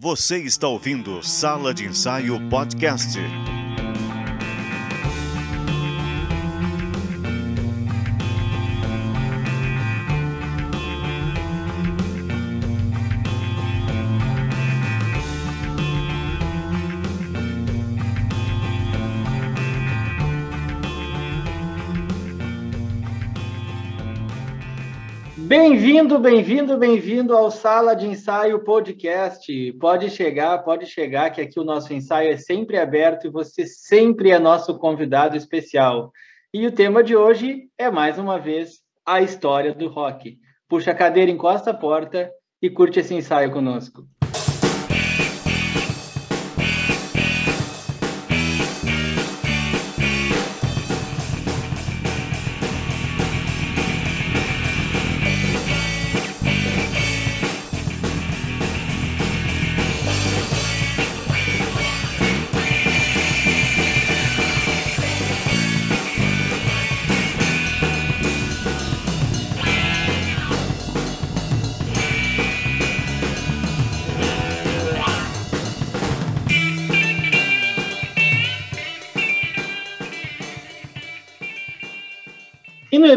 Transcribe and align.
Você 0.00 0.38
está 0.38 0.68
ouvindo 0.68 1.20
Sala 1.24 1.74
de 1.74 1.84
Ensaio 1.84 2.38
Podcast. 2.48 3.18
Bem-vindo, 25.80 26.18
bem-vindo, 26.18 26.76
bem-vindo 26.76 27.36
ao 27.36 27.52
Sala 27.52 27.94
de 27.94 28.04
Ensaio 28.04 28.64
Podcast. 28.64 29.72
Pode 29.74 30.10
chegar, 30.10 30.58
pode 30.64 30.86
chegar, 30.86 31.30
que 31.30 31.40
aqui 31.40 31.60
o 31.60 31.64
nosso 31.64 31.94
ensaio 31.94 32.32
é 32.32 32.36
sempre 32.36 32.76
aberto 32.76 33.28
e 33.28 33.30
você 33.30 33.64
sempre 33.64 34.32
é 34.32 34.40
nosso 34.40 34.76
convidado 34.76 35.36
especial. 35.36 36.10
E 36.52 36.66
o 36.66 36.72
tema 36.72 37.00
de 37.00 37.14
hoje 37.14 37.68
é, 37.78 37.88
mais 37.92 38.18
uma 38.18 38.40
vez, 38.40 38.80
a 39.06 39.22
história 39.22 39.72
do 39.72 39.86
rock. 39.86 40.36
Puxa 40.68 40.90
a 40.90 40.96
cadeira, 40.96 41.30
encosta 41.30 41.70
a 41.70 41.74
porta 41.74 42.28
e 42.60 42.68
curte 42.68 42.98
esse 42.98 43.14
ensaio 43.14 43.52
conosco. 43.52 44.02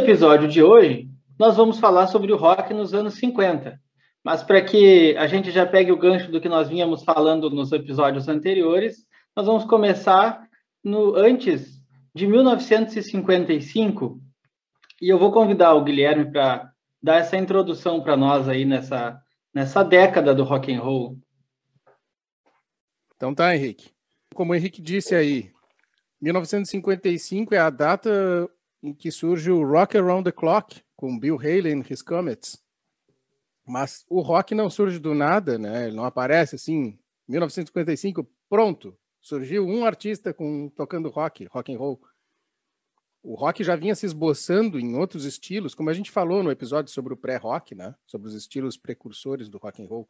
Episódio 0.02 0.48
de 0.48 0.64
hoje, 0.64 1.08
nós 1.40 1.56
vamos 1.56 1.80
falar 1.80 2.08
sobre 2.08 2.32
o 2.32 2.38
rock 2.38 2.74
nos 2.74 2.94
anos 2.94 3.14
50. 3.16 3.80
Mas 4.24 4.44
para 4.44 4.62
que 4.62 5.16
a 5.18 5.28
gente 5.28 5.52
já 5.52 5.66
pegue 5.66 5.92
o 5.92 5.98
gancho 5.98 6.32
do 6.32 6.42
que 6.42 6.50
nós 6.50 6.68
vínhamos 6.68 7.04
falando 7.04 7.50
nos 7.50 7.72
episódios 7.72 8.28
anteriores, 8.28 9.06
nós 9.36 9.46
vamos 9.46 9.66
começar 9.66 10.48
no 10.84 11.16
antes 11.16 11.80
de 12.14 12.28
1955. 12.28 14.20
E 15.02 15.10
eu 15.10 15.18
vou 15.18 15.32
convidar 15.32 15.74
o 15.74 15.84
Guilherme 15.84 16.32
para 16.32 16.72
dar 17.02 17.18
essa 17.18 17.38
introdução 17.38 18.02
para 18.02 18.18
nós 18.18 18.50
aí 18.50 18.66
nessa, 18.66 19.20
nessa 19.54 19.84
década 19.84 20.34
do 20.34 20.44
rock 20.44 20.74
and 20.74 20.82
roll. 20.82 21.18
Então 23.16 23.34
tá, 23.34 23.56
Henrique. 23.56 23.92
Como 24.34 24.52
o 24.52 24.56
Henrique 24.56 24.82
disse 24.82 25.14
aí, 25.14 25.52
1955 26.22 27.54
é 27.54 27.60
a 27.60 27.70
data 27.70 28.50
em 28.82 28.94
que 28.94 29.12
surge 29.12 29.52
o 29.52 29.64
Rock 29.64 29.98
Around 29.98 30.24
the 30.24 30.32
Clock, 30.32 30.82
com 30.96 31.18
Bill 31.18 31.38
Haley 31.38 31.74
and 31.74 31.84
His 31.90 32.02
Comets. 32.02 32.64
Mas 33.66 34.04
o 34.10 34.22
rock 34.22 34.56
não 34.56 34.70
surge 34.70 35.00
do 35.00 35.14
nada, 35.14 35.58
né? 35.58 35.88
Ele 35.88 35.96
não 35.96 36.04
aparece 36.04 36.56
assim, 36.56 37.00
1955, 37.28 38.28
pronto. 38.50 38.98
Surgiu 39.22 39.66
um 39.66 39.86
artista 39.86 40.34
com 40.34 40.70
tocando 40.70 41.10
rock, 41.10 41.46
rock 41.46 41.74
and 41.74 41.78
roll. 41.78 42.02
O 43.24 43.36
rock 43.36 43.64
já 43.64 43.76
vinha 43.76 43.94
se 43.94 44.06
esboçando 44.06 44.80
em 44.80 44.96
outros 44.96 45.26
estilos, 45.26 45.76
como 45.76 45.92
a 45.92 45.94
gente 45.94 46.10
falou 46.10 46.42
no 46.42 46.50
episódio 46.50 46.92
sobre 46.92 47.14
o 47.14 47.18
pré-rock, 47.18 47.76
né? 47.76 47.94
Sobre 48.08 48.28
os 48.28 48.34
estilos 48.34 48.78
precursores 48.78 49.48
do 49.48 49.60
rock 49.60 49.84
and 49.84 49.88
roll. 49.88 50.10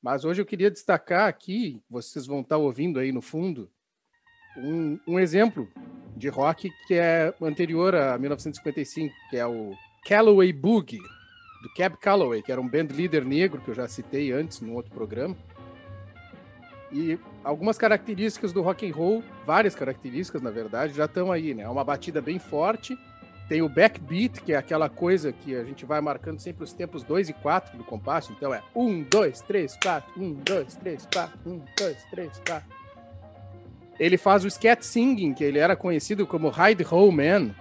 Mas 0.00 0.24
hoje 0.24 0.40
eu 0.40 0.46
queria 0.46 0.70
destacar 0.70 1.28
aqui, 1.28 1.82
vocês 1.90 2.26
vão 2.26 2.40
estar 2.40 2.56
ouvindo 2.56 2.98
aí 2.98 3.12
no 3.12 3.20
fundo, 3.20 3.70
um, 4.56 4.98
um 5.06 5.18
exemplo 5.18 5.68
de 6.16 6.28
rock 6.28 6.70
que 6.86 6.94
é 6.94 7.32
anterior 7.42 7.94
a 7.94 8.18
1955, 8.18 9.14
que 9.30 9.36
é 9.36 9.46
o 9.46 9.74
Calloway 10.06 10.52
Boogie, 10.52 11.00
do 11.62 11.72
Cab 11.76 11.96
Calloway, 11.98 12.42
que 12.42 12.50
era 12.50 12.60
um 12.60 12.68
band 12.68 12.88
leader 12.94 13.24
negro 13.24 13.60
que 13.60 13.68
eu 13.68 13.74
já 13.74 13.86
citei 13.88 14.32
antes 14.32 14.60
num 14.60 14.74
outro 14.74 14.92
programa. 14.92 15.36
E 16.92 17.18
algumas 17.42 17.76
características 17.76 18.52
do 18.52 18.62
rock 18.62 18.88
and 18.88 18.94
roll, 18.94 19.22
várias 19.44 19.74
características 19.74 20.40
na 20.40 20.50
verdade, 20.50 20.94
já 20.94 21.04
estão 21.04 21.32
aí, 21.32 21.52
né? 21.52 21.64
É 21.64 21.68
uma 21.68 21.84
batida 21.84 22.22
bem 22.22 22.38
forte, 22.38 22.96
tem 23.48 23.62
o 23.62 23.68
backbeat, 23.68 24.40
que 24.40 24.52
é 24.52 24.56
aquela 24.56 24.88
coisa 24.88 25.32
que 25.32 25.54
a 25.54 25.64
gente 25.64 25.84
vai 25.84 26.00
marcando 26.00 26.40
sempre 26.40 26.64
os 26.64 26.72
tempos 26.72 27.02
2 27.02 27.28
e 27.28 27.32
4 27.32 27.76
do 27.76 27.84
compasso, 27.84 28.32
então 28.32 28.54
é 28.54 28.62
1 28.74 29.02
2 29.04 29.40
3 29.42 29.76
4, 29.82 30.22
1 30.22 30.34
2 30.34 30.76
3 30.76 31.08
4, 31.12 31.38
1 31.46 31.62
2 31.78 32.04
3 32.10 32.42
4. 32.46 32.85
Ele 33.98 34.16
faz 34.16 34.44
o 34.44 34.50
scat 34.50 34.84
singing, 34.84 35.32
que 35.32 35.44
ele 35.44 35.58
era 35.58 35.74
conhecido 35.74 36.26
como 36.26 36.50
Hide 36.50 36.86
Ho 36.90 37.10
Man. 37.10 37.54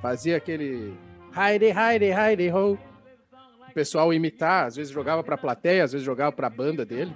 Fazia 0.00 0.36
aquele 0.36 0.94
Hide, 1.32 1.66
Hide, 1.66 2.10
Hide 2.12 2.50
Ho. 2.52 2.78
O 3.68 3.72
pessoal 3.74 4.12
imitar, 4.14 4.66
às 4.66 4.76
vezes 4.76 4.92
jogava 4.92 5.22
para 5.22 5.34
a 5.34 5.38
plateia, 5.38 5.84
às 5.84 5.92
vezes 5.92 6.04
jogava 6.04 6.32
para 6.32 6.46
a 6.46 6.50
banda 6.50 6.86
dele. 6.86 7.12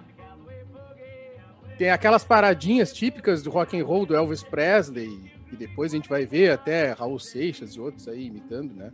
Tem 1.79 1.91
aquelas 1.91 2.25
paradinhas 2.25 2.93
típicas 2.93 3.43
do 3.43 3.51
rock 3.51 3.79
and 3.79 3.85
roll 3.85 4.05
do 4.05 4.17
Elvis 4.17 4.43
Presley, 4.43 5.33
e 5.53 5.57
depois 5.57 5.93
a 5.93 5.97
gente 5.97 6.09
vai 6.09 6.27
ver 6.27 6.51
até 6.51 6.91
Raul 6.91 7.21
Seixas 7.21 7.75
e 7.75 7.81
outros 7.81 8.09
aí 8.09 8.27
imitando, 8.27 8.75
né? 8.75 8.93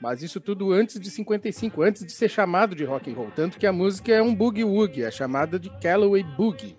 Mas 0.00 0.22
isso 0.22 0.40
tudo 0.40 0.72
antes 0.72 0.98
de 0.98 1.10
55, 1.10 1.82
antes 1.82 2.04
de 2.04 2.12
ser 2.12 2.28
chamado 2.28 2.74
de 2.74 2.84
rock 2.84 3.10
and 3.10 3.14
roll, 3.14 3.30
tanto 3.36 3.58
que 3.58 3.66
a 3.66 3.72
música 3.72 4.12
é 4.12 4.22
um 4.22 4.34
boogie 4.34 4.64
woogie, 4.64 5.02
é 5.02 5.10
chamada 5.10 5.58
de 5.58 5.70
Calloway 5.80 6.22
Boogie. 6.22 6.76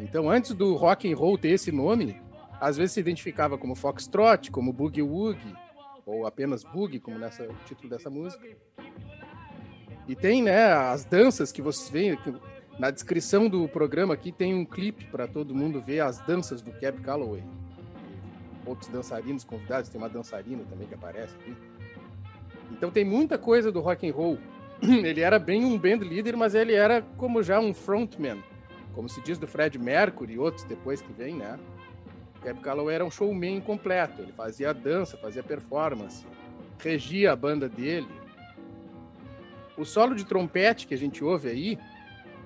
Então, 0.00 0.30
antes 0.30 0.54
do 0.54 0.74
rock 0.76 1.10
and 1.10 1.16
roll 1.16 1.36
ter 1.36 1.50
esse 1.50 1.70
nome, 1.70 2.20
às 2.60 2.76
vezes 2.76 2.92
se 2.92 3.00
identificava 3.00 3.58
como 3.58 3.74
foxtrot, 3.74 4.50
como 4.50 4.72
boogie 4.72 5.02
woogie, 5.02 5.54
ou 6.06 6.26
apenas 6.26 6.64
boogie, 6.64 6.98
como 6.98 7.18
nessa 7.18 7.44
o 7.44 7.54
título 7.66 7.90
dessa 7.90 8.08
música. 8.08 8.46
E 10.08 10.16
tem, 10.16 10.42
né, 10.42 10.72
as 10.72 11.04
danças 11.04 11.52
que 11.52 11.62
vocês 11.62 11.88
veem 11.90 12.18
na 12.78 12.90
descrição 12.90 13.48
do 13.48 13.68
programa 13.68 14.14
aqui 14.14 14.32
tem 14.32 14.54
um 14.54 14.64
clipe 14.64 15.04
para 15.06 15.28
todo 15.28 15.54
mundo 15.54 15.82
ver 15.82 16.00
as 16.00 16.18
danças 16.20 16.62
do 16.62 16.72
Cab 16.72 16.98
Calloway. 17.02 17.44
Outros 18.64 18.90
dançarinos 18.90 19.44
convidados, 19.44 19.90
tem 19.90 20.00
uma 20.00 20.08
dançarina 20.08 20.64
também 20.68 20.88
que 20.88 20.94
aparece 20.94 21.34
aqui. 21.36 21.54
Então 22.72 22.90
tem 22.90 23.04
muita 23.04 23.36
coisa 23.36 23.70
do 23.70 23.80
rock 23.80 24.08
and 24.08 24.14
roll. 24.14 24.38
Ele 24.82 25.20
era 25.20 25.38
bem 25.38 25.64
um 25.64 25.78
band 25.78 25.98
leader, 25.98 26.36
mas 26.36 26.54
ele 26.54 26.72
era 26.72 27.02
como 27.18 27.42
já 27.42 27.60
um 27.60 27.74
frontman 27.74 28.38
como 28.94 29.08
se 29.08 29.20
diz 29.20 29.38
do 29.38 29.46
Fred 29.46 29.78
Mercury 29.78 30.34
e 30.34 30.38
outros 30.38 30.64
depois 30.64 31.00
que 31.00 31.12
vem, 31.12 31.34
né? 31.34 31.58
Cab 32.42 32.60
Calloway 32.60 32.94
era 32.94 33.04
um 33.04 33.10
showman 33.10 33.60
completo. 33.60 34.22
Ele 34.22 34.32
fazia 34.32 34.72
dança, 34.72 35.16
fazia 35.16 35.42
performance, 35.42 36.26
regia 36.78 37.32
a 37.32 37.36
banda 37.36 37.68
dele. 37.68 38.08
O 39.76 39.84
solo 39.84 40.14
de 40.14 40.24
trompete 40.24 40.86
que 40.86 40.94
a 40.94 40.98
gente 40.98 41.22
ouve 41.22 41.48
aí 41.48 41.78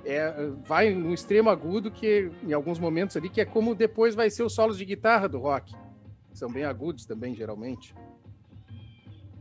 é, 0.04 0.50
vai 0.64 0.94
no 0.94 1.14
extremo 1.14 1.48
agudo 1.48 1.90
que 1.90 2.30
em 2.42 2.52
alguns 2.52 2.78
momentos 2.78 3.16
ali 3.16 3.28
que 3.28 3.40
é 3.40 3.44
como 3.44 3.74
depois 3.74 4.14
vai 4.14 4.30
ser 4.30 4.42
os 4.42 4.54
solos 4.54 4.76
de 4.76 4.84
guitarra 4.84 5.28
do 5.28 5.38
rock. 5.38 5.74
São 6.32 6.50
bem 6.50 6.64
agudos 6.64 7.06
também 7.06 7.34
geralmente. 7.34 7.94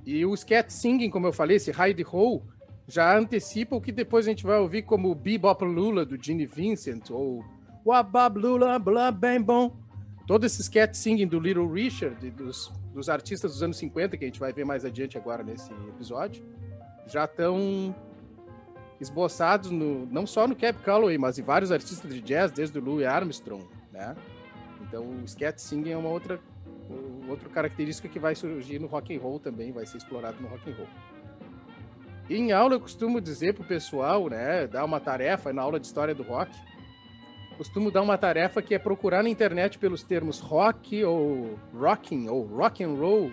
E 0.05 0.25
o 0.25 0.35
scat 0.35 0.71
singing, 0.71 1.09
como 1.09 1.27
eu 1.27 1.33
falei, 1.33 1.57
esse 1.57 1.71
hide 1.71 2.05
ho, 2.11 2.41
já 2.87 3.17
antecipa 3.17 3.75
o 3.75 3.81
que 3.81 3.91
depois 3.91 4.27
a 4.27 4.29
gente 4.29 4.45
vai 4.45 4.57
ouvir 4.59 4.83
como 4.83 5.13
Bebop 5.15 5.63
Lula 5.63 6.05
do 6.05 6.21
Gene 6.21 6.45
Vincent 6.45 7.09
ou 7.09 7.43
Wabab 7.85 8.37
Lula 8.37 8.77
Blah 8.79 9.11
Bem 9.11 9.41
Bom. 9.41 9.75
Todo 10.27 10.45
esse 10.45 10.61
sketch 10.61 10.95
singing 10.95 11.27
do 11.27 11.39
Little 11.39 11.67
Richard 11.67 12.29
dos, 12.31 12.71
dos 12.93 13.09
artistas 13.09 13.51
dos 13.51 13.63
anos 13.63 13.77
50 13.77 14.17
que 14.17 14.23
a 14.23 14.27
gente 14.27 14.39
vai 14.39 14.53
ver 14.53 14.65
mais 14.65 14.85
adiante 14.85 15.17
agora 15.17 15.43
nesse 15.43 15.71
episódio 15.89 16.43
já 17.07 17.25
estão 17.25 17.93
esboçados 18.99 19.69
no, 19.69 20.05
não 20.05 20.25
só 20.25 20.47
no 20.47 20.55
Cab 20.55 20.77
Calloway, 20.79 21.17
mas 21.17 21.37
em 21.37 21.43
vários 21.43 21.71
artistas 21.71 22.13
de 22.13 22.21
jazz, 22.21 22.51
desde 22.51 22.77
o 22.79 22.81
Louis 22.81 23.05
Armstrong, 23.05 23.67
né? 23.91 24.15
Então 24.81 25.03
o 25.03 25.23
sketch 25.25 25.59
singing 25.59 25.91
é 25.91 25.97
uma 25.97 26.09
outra 26.09 26.39
outra 27.27 27.49
característica 27.49 28.07
que 28.07 28.19
vai 28.19 28.35
surgir 28.35 28.79
no 28.79 28.87
rock 28.87 29.15
and 29.15 29.19
roll 29.19 29.39
também, 29.39 29.71
vai 29.71 29.85
ser 29.85 29.97
explorado 29.97 30.37
no 30.41 30.47
rock 30.47 30.69
and 30.69 30.75
roll. 30.75 30.87
Em 32.29 32.53
aula 32.53 32.75
eu 32.75 32.79
costumo 32.79 33.19
dizer 33.19 33.53
pro 33.53 33.65
pessoal, 33.65 34.29
né, 34.29 34.65
dar 34.65 34.85
uma 34.85 34.99
tarefa 34.99 35.51
na 35.51 35.61
aula 35.61 35.77
de 35.77 35.85
história 35.85 36.15
do 36.15 36.23
rock. 36.23 36.51
Costumo 37.57 37.91
dar 37.91 38.01
uma 38.01 38.17
tarefa 38.17 38.61
que 38.61 38.73
é 38.73 38.79
procurar 38.79 39.21
na 39.21 39.29
internet 39.29 39.77
pelos 39.77 40.03
termos 40.03 40.39
rock 40.39 41.03
ou 41.03 41.59
rocking 41.73 42.29
ou 42.29 42.43
rock 42.43 42.81
and 42.83 42.93
roll 42.93 43.31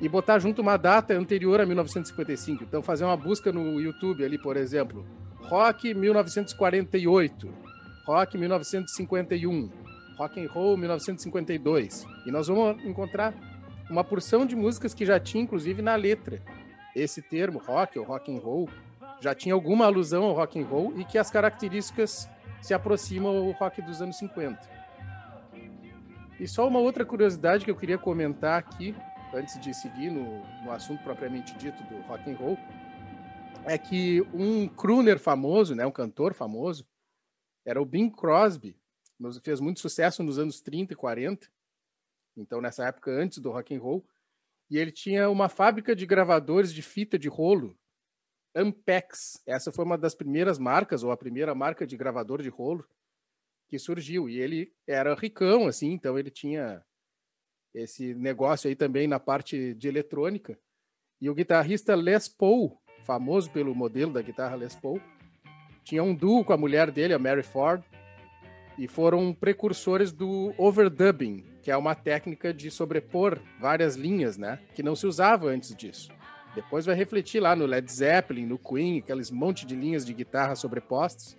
e 0.00 0.08
botar 0.08 0.38
junto 0.38 0.62
uma 0.62 0.78
data 0.78 1.12
anterior 1.12 1.60
a 1.60 1.66
1955. 1.66 2.64
Então 2.64 2.82
fazer 2.82 3.04
uma 3.04 3.16
busca 3.18 3.52
no 3.52 3.78
YouTube 3.78 4.24
ali, 4.24 4.38
por 4.38 4.56
exemplo, 4.56 5.06
rock 5.42 5.92
1948, 5.92 7.48
rock 8.06 8.38
1951, 8.38 9.70
rock 10.16 10.40
and 10.40 10.48
roll 10.50 10.76
1952. 10.78 12.06
E 12.26 12.30
nós 12.30 12.48
vamos 12.48 12.82
encontrar 12.82 13.34
uma 13.90 14.02
porção 14.02 14.46
de 14.46 14.56
músicas 14.56 14.94
que 14.94 15.04
já 15.04 15.20
tinha 15.20 15.44
inclusive 15.44 15.82
na 15.82 15.94
letra 15.96 16.42
esse 16.94 17.22
termo 17.22 17.58
rock 17.58 17.98
ou 17.98 18.04
rock 18.04 18.34
and 18.34 18.38
roll 18.38 18.68
já 19.20 19.34
tinha 19.34 19.54
alguma 19.54 19.84
alusão 19.84 20.24
ao 20.24 20.34
rock 20.34 20.58
and 20.58 20.66
roll 20.66 20.98
e 20.98 21.04
que 21.04 21.18
as 21.18 21.30
características 21.30 22.28
se 22.62 22.74
aproximam 22.74 23.36
ao 23.36 23.50
rock 23.52 23.82
dos 23.82 24.00
anos 24.00 24.16
50. 24.16 24.58
E 26.38 26.48
só 26.48 26.66
uma 26.66 26.78
outra 26.78 27.04
curiosidade 27.04 27.64
que 27.64 27.70
eu 27.70 27.76
queria 27.76 27.98
comentar 27.98 28.58
aqui, 28.58 28.94
antes 29.34 29.60
de 29.60 29.74
seguir 29.74 30.10
no, 30.10 30.42
no 30.64 30.72
assunto 30.72 31.02
propriamente 31.02 31.54
dito 31.56 31.82
do 31.84 32.00
rock 32.02 32.30
and 32.30 32.36
roll, 32.36 32.58
é 33.66 33.76
que 33.76 34.22
um 34.32 34.66
crooner 34.66 35.18
famoso, 35.18 35.74
né, 35.74 35.84
um 35.84 35.92
cantor 35.92 36.32
famoso, 36.32 36.86
era 37.64 37.80
o 37.80 37.84
Bing 37.84 38.10
Crosby, 38.10 38.74
fez 39.42 39.60
muito 39.60 39.80
sucesso 39.80 40.22
nos 40.22 40.38
anos 40.38 40.62
30 40.62 40.94
e 40.94 40.96
40, 40.96 41.46
então 42.36 42.60
nessa 42.60 42.86
época 42.86 43.10
antes 43.10 43.38
do 43.38 43.50
rock 43.50 43.74
and 43.74 43.80
roll, 43.80 44.04
e 44.70 44.78
ele 44.78 44.92
tinha 44.92 45.28
uma 45.28 45.48
fábrica 45.48 45.96
de 45.96 46.06
gravadores 46.06 46.72
de 46.72 46.80
fita 46.80 47.18
de 47.18 47.28
rolo 47.28 47.76
Ampex. 48.54 49.42
Essa 49.46 49.72
foi 49.72 49.84
uma 49.84 49.98
das 49.98 50.14
primeiras 50.14 50.58
marcas, 50.58 51.02
ou 51.02 51.10
a 51.10 51.16
primeira 51.16 51.54
marca 51.54 51.86
de 51.86 51.96
gravador 51.96 52.40
de 52.40 52.48
rolo 52.48 52.86
que 53.68 53.78
surgiu. 53.78 54.28
E 54.28 54.38
ele 54.38 54.72
era 54.86 55.14
ricão, 55.14 55.66
assim, 55.66 55.92
então 55.92 56.18
ele 56.18 56.30
tinha 56.30 56.84
esse 57.74 58.14
negócio 58.14 58.68
aí 58.68 58.76
também 58.76 59.06
na 59.06 59.18
parte 59.18 59.74
de 59.74 59.88
eletrônica. 59.88 60.58
E 61.20 61.28
o 61.28 61.34
guitarrista 61.34 61.94
Les 61.94 62.28
Paul, 62.28 62.80
famoso 63.04 63.50
pelo 63.50 63.74
modelo 63.74 64.12
da 64.12 64.22
guitarra 64.22 64.56
Les 64.56 64.74
Paul, 64.74 65.00
tinha 65.84 66.02
um 66.02 66.14
duo 66.14 66.44
com 66.44 66.52
a 66.52 66.56
mulher 66.56 66.90
dele, 66.90 67.14
a 67.14 67.18
Mary 67.18 67.42
Ford, 67.42 67.82
e 68.78 68.86
foram 68.88 69.34
precursores 69.34 70.12
do 70.12 70.54
overdubbing, 70.56 71.44
que 71.62 71.70
é 71.70 71.76
uma 71.76 71.94
técnica 71.94 72.52
de 72.52 72.70
sobrepor 72.70 73.38
várias 73.58 73.96
linhas, 73.96 74.36
né, 74.36 74.58
que 74.74 74.82
não 74.82 74.96
se 74.96 75.06
usava 75.06 75.48
antes 75.48 75.74
disso. 75.74 76.10
Depois 76.54 76.84
vai 76.84 76.96
refletir 76.96 77.40
lá 77.40 77.54
no 77.54 77.64
Led 77.66 77.90
Zeppelin, 77.90 78.46
no 78.46 78.58
Queen, 78.58 78.98
aqueles 78.98 79.30
monte 79.30 79.64
de 79.64 79.76
linhas 79.76 80.04
de 80.04 80.12
guitarra 80.12 80.56
sobrepostas, 80.56 81.36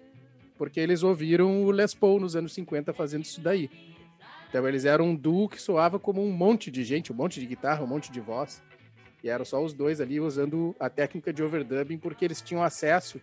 porque 0.58 0.80
eles 0.80 1.04
ouviram 1.04 1.64
o 1.64 1.72
Les 1.72 1.94
Paul 1.94 2.20
nos 2.20 2.36
anos 2.36 2.54
50 2.54 2.94
fazendo 2.94 3.24
isso 3.24 3.42
daí. 3.42 3.70
Então 4.48 4.68
eles 4.68 4.86
eram 4.86 5.06
um 5.06 5.16
duo 5.16 5.50
que 5.50 5.62
soava 5.62 5.98
como 6.00 6.24
um 6.24 6.32
monte 6.32 6.70
de 6.70 6.84
gente, 6.84 7.12
um 7.12 7.16
monte 7.16 7.40
de 7.40 7.46
guitarra, 7.46 7.84
um 7.84 7.88
monte 7.88 8.12
de 8.12 8.20
voz. 8.20 8.62
E 9.24 9.30
eram 9.30 9.46
só 9.46 9.64
os 9.64 9.74
dois 9.74 10.02
ali 10.02 10.20
usando 10.20 10.76
a 10.80 10.90
técnica 10.90 11.32
de 11.32 11.44
overdubbing 11.44 11.98
porque 11.98 12.26
eles 12.26 12.42
tinham 12.42 12.64
acesso 12.64 13.20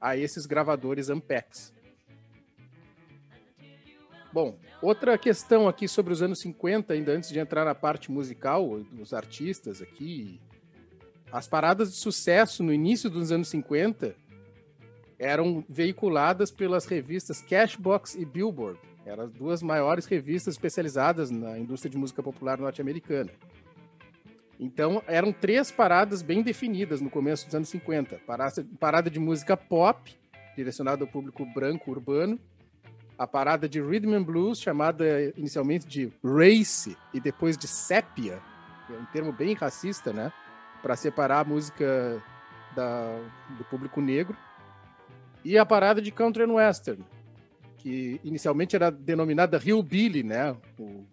a 0.00 0.16
esses 0.16 0.46
gravadores 0.46 1.10
Ampex. 1.10 1.72
Bom, 4.32 4.58
outra 4.82 5.16
questão 5.16 5.66
aqui 5.66 5.88
sobre 5.88 6.12
os 6.12 6.20
anos 6.20 6.38
50, 6.40 6.92
ainda 6.92 7.12
antes 7.12 7.30
de 7.30 7.38
entrar 7.38 7.64
na 7.64 7.74
parte 7.74 8.10
musical 8.10 8.80
dos 8.92 9.14
artistas 9.14 9.80
aqui, 9.80 10.40
as 11.32 11.48
paradas 11.48 11.92
de 11.92 11.98
sucesso 11.98 12.62
no 12.62 12.72
início 12.72 13.08
dos 13.08 13.32
anos 13.32 13.48
50 13.48 14.14
eram 15.18 15.64
veiculadas 15.68 16.50
pelas 16.50 16.86
revistas 16.86 17.40
Cashbox 17.42 18.14
e 18.14 18.24
Billboard. 18.24 18.78
Eram 19.04 19.24
as 19.24 19.32
duas 19.32 19.62
maiores 19.62 20.06
revistas 20.06 20.54
especializadas 20.54 21.30
na 21.30 21.58
indústria 21.58 21.90
de 21.90 21.98
música 21.98 22.22
popular 22.22 22.58
norte-americana. 22.58 23.30
Então, 24.60 25.02
eram 25.06 25.32
três 25.32 25.70
paradas 25.70 26.20
bem 26.20 26.42
definidas 26.42 27.00
no 27.00 27.08
começo 27.08 27.46
dos 27.46 27.54
anos 27.54 27.68
50. 27.68 28.20
Parada 28.78 29.10
de 29.10 29.18
música 29.18 29.56
pop, 29.56 30.14
direcionada 30.56 31.04
ao 31.04 31.08
público 31.08 31.46
branco 31.46 31.90
urbano. 31.90 32.38
A 33.18 33.26
parada 33.26 33.68
de 33.68 33.80
rhythm 33.80 34.14
and 34.14 34.22
blues, 34.22 34.60
chamada 34.60 35.04
inicialmente 35.36 35.86
de 35.86 36.12
race 36.22 36.96
e 37.12 37.20
depois 37.20 37.58
de 37.58 37.66
sépia, 37.66 38.40
é 38.88 38.92
um 38.92 39.04
termo 39.06 39.32
bem 39.32 39.54
racista, 39.54 40.12
né? 40.12 40.32
para 40.82 40.96
separar 40.96 41.40
a 41.40 41.44
música 41.44 42.22
da, 42.74 43.18
do 43.56 43.64
público 43.64 44.00
negro. 44.00 44.36
E 45.44 45.56
a 45.56 45.64
parada 45.64 46.00
de 46.00 46.10
country 46.10 46.44
and 46.44 46.52
western, 46.52 47.04
que 47.78 48.20
inicialmente 48.24 48.76
era 48.76 48.90
denominada 48.90 49.60
Hillbilly, 49.62 50.22
né? 50.22 50.56
O 50.78 51.06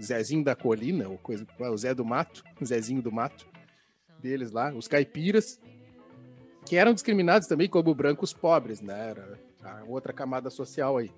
Zezinho 0.00 0.44
da 0.44 0.54
Colina, 0.54 1.08
ou 1.08 1.18
coisa, 1.18 1.46
o 1.58 1.76
Zé 1.76 1.94
do 1.94 2.04
Mato, 2.04 2.44
Zezinho 2.64 3.02
do 3.02 3.10
Mato, 3.10 3.46
deles 4.20 4.52
lá, 4.52 4.72
os 4.72 4.86
caipiras, 4.86 5.60
que 6.66 6.76
eram 6.76 6.92
discriminados 6.92 7.48
também 7.48 7.68
como 7.68 7.94
brancos 7.94 8.32
pobres, 8.32 8.80
né? 8.80 9.10
Era 9.10 9.38
a 9.62 9.84
outra 9.86 10.12
camada 10.12 10.50
social 10.50 10.96
aí. 10.96 11.10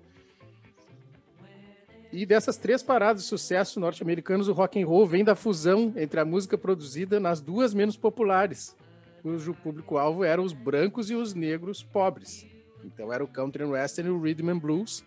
E 2.11 2.25
dessas 2.25 2.57
três 2.57 2.81
paradas 2.81 3.23
de 3.23 3.27
sucesso 3.27 3.79
norte-americanos, 3.79 4.47
o 4.47 4.53
rock 4.53 4.81
and 4.81 4.87
roll 4.87 5.05
vem 5.05 5.23
da 5.23 5.35
fusão 5.35 5.93
entre 5.97 6.19
a 6.19 6.25
música 6.25 6.57
produzida 6.57 7.19
nas 7.19 7.41
duas 7.41 7.73
menos 7.73 7.97
populares, 7.97 8.75
cujo 9.21 9.53
público-alvo 9.55 10.23
eram 10.23 10.43
os 10.43 10.53
brancos 10.53 11.09
e 11.09 11.15
os 11.15 11.33
negros 11.33 11.83
pobres. 11.83 12.47
Então 12.85 13.11
era 13.11 13.23
o 13.23 13.27
country 13.27 13.63
and 13.63 13.69
western 13.69 14.09
e 14.09 14.13
o 14.13 14.21
rhythm 14.21 14.49
and 14.49 14.59
blues, 14.59 15.03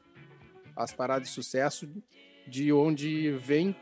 as 0.76 0.92
paradas 0.92 1.28
de 1.28 1.34
sucesso 1.34 1.88
de 2.46 2.72
onde 2.72 3.30
vem 3.38 3.74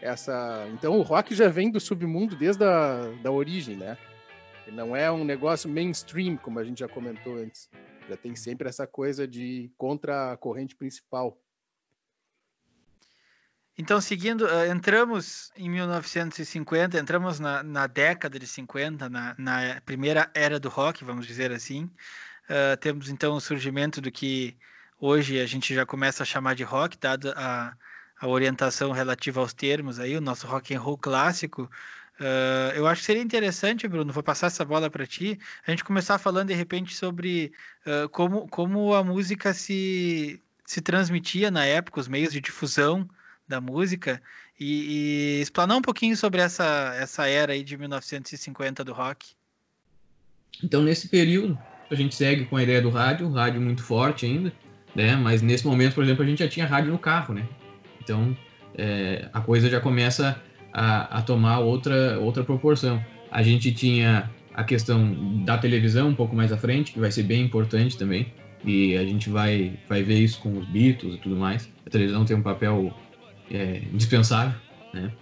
essa. 0.00 0.66
Então 0.72 0.98
o 0.98 1.02
rock 1.02 1.34
já 1.34 1.48
vem 1.48 1.70
do 1.70 1.78
submundo 1.78 2.34
desde 2.34 2.64
a 2.64 3.12
da 3.22 3.30
origem, 3.30 3.76
né? 3.76 3.96
Não 4.72 4.94
é 4.94 5.10
um 5.10 5.24
negócio 5.24 5.68
mainstream, 5.68 6.36
como 6.36 6.58
a 6.58 6.64
gente 6.64 6.80
já 6.80 6.88
comentou 6.88 7.36
antes. 7.36 7.70
Já 8.08 8.16
tem 8.16 8.34
sempre 8.34 8.68
essa 8.68 8.86
coisa 8.86 9.28
de 9.28 9.70
contra 9.76 10.32
a 10.32 10.36
corrente 10.36 10.74
principal. 10.74 11.38
Então, 13.76 14.00
seguindo, 14.00 14.44
uh, 14.44 14.66
entramos 14.72 15.52
em 15.56 15.70
1950, 15.70 16.98
entramos 16.98 17.38
na, 17.38 17.62
na 17.62 17.86
década 17.86 18.36
de 18.36 18.46
50, 18.46 19.08
na, 19.08 19.36
na, 19.38 19.80
primeira 19.82 20.28
era 20.34 20.58
do 20.58 20.68
rock, 20.68 21.04
vamos 21.04 21.26
dizer 21.26 21.52
assim. 21.52 21.84
Uh, 22.44 22.76
temos 22.80 23.08
então 23.08 23.36
o 23.36 23.40
surgimento 23.40 24.00
do 24.00 24.10
que 24.10 24.56
hoje 24.98 25.38
a 25.38 25.46
gente 25.46 25.72
já 25.72 25.86
começa 25.86 26.24
a 26.24 26.26
chamar 26.26 26.54
de 26.54 26.64
rock, 26.64 26.98
dada 26.98 27.32
a 28.20 28.26
orientação 28.26 28.90
relativa 28.90 29.40
aos 29.40 29.52
termos 29.52 30.00
aí, 30.00 30.16
o 30.16 30.20
nosso 30.20 30.46
rock 30.46 30.74
and 30.74 30.80
roll 30.80 30.98
clássico. 30.98 31.70
Uh, 32.20 32.74
eu 32.74 32.86
acho 32.86 33.00
que 33.00 33.06
seria 33.06 33.22
interessante, 33.22 33.86
Bruno, 33.86 34.12
vou 34.12 34.22
passar 34.22 34.48
essa 34.48 34.64
bola 34.64 34.90
para 34.90 35.06
ti, 35.06 35.38
a 35.66 35.70
gente 35.70 35.84
começar 35.84 36.18
falando 36.18 36.48
de 36.48 36.54
repente 36.54 36.94
sobre 36.94 37.52
como, 38.10 38.48
como 38.48 38.92
a 38.92 39.04
música 39.04 39.54
se, 39.54 40.42
se 40.64 40.80
transmitia 40.80 41.50
na 41.50 41.64
época, 41.64 42.00
os 42.00 42.08
meios 42.08 42.32
de 42.32 42.40
difusão 42.40 43.08
da 43.48 43.60
música 43.60 44.20
e, 44.60 45.38
e, 45.38 45.40
explanar 45.40 45.76
um 45.76 45.82
pouquinho 45.82 46.16
sobre 46.16 46.40
essa, 46.40 46.94
essa 46.98 47.26
era 47.26 47.52
aí 47.52 47.62
de 47.62 47.76
1950 47.76 48.84
do 48.84 48.92
rock. 48.92 49.30
Então, 50.62 50.82
nesse 50.82 51.08
período, 51.08 51.58
a 51.90 51.94
gente 51.94 52.14
segue 52.14 52.44
com 52.46 52.56
a 52.56 52.62
ideia 52.62 52.82
do 52.82 52.90
rádio, 52.90 53.30
rádio 53.30 53.60
muito 53.60 53.82
forte 53.82 54.26
ainda, 54.26 54.52
né? 54.94 55.14
Mas 55.16 55.40
nesse 55.40 55.66
momento, 55.66 55.94
por 55.94 56.04
exemplo, 56.04 56.24
a 56.24 56.26
gente 56.26 56.40
já 56.40 56.48
tinha 56.48 56.66
rádio 56.66 56.90
no 56.90 56.98
carro, 56.98 57.32
né? 57.32 57.48
Então, 58.02 58.36
é, 58.74 59.28
a 59.32 59.40
coisa 59.40 59.70
já 59.70 59.80
começa 59.80 60.42
a, 60.72 61.18
a 61.18 61.22
tomar 61.22 61.60
outra, 61.60 62.18
outra 62.20 62.44
proporção. 62.44 63.02
A 63.30 63.42
gente 63.42 63.72
tinha 63.72 64.30
a 64.54 64.64
questão 64.64 65.44
da 65.44 65.56
televisão 65.56 66.08
um 66.08 66.14
pouco 66.14 66.34
mais 66.34 66.52
à 66.52 66.56
frente, 66.56 66.92
que 66.92 66.98
vai 66.98 67.10
ser 67.10 67.22
bem 67.22 67.42
importante 67.42 67.96
também, 67.96 68.32
e 68.64 68.96
a 68.96 69.04
gente 69.04 69.30
vai, 69.30 69.78
vai 69.88 70.02
ver 70.02 70.18
isso 70.18 70.40
com 70.40 70.58
os 70.58 70.66
Beatles 70.66 71.14
e 71.14 71.18
tudo 71.18 71.36
mais. 71.36 71.70
A 71.86 71.90
televisão 71.90 72.24
tem 72.24 72.36
um 72.36 72.42
papel 72.42 72.92
é, 73.50 73.82
indispensável, 73.92 74.58
né? 74.92 75.12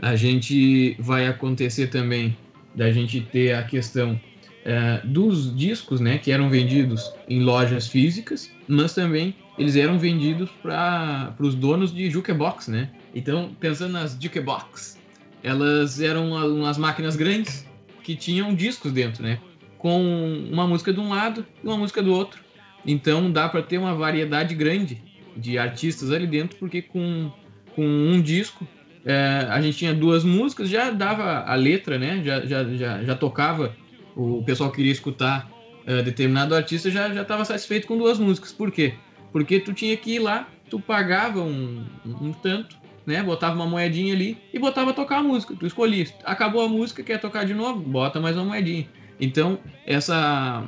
A 0.00 0.16
gente 0.16 0.96
vai 0.98 1.26
acontecer 1.26 1.88
também 1.88 2.36
da 2.74 2.90
gente 2.90 3.20
ter 3.20 3.54
a 3.54 3.62
questão 3.62 4.20
é, 4.64 5.00
dos 5.04 5.54
discos, 5.56 6.00
né, 6.00 6.18
que 6.18 6.30
eram 6.30 6.48
vendidos 6.48 7.12
em 7.28 7.40
lojas 7.40 7.86
físicas, 7.86 8.50
mas 8.66 8.94
também 8.94 9.34
eles 9.58 9.76
eram 9.76 9.98
vendidos 9.98 10.50
para 10.62 11.34
os 11.38 11.54
donos 11.54 11.94
de 11.94 12.10
jukebox, 12.10 12.68
né? 12.68 12.90
Então, 13.14 13.54
pensando 13.60 13.92
nas 13.92 14.18
jukebox, 14.20 14.98
elas 15.42 16.00
eram 16.00 16.32
umas 16.32 16.76
máquinas 16.76 17.16
grandes 17.16 17.66
que 18.02 18.16
tinham 18.16 18.54
discos 18.54 18.92
dentro, 18.92 19.22
né? 19.22 19.38
Com 19.78 20.48
uma 20.50 20.66
música 20.66 20.92
de 20.92 20.98
um 20.98 21.10
lado 21.10 21.46
e 21.62 21.66
uma 21.66 21.76
música 21.76 22.02
do 22.02 22.12
outro. 22.12 22.42
Então, 22.84 23.30
dá 23.30 23.48
para 23.48 23.62
ter 23.62 23.78
uma 23.78 23.94
variedade 23.94 24.54
grande 24.54 25.02
de 25.36 25.58
artistas 25.58 26.10
ali 26.10 26.26
dentro, 26.26 26.56
porque 26.58 26.82
com, 26.82 27.30
com 27.74 27.84
um 27.84 28.20
disco 28.20 28.66
é, 29.04 29.46
a 29.50 29.60
gente 29.60 29.76
tinha 29.76 29.94
duas 29.94 30.24
músicas, 30.24 30.68
já 30.68 30.90
dava 30.90 31.44
a 31.46 31.54
letra, 31.54 31.98
né? 31.98 32.22
Já, 32.24 32.40
já, 32.40 32.64
já, 32.64 33.04
já 33.04 33.14
tocava, 33.14 33.76
o 34.16 34.42
pessoal 34.42 34.70
queria 34.70 34.92
escutar 34.92 35.50
é, 35.86 36.02
determinado 36.02 36.54
artista, 36.54 36.90
já 36.90 37.08
estava 37.20 37.44
satisfeito 37.44 37.86
com 37.86 37.98
duas 37.98 38.18
músicas. 38.18 38.52
Por 38.52 38.70
quê? 38.72 38.94
Porque 39.30 39.60
tu 39.60 39.72
tinha 39.72 39.96
que 39.96 40.12
ir 40.12 40.18
lá, 40.20 40.48
tu 40.70 40.80
pagava 40.80 41.40
um, 41.40 41.84
um 42.06 42.32
tanto, 42.32 42.76
né? 43.06 43.22
Botava 43.22 43.54
uma 43.54 43.66
moedinha 43.66 44.14
ali 44.14 44.38
e 44.52 44.58
botava 44.58 44.92
tocar 44.92 45.18
a 45.18 45.22
música. 45.22 45.54
Tu 45.58 45.66
escolhia. 45.66 46.06
Acabou 46.24 46.62
a 46.62 46.68
música, 46.68 47.02
quer 47.02 47.20
tocar 47.20 47.44
de 47.44 47.54
novo? 47.54 47.80
Bota 47.80 48.20
mais 48.20 48.36
uma 48.36 48.44
moedinha. 48.44 48.86
Então, 49.20 49.58
essa 49.86 50.64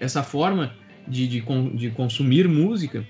essa 0.00 0.22
forma 0.22 0.74
de, 1.06 1.28
de, 1.28 1.44
de 1.74 1.90
consumir 1.90 2.48
música 2.48 3.06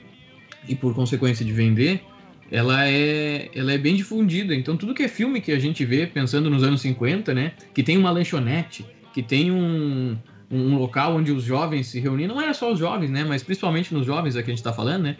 e 0.68 0.74
por 0.74 0.94
consequência 0.94 1.44
de 1.44 1.52
vender, 1.52 2.02
ela 2.50 2.86
é, 2.86 3.48
ela 3.54 3.72
é 3.72 3.78
bem 3.78 3.96
difundida. 3.96 4.54
Então, 4.54 4.76
tudo 4.76 4.92
que 4.92 5.02
é 5.02 5.08
filme 5.08 5.40
que 5.40 5.52
a 5.52 5.58
gente 5.58 5.84
vê, 5.86 6.06
pensando 6.06 6.50
nos 6.50 6.62
anos 6.62 6.82
50, 6.82 7.32
né, 7.32 7.52
que 7.74 7.82
tem 7.82 7.96
uma 7.96 8.10
lanchonete, 8.10 8.84
que 9.14 9.22
tem 9.22 9.50
um, 9.50 10.16
um 10.50 10.76
local 10.76 11.16
onde 11.16 11.32
os 11.32 11.44
jovens 11.44 11.86
se 11.86 11.98
reúnem, 11.98 12.28
não 12.28 12.40
é 12.40 12.52
só 12.52 12.70
os 12.70 12.78
jovens, 12.78 13.10
né, 13.10 13.24
mas 13.24 13.42
principalmente 13.42 13.92
nos 13.94 14.04
jovens 14.04 14.36
a 14.36 14.42
que 14.42 14.50
a 14.50 14.52
gente 14.52 14.58
está 14.58 14.72
falando, 14.72 15.04
né, 15.04 15.16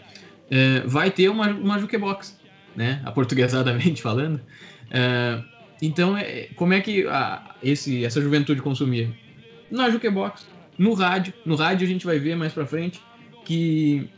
é, 0.49 0.81
vai 0.85 1.09
ter 1.09 1.29
uma, 1.29 1.47
uma 1.47 1.79
jukebox, 1.79 2.37
né, 2.75 3.01
aportuguesadamente 3.05 4.01
falando. 4.01 4.39
É, 4.91 5.41
então, 5.81 6.17
é, 6.17 6.47
como 6.55 6.73
é 6.73 6.81
que 6.81 7.05
a, 7.07 7.55
esse, 7.61 8.05
essa 8.05 8.21
juventude 8.21 8.61
consumia? 8.61 9.11
Na 9.69 9.89
jukebox, 9.89 10.47
no 10.77 10.93
rádio. 10.93 11.33
No 11.45 11.55
rádio 11.55 11.85
a 11.85 11.89
gente 11.89 12.05
vai 12.05 12.19
ver 12.19 12.35
mais 12.35 12.53
para 12.53 12.65
frente 12.65 13.01
que 13.45 14.09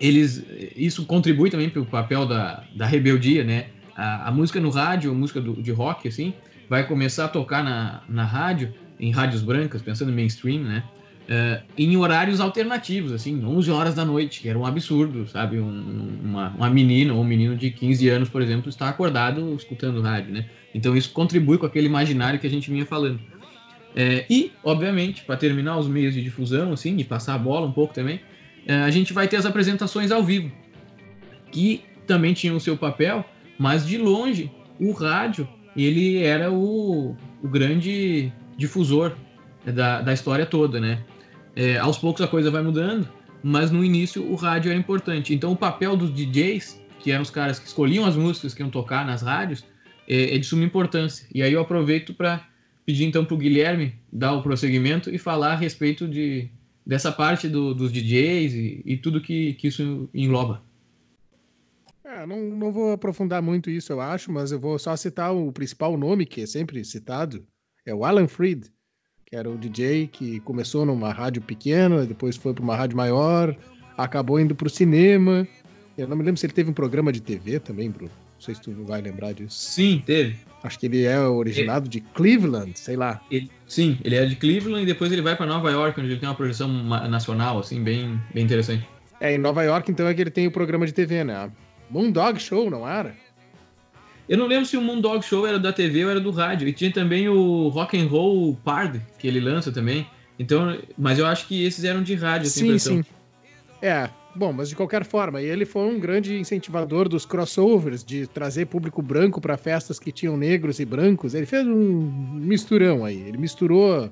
eles 0.00 0.44
isso 0.76 1.06
contribui 1.06 1.50
também 1.50 1.70
para 1.70 1.80
o 1.80 1.86
papel 1.86 2.26
da, 2.26 2.64
da 2.74 2.86
rebeldia, 2.86 3.44
né? 3.44 3.66
A, 3.96 4.28
a, 4.28 4.30
música 4.32 4.60
no 4.60 4.70
rádio, 4.70 5.10
a 5.10 5.14
música 5.14 5.40
do, 5.40 5.62
de 5.62 5.70
rock, 5.70 6.08
assim, 6.08 6.34
vai 6.68 6.86
começar 6.86 7.26
a 7.26 7.28
tocar 7.28 7.62
na, 7.62 8.02
na 8.08 8.24
rádio, 8.24 8.74
em 8.98 9.10
rádios 9.10 9.42
brancas, 9.42 9.82
pensando 9.82 10.10
em 10.10 10.14
mainstream, 10.14 10.62
né? 10.62 10.84
Uh, 11.24 11.62
em 11.78 11.96
horários 11.96 12.38
alternativos, 12.38 13.10
assim, 13.10 13.42
11 13.42 13.70
horas 13.70 13.94
da 13.94 14.04
noite, 14.04 14.40
que 14.40 14.48
era 14.48 14.58
um 14.58 14.66
absurdo, 14.66 15.26
sabe? 15.26 15.58
Um, 15.58 16.18
uma, 16.22 16.50
uma 16.50 16.68
menina 16.68 17.14
ou 17.14 17.22
um 17.22 17.24
menino 17.24 17.56
de 17.56 17.70
15 17.70 18.08
anos, 18.10 18.28
por 18.28 18.42
exemplo, 18.42 18.68
está 18.68 18.90
acordado 18.90 19.54
escutando 19.54 20.02
rádio, 20.02 20.34
né? 20.34 20.46
Então 20.74 20.94
isso 20.94 21.10
contribui 21.12 21.56
com 21.56 21.64
aquele 21.64 21.86
imaginário 21.86 22.38
que 22.38 22.46
a 22.46 22.50
gente 22.50 22.70
vinha 22.70 22.84
falando. 22.84 23.20
É, 23.96 24.26
e, 24.28 24.52
obviamente, 24.62 25.22
para 25.24 25.36
terminar 25.36 25.78
os 25.78 25.86
meios 25.86 26.12
de 26.12 26.22
difusão, 26.22 26.72
assim, 26.72 26.96
e 26.98 27.04
passar 27.04 27.34
a 27.34 27.38
bola 27.38 27.66
um 27.66 27.72
pouco 27.72 27.94
também, 27.94 28.20
é, 28.66 28.74
a 28.74 28.90
gente 28.90 29.12
vai 29.12 29.26
ter 29.26 29.36
as 29.36 29.46
apresentações 29.46 30.10
ao 30.10 30.22
vivo, 30.22 30.52
que 31.50 31.82
também 32.06 32.34
tinham 32.34 32.56
o 32.56 32.60
seu 32.60 32.76
papel, 32.76 33.24
mas 33.58 33.86
de 33.86 33.96
longe 33.96 34.50
o 34.78 34.92
rádio 34.92 35.48
ele 35.76 36.22
era 36.22 36.52
o, 36.52 37.16
o 37.42 37.48
grande 37.48 38.32
difusor 38.56 39.12
da, 39.64 40.00
da 40.00 40.12
história 40.12 40.44
toda, 40.44 40.80
né? 40.80 41.00
É, 41.56 41.78
aos 41.78 41.98
poucos 41.98 42.20
a 42.20 42.28
coisa 42.28 42.50
vai 42.50 42.62
mudando, 42.62 43.08
mas 43.42 43.70
no 43.70 43.84
início 43.84 44.24
o 44.24 44.34
rádio 44.34 44.70
era 44.70 44.78
importante. 44.78 45.34
Então 45.34 45.52
o 45.52 45.56
papel 45.56 45.96
dos 45.96 46.12
DJs, 46.12 46.80
que 47.00 47.10
eram 47.10 47.22
os 47.22 47.30
caras 47.30 47.58
que 47.58 47.66
escolhiam 47.66 48.04
as 48.04 48.16
músicas 48.16 48.54
que 48.54 48.62
iam 48.62 48.70
tocar 48.70 49.06
nas 49.06 49.22
rádios, 49.22 49.64
é, 50.08 50.34
é 50.34 50.38
de 50.38 50.46
suma 50.46 50.64
importância. 50.64 51.26
E 51.32 51.42
aí 51.42 51.52
eu 51.52 51.60
aproveito 51.60 52.14
para 52.14 52.46
pedir 52.84 53.04
então 53.04 53.24
para 53.24 53.34
o 53.34 53.38
Guilherme 53.38 53.94
dar 54.12 54.32
o 54.34 54.42
prosseguimento 54.42 55.10
e 55.10 55.18
falar 55.18 55.52
a 55.52 55.56
respeito 55.56 56.06
de, 56.06 56.50
dessa 56.86 57.10
parte 57.10 57.48
do, 57.48 57.74
dos 57.74 57.92
DJs 57.92 58.54
e, 58.54 58.82
e, 58.84 58.96
tudo 58.96 59.20
que, 59.20 59.54
que 59.54 59.68
isso 59.68 60.08
engloba. 60.12 60.62
É, 62.04 62.26
não, 62.26 62.40
não 62.50 62.72
vou 62.72 62.92
aprofundar 62.92 63.40
muito 63.40 63.70
isso, 63.70 63.92
eu 63.92 64.00
acho, 64.00 64.30
mas 64.30 64.52
eu 64.52 64.60
vou 64.60 64.78
só 64.78 64.94
citar 64.96 65.34
o 65.34 65.50
principal 65.52 65.96
nome 65.96 66.26
que 66.26 66.42
é 66.42 66.46
sempre 66.46 66.84
citado, 66.84 67.46
é 67.86 67.94
o 67.94 68.04
Alan 68.04 68.28
Freed, 68.28 68.66
que 69.34 69.36
era 69.36 69.50
o 69.50 69.58
DJ 69.58 70.06
que 70.06 70.38
começou 70.40 70.86
numa 70.86 71.12
rádio 71.12 71.42
pequena, 71.42 72.06
depois 72.06 72.36
foi 72.36 72.54
para 72.54 72.62
uma 72.62 72.76
rádio 72.76 72.96
maior, 72.96 73.56
acabou 73.98 74.38
indo 74.38 74.54
para 74.54 74.68
o 74.68 74.70
cinema. 74.70 75.44
Eu 75.98 76.06
não 76.06 76.16
me 76.16 76.22
lembro 76.22 76.38
se 76.38 76.46
ele 76.46 76.52
teve 76.52 76.70
um 76.70 76.72
programa 76.72 77.10
de 77.10 77.20
TV 77.20 77.58
também, 77.58 77.90
Bruno. 77.90 78.12
Não 78.12 78.40
sei 78.40 78.54
se 78.54 78.60
tu 78.60 78.72
vai 78.84 79.02
lembrar 79.02 79.32
disso. 79.32 79.56
Sim, 79.56 80.00
teve. 80.06 80.36
Acho 80.62 80.78
que 80.78 80.86
ele 80.86 81.02
é 81.02 81.18
originado 81.18 81.86
ele... 81.86 81.90
de 81.90 82.00
Cleveland, 82.00 82.78
sei 82.78 82.94
lá. 82.94 83.20
Ele... 83.28 83.50
Sim, 83.66 83.98
ele 84.04 84.14
é 84.14 84.24
de 84.24 84.36
Cleveland 84.36 84.84
e 84.84 84.86
depois 84.86 85.10
ele 85.10 85.20
vai 85.20 85.34
para 85.34 85.46
Nova 85.46 85.68
York, 85.68 86.00
onde 86.00 86.10
ele 86.10 86.20
tem 86.20 86.28
uma 86.28 86.36
projeção 86.36 86.68
nacional, 86.68 87.58
assim, 87.58 87.82
bem, 87.82 88.20
bem 88.32 88.44
interessante. 88.44 88.86
É, 89.20 89.34
em 89.34 89.38
Nova 89.38 89.64
York, 89.64 89.90
então, 89.90 90.06
é 90.06 90.14
que 90.14 90.20
ele 90.20 90.30
tem 90.30 90.46
o 90.46 90.52
programa 90.52 90.86
de 90.86 90.92
TV, 90.92 91.24
né? 91.24 91.50
Moondog 91.90 92.38
Show, 92.38 92.70
não 92.70 92.88
era? 92.88 93.16
Eu 94.28 94.38
não 94.38 94.46
lembro 94.46 94.66
se 94.66 94.76
o 94.76 94.80
Moondog 94.80 95.24
Show 95.24 95.46
era 95.46 95.58
da 95.58 95.72
TV 95.72 96.04
ou 96.04 96.10
era 96.10 96.20
do 96.20 96.30
rádio. 96.30 96.66
E 96.66 96.72
tinha 96.72 96.92
também 96.92 97.28
o 97.28 97.68
Rock 97.68 98.00
and 98.00 98.06
Roll 98.06 98.56
Pard, 98.64 99.00
que 99.18 99.26
ele 99.26 99.40
lança 99.40 99.70
também. 99.70 100.06
Então, 100.38 100.78
mas 100.96 101.18
eu 101.18 101.26
acho 101.26 101.46
que 101.46 101.64
esses 101.64 101.84
eram 101.84 102.02
de 102.02 102.14
rádio, 102.14 102.48
sim, 102.48 102.78
sim. 102.78 103.04
É, 103.80 104.08
Bom, 104.36 104.52
mas 104.52 104.68
de 104.68 104.74
qualquer 104.74 105.04
forma, 105.04 105.40
ele 105.40 105.64
foi 105.64 105.82
um 105.82 106.00
grande 106.00 106.36
incentivador 106.36 107.08
dos 107.08 107.24
crossovers, 107.24 108.02
de 108.02 108.26
trazer 108.26 108.66
público 108.66 109.00
branco 109.00 109.40
para 109.40 109.56
festas 109.56 110.00
que 110.00 110.10
tinham 110.10 110.36
negros 110.36 110.80
e 110.80 110.84
brancos. 110.84 111.34
Ele 111.34 111.46
fez 111.46 111.64
um 111.64 112.10
misturão 112.34 113.04
aí. 113.04 113.20
Ele 113.20 113.38
misturou 113.38 114.10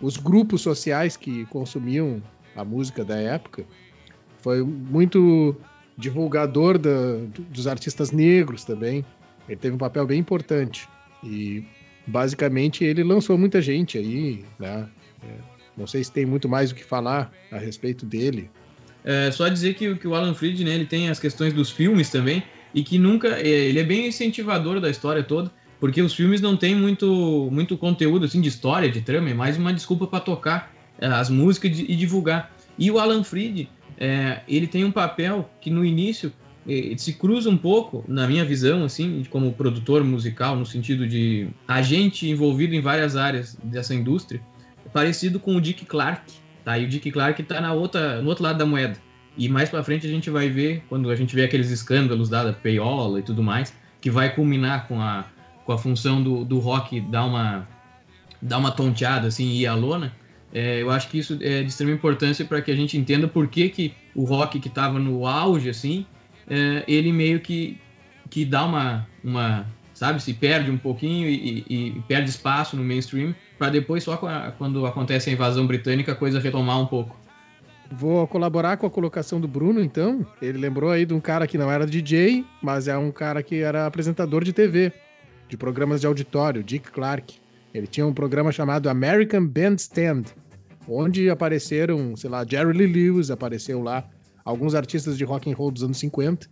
os 0.00 0.16
grupos 0.16 0.60
sociais 0.60 1.16
que 1.16 1.44
consumiam 1.46 2.20
a 2.56 2.64
música 2.64 3.04
da 3.04 3.16
época. 3.16 3.64
Foi 4.38 4.60
muito 4.60 5.54
divulgador 5.96 6.76
da, 6.76 7.18
dos 7.50 7.68
artistas 7.68 8.10
negros 8.10 8.64
também. 8.64 9.04
Ele 9.48 9.56
teve 9.56 9.74
um 9.74 9.78
papel 9.78 10.06
bem 10.06 10.18
importante. 10.18 10.88
E 11.24 11.64
basicamente 12.06 12.84
ele 12.84 13.02
lançou 13.02 13.36
muita 13.38 13.60
gente 13.60 13.98
aí, 13.98 14.44
né? 14.58 14.88
É, 15.22 15.58
não 15.76 15.86
sei 15.86 16.02
se 16.02 16.10
tem 16.12 16.26
muito 16.26 16.48
mais 16.48 16.70
o 16.70 16.74
que 16.74 16.84
falar 16.84 17.32
a 17.50 17.58
respeito 17.58 18.04
dele. 18.04 18.50
É, 19.04 19.30
só 19.30 19.48
dizer 19.48 19.74
que, 19.74 19.94
que 19.94 20.08
o 20.08 20.14
Alan 20.14 20.34
Freed, 20.34 20.60
né, 20.64 20.74
ele 20.74 20.86
tem 20.86 21.08
as 21.08 21.20
questões 21.20 21.52
dos 21.52 21.70
filmes 21.70 22.10
também, 22.10 22.42
e 22.74 22.82
que 22.82 22.98
nunca. 22.98 23.28
É, 23.40 23.48
ele 23.48 23.78
é 23.78 23.84
bem 23.84 24.06
incentivador 24.06 24.80
da 24.80 24.90
história 24.90 25.22
toda, 25.22 25.50
porque 25.80 26.02
os 26.02 26.14
filmes 26.14 26.40
não 26.40 26.56
têm 26.56 26.74
muito, 26.74 27.48
muito 27.50 27.76
conteúdo 27.76 28.24
assim, 28.24 28.40
de 28.40 28.48
história, 28.48 28.90
de 28.90 29.00
trama, 29.00 29.30
é 29.30 29.34
mais 29.34 29.56
uma 29.56 29.72
desculpa 29.72 30.06
para 30.06 30.20
tocar 30.20 30.74
é, 30.98 31.06
as 31.06 31.30
músicas 31.30 31.78
e 31.78 31.94
divulgar. 31.94 32.52
E 32.78 32.90
o 32.90 32.98
Alan 32.98 33.24
Freed, 33.24 33.68
é, 33.98 34.40
ele 34.48 34.66
tem 34.66 34.84
um 34.84 34.92
papel 34.92 35.48
que 35.60 35.70
no 35.70 35.84
início 35.84 36.32
se 36.96 37.14
cruza 37.14 37.48
um 37.48 37.56
pouco, 37.56 38.04
na 38.06 38.26
minha 38.26 38.44
visão, 38.44 38.84
assim, 38.84 39.24
como 39.30 39.52
produtor 39.52 40.04
musical, 40.04 40.54
no 40.54 40.66
sentido 40.66 41.06
de 41.06 41.48
agente 41.66 42.28
envolvido 42.28 42.74
em 42.74 42.80
várias 42.80 43.16
áreas 43.16 43.56
dessa 43.62 43.94
indústria, 43.94 44.40
parecido 44.92 45.40
com 45.40 45.56
o 45.56 45.60
Dick 45.60 45.84
Clark, 45.86 46.32
Tá? 46.68 46.76
E 46.76 46.84
o 46.84 46.88
Dick 46.88 47.10
Clark 47.10 47.40
está 47.40 47.62
na 47.62 47.72
outra, 47.72 48.20
no 48.20 48.28
outro 48.28 48.44
lado 48.44 48.58
da 48.58 48.66
moeda. 48.66 48.98
E 49.38 49.48
mais 49.48 49.70
para 49.70 49.82
frente 49.82 50.06
a 50.06 50.10
gente 50.10 50.28
vai 50.28 50.50
ver, 50.50 50.82
quando 50.86 51.08
a 51.08 51.16
gente 51.16 51.34
vê 51.34 51.44
aqueles 51.44 51.70
escândalos 51.70 52.28
da 52.28 52.52
payola 52.52 53.20
e 53.20 53.22
tudo 53.22 53.42
mais, 53.42 53.72
que 54.02 54.10
vai 54.10 54.34
culminar 54.34 54.86
com 54.86 55.00
a, 55.00 55.24
com 55.64 55.72
a 55.72 55.78
função 55.78 56.22
do, 56.22 56.44
do 56.44 56.58
rock 56.58 57.00
dar 57.00 57.24
uma, 57.24 57.66
dar 58.42 58.58
uma 58.58 58.70
tonteada 58.70 59.28
assim, 59.28 59.44
e 59.46 59.62
ir 59.62 59.66
à 59.66 59.74
lona. 59.74 60.12
É, 60.52 60.82
eu 60.82 60.90
acho 60.90 61.08
que 61.08 61.18
isso 61.18 61.38
é 61.40 61.62
de 61.62 61.70
extrema 61.70 61.92
importância 61.92 62.44
para 62.44 62.60
que 62.60 62.70
a 62.70 62.76
gente 62.76 62.98
entenda 62.98 63.26
por 63.26 63.48
que, 63.48 63.70
que 63.70 63.94
o 64.14 64.24
rock 64.24 64.60
que 64.60 64.68
estava 64.68 64.98
no 64.98 65.26
auge, 65.26 65.70
assim, 65.70 66.04
é, 66.48 66.84
ele 66.88 67.12
meio 67.12 67.40
que, 67.40 67.78
que 68.30 68.44
dá 68.44 68.64
uma, 68.64 69.06
uma, 69.22 69.66
sabe, 69.94 70.22
se 70.22 70.32
perde 70.34 70.70
um 70.70 70.78
pouquinho 70.78 71.28
e, 71.28 71.64
e, 71.68 71.88
e 71.96 72.02
perde 72.08 72.30
espaço 72.30 72.76
no 72.76 72.82
mainstream 72.82 73.34
para 73.58 73.70
depois, 73.70 74.04
só 74.04 74.16
quando 74.56 74.86
acontece 74.86 75.28
a 75.28 75.32
invasão 75.32 75.66
britânica, 75.66 76.12
a 76.12 76.14
coisa 76.14 76.38
retomar 76.38 76.80
um 76.80 76.86
pouco. 76.86 77.16
Vou 77.90 78.26
colaborar 78.26 78.76
com 78.76 78.86
a 78.86 78.90
colocação 78.90 79.40
do 79.40 79.48
Bruno, 79.48 79.80
então. 79.80 80.24
Ele 80.40 80.58
lembrou 80.58 80.90
aí 80.90 81.06
de 81.06 81.14
um 81.14 81.20
cara 81.20 81.46
que 81.46 81.58
não 81.58 81.70
era 81.70 81.86
DJ, 81.86 82.44
mas 82.62 82.86
é 82.86 82.96
um 82.96 83.10
cara 83.10 83.42
que 83.42 83.56
era 83.56 83.86
apresentador 83.86 84.44
de 84.44 84.52
TV, 84.52 84.92
de 85.48 85.56
programas 85.56 86.00
de 86.00 86.06
auditório, 86.06 86.62
Dick 86.62 86.90
Clark. 86.90 87.36
Ele 87.72 87.86
tinha 87.86 88.06
um 88.06 88.12
programa 88.12 88.52
chamado 88.52 88.88
American 88.88 89.46
Bandstand, 89.46 90.24
onde 90.86 91.30
apareceram, 91.30 92.14
sei 92.16 92.30
lá, 92.30 92.44
Jerry 92.44 92.76
Lee 92.76 92.86
Lewis 92.86 93.30
apareceu 93.30 93.82
lá, 93.82 94.04
alguns 94.48 94.74
artistas 94.74 95.18
de 95.18 95.24
rock 95.24 95.50
and 95.50 95.54
roll 95.54 95.70
dos 95.70 95.82
anos 95.82 95.98
50. 95.98 96.48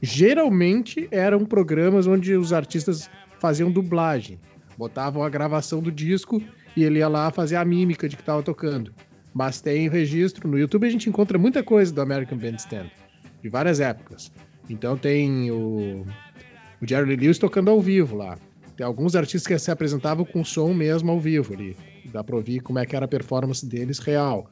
Geralmente 0.00 1.08
eram 1.10 1.44
programas 1.44 2.06
onde 2.06 2.34
os 2.34 2.54
artistas 2.54 3.10
faziam 3.38 3.70
dublagem. 3.70 4.40
Botavam 4.78 5.22
a 5.22 5.28
gravação 5.28 5.82
do 5.82 5.92
disco 5.92 6.42
e 6.74 6.84
ele 6.84 7.00
ia 7.00 7.08
lá 7.08 7.30
fazer 7.30 7.56
a 7.56 7.64
mímica 7.64 8.08
de 8.08 8.16
que 8.16 8.22
estava 8.22 8.42
tocando. 8.42 8.94
Mas 9.34 9.60
tem 9.60 9.90
registro. 9.90 10.48
No 10.48 10.58
YouTube 10.58 10.86
a 10.86 10.90
gente 10.90 11.10
encontra 11.10 11.36
muita 11.36 11.62
coisa 11.62 11.92
do 11.92 12.00
American 12.00 12.38
Bandstand, 12.38 12.90
de 13.42 13.48
várias 13.50 13.78
épocas. 13.78 14.32
Então 14.70 14.96
tem 14.96 15.50
o, 15.50 16.06
o 16.80 16.86
Jerry 16.88 17.14
Lewis 17.14 17.38
tocando 17.38 17.70
ao 17.70 17.80
vivo 17.80 18.16
lá. 18.16 18.38
Tem 18.74 18.86
alguns 18.86 19.14
artistas 19.14 19.46
que 19.46 19.58
se 19.58 19.70
apresentavam 19.70 20.24
com 20.24 20.42
som 20.42 20.72
mesmo 20.72 21.10
ao 21.10 21.20
vivo 21.20 21.52
ali. 21.52 21.76
Dá 22.10 22.24
pra 22.24 22.36
ouvir 22.36 22.60
como 22.60 22.78
é 22.78 22.86
que 22.86 22.96
era 22.96 23.04
a 23.04 23.08
performance 23.08 23.66
deles 23.66 23.98
real. 23.98 24.50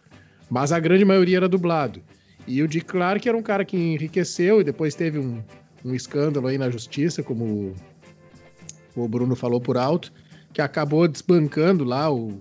Mas 0.50 0.72
a 0.72 0.78
grande 0.78 1.06
maioria 1.06 1.38
era 1.38 1.48
dublado. 1.48 2.02
E 2.46 2.62
o 2.62 2.68
Dick 2.68 2.86
Clark 2.86 3.28
era 3.28 3.36
um 3.36 3.42
cara 3.42 3.64
que 3.64 3.76
enriqueceu 3.76 4.60
e 4.60 4.64
depois 4.64 4.94
teve 4.94 5.18
um, 5.18 5.42
um 5.84 5.94
escândalo 5.94 6.46
aí 6.46 6.56
na 6.56 6.70
justiça, 6.70 7.22
como 7.22 7.74
o 8.94 9.08
Bruno 9.08 9.34
falou 9.34 9.60
por 9.60 9.76
alto, 9.76 10.12
que 10.52 10.60
acabou 10.60 11.06
desbancando 11.08 11.84
lá 11.84 12.10
o, 12.10 12.40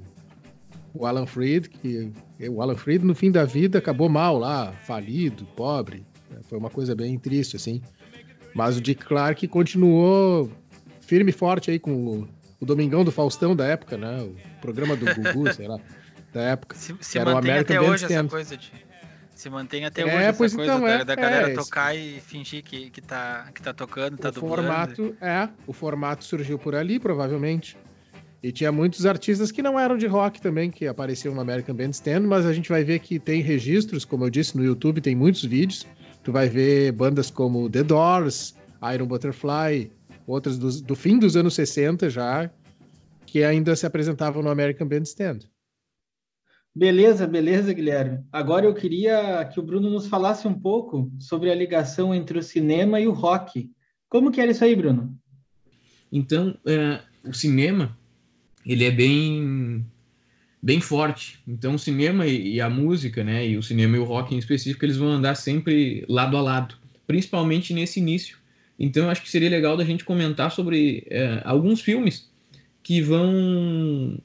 o 0.94 1.06
Alan 1.06 1.26
Freed, 1.26 1.70
que 1.70 2.12
o 2.50 2.62
Alan 2.62 2.76
Freed 2.76 3.04
no 3.04 3.16
fim 3.16 3.32
da 3.32 3.46
vida 3.46 3.80
acabou 3.80 4.08
mal 4.08 4.38
lá, 4.38 4.72
falido, 4.84 5.46
pobre. 5.56 6.06
Foi 6.44 6.58
uma 6.58 6.70
coisa 6.70 6.96
bem 6.96 7.18
triste, 7.18 7.56
assim. 7.56 7.82
Mas 8.54 8.78
o 8.78 8.82
Dick 8.82 9.04
Clark 9.04 9.48
continuou 9.48 10.50
firme 11.02 11.32
e 11.32 11.34
forte 11.34 11.72
aí 11.72 11.80
com 11.80 11.92
o, 11.94 12.28
o 12.60 12.66
Domingão 12.66 13.04
do 13.04 13.12
Faustão 13.12 13.56
da 13.56 13.66
época, 13.66 13.98
né? 13.98 14.22
O 14.22 14.36
programa 14.62 14.96
do 14.96 15.06
Gugu, 15.06 15.52
sei 15.54 15.68
lá. 15.68 15.78
da 16.34 16.42
época. 16.42 16.76
Se, 16.76 16.96
se 17.02 17.18
Era 17.18 17.32
o 17.32 17.34
mantém 17.36 17.52
até 17.52 17.82
hoje 17.82 18.06
essa 18.06 18.24
coisa 18.24 18.56
de. 18.56 18.72
Se 19.36 19.50
mantém 19.50 19.84
até 19.86 20.02
É, 20.02 20.06
hoje 20.06 20.16
essa 20.16 20.38
pois 20.38 20.56
coisa 20.56 20.72
então, 20.72 20.86
da, 20.86 20.92
é, 20.94 21.06
da 21.06 21.14
galera 21.16 21.52
é, 21.52 21.54
tocar 21.54 21.94
e 21.96 22.20
fingir 22.22 22.64
que, 22.64 22.90
que, 22.90 23.02
tá, 23.02 23.50
que 23.54 23.62
tá 23.62 23.74
tocando, 23.74 24.18
tá 24.18 24.30
o 24.30 24.32
dublando. 24.32 24.56
formato 24.56 25.16
é, 25.22 25.50
o 25.68 25.74
formato 25.74 26.24
surgiu 26.24 26.58
por 26.58 26.74
ali, 26.74 27.00
provavelmente. 27.00 27.78
E 28.42 28.52
tinha 28.52 28.72
muitos 28.72 29.06
artistas 29.06 29.52
que 29.52 29.62
não 29.62 29.80
eram 29.80 29.98
de 29.98 30.08
rock 30.08 30.40
também, 30.40 30.72
que 30.72 30.88
apareciam 30.88 31.34
no 31.36 31.42
American 31.42 31.76
Bandstand, 31.76 32.22
mas 32.22 32.46
a 32.46 32.54
gente 32.54 32.70
vai 32.70 32.84
ver 32.84 33.00
que 33.00 33.20
tem 33.20 33.42
registros, 33.42 34.06
como 34.06 34.24
eu 34.24 34.30
disse, 34.30 34.56
no 34.56 34.64
YouTube 34.64 35.02
tem 35.02 35.16
muitos 35.16 35.44
vídeos. 35.44 35.86
Tu 36.24 36.32
vai 36.32 36.48
ver 36.48 36.92
bandas 36.92 37.30
como 37.30 37.70
The 37.70 37.84
Doors, 37.84 38.56
Iron 38.94 39.08
Butterfly, 39.08 39.92
outras 40.26 40.58
dos- 40.58 40.80
do 40.82 40.96
fim 40.96 41.20
dos 41.20 41.36
anos 41.36 41.56
60 41.56 42.10
já, 42.10 42.50
que 43.26 43.44
ainda 43.44 43.76
se 43.76 43.86
apresentavam 43.86 44.42
no 44.42 44.50
American 44.50 44.88
Bandstand. 44.88 45.40
Beleza, 46.76 47.26
beleza, 47.26 47.72
Guilherme. 47.72 48.20
Agora 48.30 48.66
eu 48.66 48.74
queria 48.74 49.46
que 49.46 49.58
o 49.62 49.64
Bruno 49.64 49.90
nos 49.90 50.08
falasse 50.08 50.46
um 50.46 50.54
pouco 50.54 51.10
sobre 51.18 51.50
a 51.50 51.56
ligação 51.56 52.14
entre 52.14 52.38
o 52.38 52.44
cinema 52.44 53.00
e 53.00 53.08
o 53.08 53.14
rock. 53.14 53.72
Como 54.10 54.30
que 54.30 54.42
era 54.42 54.52
isso 54.52 54.66
aí, 54.66 54.76
Bruno? 54.76 55.18
Então, 56.12 56.58
é, 56.66 57.00
o 57.24 57.34
cinema, 57.34 57.98
ele 58.66 58.84
é 58.84 58.92
bem 58.92 59.86
bem 60.62 60.82
forte. 60.82 61.40
Então, 61.48 61.76
o 61.76 61.80
cinema 61.80 62.28
e, 62.28 62.56
e 62.56 62.62
a 62.62 62.70
música, 62.70 63.24
né, 63.24 63.48
e 63.48 63.56
o 63.56 63.64
cinema 63.64 63.96
e 63.96 64.00
o 64.00 64.04
rock 64.04 64.36
em 64.36 64.38
específico, 64.38 64.84
eles 64.84 64.98
vão 64.98 65.10
andar 65.10 65.36
sempre 65.36 66.04
lado 66.10 66.36
a 66.36 66.42
lado, 66.42 66.76
principalmente 67.08 67.74
nesse 67.74 68.02
início. 68.02 68.38
Então, 68.78 69.06
eu 69.06 69.10
acho 69.10 69.22
que 69.22 69.30
seria 69.30 69.50
legal 69.50 69.78
da 69.78 69.86
gente 69.86 70.04
comentar 70.04 70.52
sobre 70.52 71.08
é, 71.10 71.42
alguns 71.46 71.80
filmes 71.80 72.30
que 72.84 73.02
vão 73.02 74.20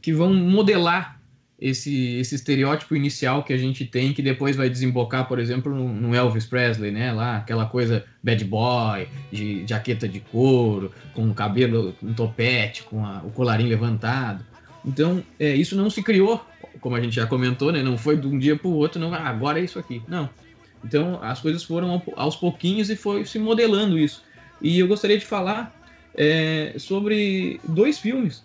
que 0.00 0.12
vão 0.12 0.32
modelar 0.32 1.23
esse, 1.64 2.16
esse 2.16 2.34
estereótipo 2.34 2.94
inicial 2.94 3.42
que 3.42 3.50
a 3.50 3.56
gente 3.56 3.86
tem, 3.86 4.12
que 4.12 4.20
depois 4.20 4.54
vai 4.54 4.68
desembocar, 4.68 5.26
por 5.26 5.38
exemplo, 5.38 5.74
no, 5.74 5.88
no 5.88 6.14
Elvis 6.14 6.44
Presley, 6.44 6.90
né? 6.92 7.10
Lá, 7.10 7.38
aquela 7.38 7.64
coisa 7.64 8.04
bad 8.22 8.44
boy, 8.44 9.08
de 9.32 9.66
jaqueta 9.66 10.06
de 10.06 10.20
couro, 10.20 10.92
com 11.14 11.26
o 11.26 11.32
cabelo 11.32 11.96
um 12.02 12.12
topete, 12.12 12.82
com 12.82 13.02
a- 13.02 13.22
o 13.24 13.30
colarinho 13.30 13.70
levantado. 13.70 14.44
Então, 14.84 15.24
é, 15.38 15.54
isso 15.54 15.74
não 15.74 15.88
se 15.88 16.02
criou, 16.02 16.44
como 16.82 16.96
a 16.96 17.00
gente 17.00 17.16
já 17.16 17.26
comentou, 17.26 17.72
né? 17.72 17.82
Não 17.82 17.96
foi 17.96 18.18
de 18.18 18.26
um 18.26 18.38
dia 18.38 18.56
para 18.56 18.68
o 18.68 18.74
outro, 18.74 19.00
não, 19.00 19.14
ah, 19.14 19.26
agora 19.26 19.58
é 19.58 19.64
isso 19.64 19.78
aqui. 19.78 20.02
Não. 20.06 20.28
Então, 20.84 21.18
as 21.22 21.40
coisas 21.40 21.64
foram 21.64 21.90
ao- 21.90 22.12
aos 22.16 22.36
pouquinhos 22.36 22.90
e 22.90 22.96
foi 22.96 23.24
se 23.24 23.38
modelando 23.38 23.98
isso. 23.98 24.22
E 24.60 24.78
eu 24.80 24.86
gostaria 24.86 25.16
de 25.16 25.24
falar 25.24 25.74
é, 26.14 26.74
sobre 26.78 27.60
dois 27.66 27.98
filmes 27.98 28.44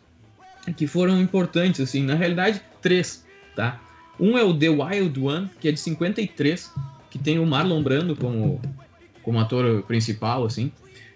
que 0.76 0.88
foram 0.88 1.22
importantes, 1.22 1.80
assim, 1.82 2.04
na 2.04 2.16
realidade, 2.16 2.62
três, 2.82 3.26
tá? 3.56 3.82
Um 4.20 4.38
é 4.38 4.44
o 4.44 4.54
The 4.54 4.70
Wild 4.70 5.20
One, 5.20 5.50
que 5.60 5.70
é 5.70 5.72
de 5.72 5.80
53, 5.80 6.74
que 7.10 7.18
tem 7.18 7.40
o 7.40 7.46
Marlon 7.46 7.82
Brando 7.82 8.16
como, 8.16 8.62
como 9.24 9.40
ator 9.40 9.84
principal, 9.84 10.46
assim. 10.46 10.72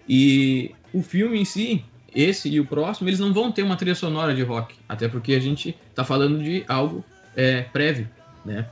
E 0.08 0.72
o 0.94 1.02
filme 1.02 1.40
em 1.40 1.46
si, 1.46 1.84
esse 2.16 2.50
e 2.50 2.60
o 2.60 2.66
próximo, 2.66 3.10
eles 3.10 3.20
não 3.20 3.34
vão 3.34 3.52
ter 3.52 3.64
uma 3.64 3.76
trilha 3.76 3.96
sonora 3.96 4.34
de 4.34 4.42
rock, 4.42 4.76
até 4.88 5.08
porque 5.08 5.34
a 5.34 5.40
gente 5.40 5.76
tá 5.94 6.04
falando 6.04 6.42
de 6.42 6.64
algo 6.68 7.04
é, 7.36 7.64
prévio, 7.64 8.10
né? 8.46 8.68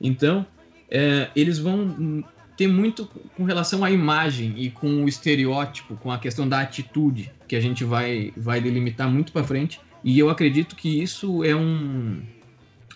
Então, 0.00 0.46
é, 0.90 1.28
eles 1.34 1.58
vão 1.58 2.24
ter 2.56 2.68
muito 2.68 3.06
com 3.36 3.44
relação 3.44 3.84
à 3.84 3.90
imagem 3.90 4.54
e 4.56 4.70
com 4.70 5.04
o 5.04 5.08
estereótipo, 5.08 5.96
com 5.96 6.10
a 6.10 6.18
questão 6.18 6.48
da 6.48 6.60
atitude, 6.60 7.32
que 7.48 7.56
a 7.56 7.60
gente 7.60 7.84
vai, 7.84 8.32
vai 8.36 8.60
delimitar 8.60 9.10
muito 9.10 9.32
para 9.32 9.44
frente. 9.44 9.80
E 10.02 10.18
eu 10.18 10.28
acredito 10.28 10.76
que 10.76 11.02
isso 11.02 11.42
é 11.42 11.56
um, 11.56 12.22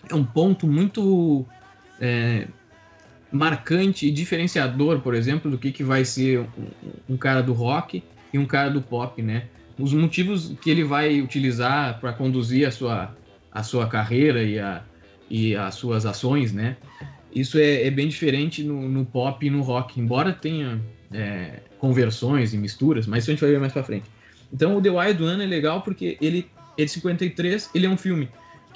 é 0.07 0.15
um 0.15 0.23
ponto 0.23 0.67
muito 0.67 1.45
é, 1.99 2.47
marcante 3.31 4.07
e 4.07 4.11
diferenciador, 4.11 4.99
por 4.99 5.13
exemplo, 5.13 5.49
do 5.49 5.57
que, 5.57 5.71
que 5.71 5.83
vai 5.83 6.05
ser 6.05 6.39
um, 6.39 6.45
um 7.13 7.17
cara 7.17 7.41
do 7.41 7.53
rock 7.53 8.03
e 8.33 8.37
um 8.37 8.45
cara 8.45 8.69
do 8.69 8.81
pop, 8.81 9.21
né? 9.21 9.45
Os 9.77 9.93
motivos 9.93 10.53
que 10.61 10.69
ele 10.69 10.83
vai 10.83 11.21
utilizar 11.21 11.99
para 11.99 12.11
conduzir 12.11 12.67
a 12.67 12.71
sua, 12.71 13.15
a 13.51 13.63
sua 13.63 13.87
carreira 13.87 14.43
e, 14.43 14.59
a, 14.59 14.83
e 15.29 15.55
as 15.55 15.75
suas 15.75 16.05
ações, 16.05 16.51
né? 16.53 16.77
Isso 17.33 17.57
é, 17.57 17.83
é 17.85 17.91
bem 17.91 18.07
diferente 18.07 18.63
no, 18.63 18.89
no 18.89 19.05
pop 19.05 19.45
e 19.45 19.49
no 19.49 19.61
rock, 19.61 19.99
embora 19.99 20.33
tenha 20.33 20.81
é, 21.13 21.59
conversões 21.77 22.53
e 22.53 22.57
misturas, 22.57 23.05
mas 23.05 23.23
isso 23.23 23.31
a 23.31 23.33
gente 23.33 23.41
vai 23.41 23.51
ver 23.51 23.59
mais 23.59 23.71
para 23.71 23.83
frente. 23.83 24.05
Então 24.51 24.75
o 24.75 24.81
The 24.81 24.89
Wild 24.89 25.23
One 25.23 25.43
é 25.43 25.47
legal 25.47 25.81
porque 25.81 26.17
ele 26.19 26.49
é 26.77 26.83
de 26.83 26.91
53, 26.91 27.69
ele 27.73 27.85
é 27.85 27.89
um 27.89 27.97
filme 27.97 28.27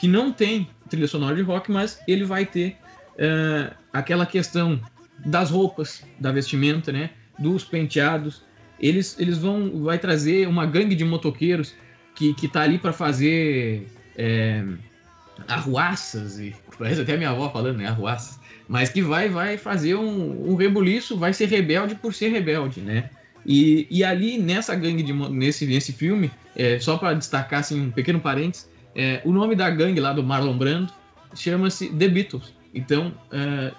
que 0.03 0.07
não 0.09 0.33
tem 0.33 0.67
trilha 0.89 1.07
sonora 1.07 1.33
de 1.33 1.41
rock, 1.41 1.71
mas 1.71 1.97
ele 2.05 2.25
vai 2.25 2.45
ter 2.45 2.75
é, 3.17 3.71
aquela 3.93 4.25
questão 4.25 4.77
das 5.25 5.49
roupas, 5.49 6.03
da 6.19 6.29
vestimenta, 6.29 6.91
né? 6.91 7.11
Dos 7.39 7.63
penteados. 7.63 8.43
Eles, 8.77 9.17
eles 9.17 9.37
vão 9.37 9.81
vai 9.81 9.97
trazer 9.97 10.45
uma 10.45 10.65
gangue 10.65 10.93
de 10.93 11.05
motoqueiros 11.05 11.73
que, 12.13 12.33
que 12.33 12.49
tá 12.49 12.63
ali 12.63 12.77
para 12.77 12.91
fazer 12.91 13.87
é, 14.17 14.65
arruaças 15.47 16.37
e 16.37 16.53
parece 16.77 16.99
até 16.99 17.15
minha 17.15 17.29
avó 17.29 17.49
falando, 17.49 17.77
né? 17.77 17.87
Arruaças. 17.87 18.37
Mas 18.67 18.89
que 18.89 19.01
vai 19.01 19.29
vai 19.29 19.57
fazer 19.57 19.95
um, 19.95 20.51
um 20.51 20.55
rebuliço, 20.55 21.17
vai 21.17 21.31
ser 21.31 21.47
rebelde 21.47 21.95
por 21.95 22.13
ser 22.13 22.27
rebelde, 22.27 22.81
né? 22.81 23.09
E, 23.45 23.87
e 23.89 24.03
ali 24.03 24.37
nessa 24.37 24.75
gangue 24.75 25.01
de 25.01 25.13
nesse 25.13 25.65
nesse 25.65 25.93
filme, 25.93 26.29
é, 26.57 26.77
só 26.77 26.97
para 26.97 27.13
destacar 27.13 27.61
assim 27.61 27.83
um 27.83 27.89
pequeno 27.89 28.19
parênteses, 28.19 28.67
é, 28.95 29.21
o 29.25 29.31
nome 29.31 29.55
da 29.55 29.69
gangue 29.69 29.99
lá 29.99 30.13
do 30.13 30.23
Marlon 30.23 30.57
Brando 30.57 30.93
chama-se 31.35 31.89
The 31.89 32.07
Beatles. 32.07 32.53
Então 32.73 33.13
é, 33.31 33.71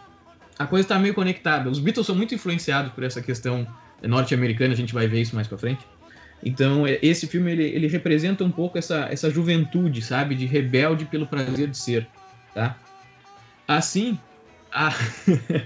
a 0.58 0.66
coisa 0.66 0.84
está 0.84 0.98
meio 0.98 1.14
conectada. 1.14 1.70
Os 1.70 1.78
Beatles 1.78 2.06
são 2.06 2.14
muito 2.14 2.34
influenciados 2.34 2.92
por 2.92 3.04
essa 3.04 3.22
questão 3.22 3.66
norte-americana, 4.02 4.74
a 4.74 4.76
gente 4.76 4.92
vai 4.92 5.06
ver 5.06 5.20
isso 5.20 5.34
mais 5.34 5.46
para 5.46 5.58
frente. 5.58 5.84
Então 6.44 6.86
é, 6.86 6.98
esse 7.02 7.26
filme 7.26 7.52
ele, 7.52 7.64
ele 7.64 7.86
representa 7.86 8.44
um 8.44 8.50
pouco 8.50 8.76
essa, 8.76 9.08
essa 9.10 9.30
juventude, 9.30 10.02
sabe, 10.02 10.34
de 10.34 10.46
rebelde 10.46 11.04
pelo 11.06 11.26
prazer 11.26 11.68
de 11.68 11.78
ser, 11.78 12.06
tá? 12.52 12.76
Assim, 13.66 14.18
a... 14.70 14.92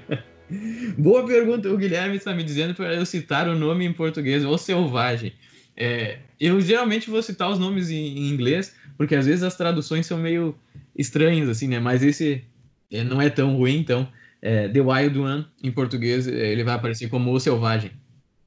boa 0.96 1.26
pergunta. 1.26 1.68
O 1.68 1.76
Guilherme 1.76 2.16
está 2.16 2.32
me 2.32 2.44
dizendo 2.44 2.74
para 2.74 2.94
eu 2.94 3.04
citar 3.04 3.48
o 3.48 3.58
nome 3.58 3.84
em 3.84 3.92
português, 3.92 4.44
O 4.44 4.56
Selvagem. 4.56 5.32
É, 5.76 6.18
eu 6.40 6.60
geralmente 6.60 7.08
vou 7.08 7.22
citar 7.22 7.50
os 7.50 7.58
nomes 7.58 7.90
em, 7.90 8.18
em 8.18 8.28
inglês, 8.28 8.74
porque 8.98 9.14
às 9.14 9.24
vezes 9.26 9.44
as 9.44 9.56
traduções 9.56 10.04
são 10.04 10.18
meio 10.18 10.58
estranhas, 10.94 11.48
assim, 11.48 11.68
né? 11.68 11.78
Mas 11.78 12.02
esse 12.02 12.44
é, 12.90 13.04
não 13.04 13.22
é 13.22 13.30
tão 13.30 13.56
ruim, 13.56 13.78
então. 13.78 14.06
É, 14.42 14.68
The 14.68 14.80
Wild 14.80 15.18
One, 15.18 15.46
em 15.62 15.70
português, 15.70 16.26
é, 16.26 16.52
ele 16.52 16.64
vai 16.64 16.74
aparecer 16.74 17.08
como 17.08 17.32
O 17.32 17.40
Selvagem. 17.40 17.92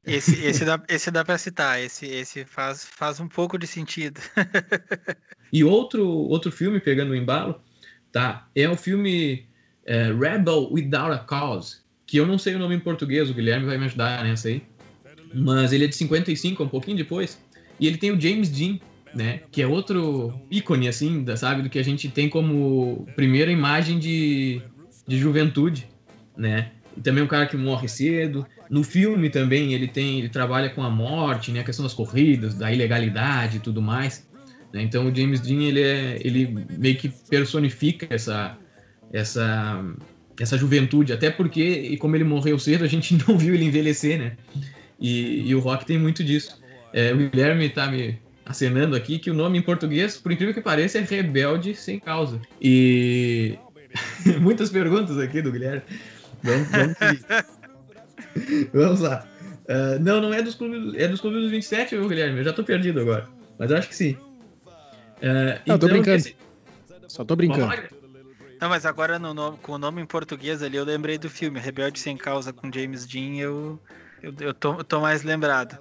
Esse, 0.04 0.44
esse 0.44 0.64
dá, 0.64 0.82
esse 0.88 1.10
dá 1.10 1.24
para 1.24 1.38
citar, 1.38 1.80
esse, 1.80 2.06
esse 2.06 2.44
faz, 2.44 2.84
faz 2.84 3.18
um 3.18 3.28
pouco 3.28 3.58
de 3.58 3.66
sentido. 3.66 4.20
E 5.54 5.62
outro, 5.62 6.08
outro 6.08 6.50
filme, 6.50 6.80
pegando 6.80 7.10
o 7.10 7.14
embalo, 7.14 7.60
tá? 8.10 8.48
É 8.54 8.66
o 8.66 8.74
filme 8.74 9.44
é, 9.84 10.04
Rebel 10.10 10.72
Without 10.72 11.12
a 11.12 11.18
Cause, 11.18 11.80
que 12.06 12.16
eu 12.16 12.24
não 12.24 12.38
sei 12.38 12.54
o 12.54 12.58
nome 12.58 12.74
em 12.74 12.80
português, 12.80 13.28
o 13.28 13.34
Guilherme 13.34 13.66
vai 13.66 13.76
me 13.76 13.84
ajudar 13.84 14.24
nessa 14.24 14.48
aí. 14.48 14.62
Mas 15.34 15.74
ele 15.74 15.84
é 15.84 15.88
de 15.88 15.94
55, 15.94 16.64
um 16.64 16.68
pouquinho 16.68 16.96
depois. 16.96 17.38
E 17.78 17.86
ele 17.86 17.98
tem 17.98 18.10
o 18.10 18.18
James 18.18 18.48
Dean, 18.48 18.78
né? 19.14 19.40
Que 19.50 19.62
é 19.62 19.66
outro 19.66 20.32
ícone, 20.50 20.88
assim, 20.88 21.22
da, 21.22 21.36
sabe? 21.36 21.62
Do 21.62 21.70
que 21.70 21.78
a 21.78 21.84
gente 21.84 22.08
tem 22.08 22.28
como 22.28 23.06
primeira 23.14 23.50
imagem 23.50 23.98
de, 23.98 24.62
de 25.06 25.18
juventude, 25.18 25.86
né? 26.36 26.70
E 26.96 27.00
também 27.00 27.22
um 27.22 27.26
cara 27.26 27.46
que 27.46 27.56
morre 27.56 27.88
cedo. 27.88 28.46
No 28.68 28.82
filme 28.82 29.30
também 29.30 29.72
ele 29.72 29.88
tem, 29.88 30.18
ele 30.18 30.28
trabalha 30.28 30.70
com 30.70 30.82
a 30.82 30.90
morte, 30.90 31.50
né? 31.50 31.60
A 31.60 31.64
questão 31.64 31.84
das 31.84 31.94
corridas, 31.94 32.54
da 32.54 32.72
ilegalidade 32.72 33.58
e 33.58 33.60
tudo 33.60 33.80
mais. 33.80 34.26
né? 34.72 34.82
Então 34.82 35.06
o 35.06 35.14
James 35.14 35.40
Dean 35.40 35.62
ele 35.62 35.82
é, 35.82 36.18
ele 36.22 36.66
meio 36.78 36.96
que 36.96 37.08
personifica 37.08 38.06
essa, 38.10 38.56
essa, 39.12 39.84
essa 40.38 40.56
juventude. 40.58 41.12
Até 41.12 41.30
porque, 41.30 41.62
e 41.62 41.96
como 41.96 42.16
ele 42.16 42.24
morreu 42.24 42.58
cedo, 42.58 42.84
a 42.84 42.88
gente 42.88 43.16
não 43.26 43.36
viu 43.38 43.54
ele 43.54 43.64
envelhecer, 43.64 44.18
né? 44.18 44.32
E, 45.00 45.48
e 45.48 45.54
o 45.54 45.60
rock 45.60 45.84
tem 45.84 45.98
muito 45.98 46.22
disso. 46.22 46.60
É, 46.92 47.12
o 47.12 47.16
Guilherme 47.16 47.68
tá 47.70 47.90
me 47.90 48.18
acenando 48.44 48.96
aqui 48.96 49.18
que 49.18 49.30
o 49.30 49.34
nome 49.34 49.58
em 49.58 49.62
português, 49.62 50.16
por 50.18 50.32
incrível 50.32 50.54
que 50.54 50.60
pareça, 50.60 50.98
é 50.98 51.02
Rebelde 51.02 51.74
Sem 51.74 51.98
Causa. 52.00 52.40
E 52.60 53.58
muitas 54.40 54.70
perguntas 54.70 55.18
aqui 55.18 55.40
do 55.42 55.52
Guilherme. 55.52 55.82
Vamos, 56.42 56.68
vamos. 56.68 56.96
Vamos 58.72 59.00
lá. 59.00 59.26
Uh, 59.68 59.98
não, 60.00 60.20
não 60.20 60.32
é 60.34 60.42
dos 60.42 60.54
clubes, 60.54 60.94
é 60.98 61.06
dos 61.06 61.20
clubes 61.20 61.42
dos 61.42 61.50
27, 61.50 61.96
viu, 61.96 62.08
Guilherme? 62.08 62.38
Eu 62.38 62.44
já 62.44 62.52
tô 62.52 62.64
perdido 62.64 63.00
agora. 63.00 63.28
Mas 63.58 63.70
eu 63.70 63.76
acho 63.76 63.88
que 63.88 63.94
sim. 63.94 64.16
Uh, 65.18 65.60
Não, 65.66 65.78
tô 65.78 65.86
brincando. 65.86 66.16
esse- 66.16 66.34
Só 67.08 67.24
tô 67.24 67.36
brincando. 67.36 67.70
Não, 68.60 68.68
mas 68.68 68.86
agora 68.86 69.18
no 69.18 69.34
nome- 69.34 69.58
com 69.60 69.72
o 69.72 69.78
nome 69.78 70.00
em 70.00 70.06
português 70.06 70.62
ali, 70.62 70.76
eu 70.76 70.84
lembrei 70.84 71.18
do 71.18 71.28
filme 71.28 71.60
Rebelde 71.60 71.98
Sem 72.00 72.16
Causa 72.16 72.52
com 72.52 72.72
James 72.72 73.06
Dean, 73.06 73.36
eu, 73.36 73.78
eu, 74.22 74.32
eu 74.40 74.54
tô, 74.54 74.78
eu 74.78 74.84
tô 74.84 75.00
mais 75.00 75.22
lembrado. 75.22 75.76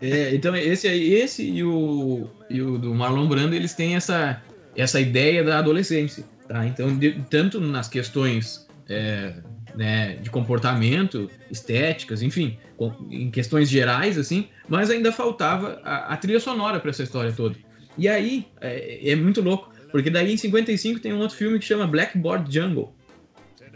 É, 0.00 0.34
então 0.34 0.54
esse 0.56 0.88
aí, 0.88 1.14
esse 1.14 1.42
e 1.42 1.62
o, 1.62 2.28
e 2.50 2.60
o 2.60 2.78
do 2.78 2.94
Marlon 2.94 3.28
Brando, 3.28 3.54
eles 3.54 3.74
têm 3.74 3.96
essa, 3.96 4.42
essa 4.76 5.00
ideia 5.00 5.42
da 5.42 5.58
adolescência, 5.58 6.24
tá? 6.48 6.66
Então, 6.66 6.96
de, 6.96 7.12
tanto 7.30 7.60
nas 7.60 7.88
questões 7.88 8.66
é, 8.88 9.34
né, 9.74 10.16
de 10.16 10.30
comportamento, 10.30 11.30
estéticas, 11.50 12.22
enfim, 12.22 12.58
com, 12.76 12.92
em 13.10 13.30
questões 13.30 13.68
gerais, 13.68 14.18
assim, 14.18 14.48
mas 14.68 14.90
ainda 14.90 15.12
faltava 15.12 15.80
a, 15.84 16.14
a 16.14 16.16
trilha 16.16 16.40
sonora 16.40 16.80
para 16.80 16.90
essa 16.90 17.02
história 17.02 17.32
toda. 17.32 17.56
E 17.98 18.08
aí, 18.08 18.46
é, 18.60 19.10
é, 19.10 19.16
muito 19.16 19.40
louco, 19.40 19.70
porque 19.90 20.10
daí 20.10 20.32
em 20.32 20.36
55 20.36 21.00
tem 21.00 21.12
um 21.12 21.18
outro 21.18 21.36
filme 21.36 21.58
que 21.58 21.64
chama 21.64 21.86
Blackboard 21.86 22.52
Jungle, 22.52 22.94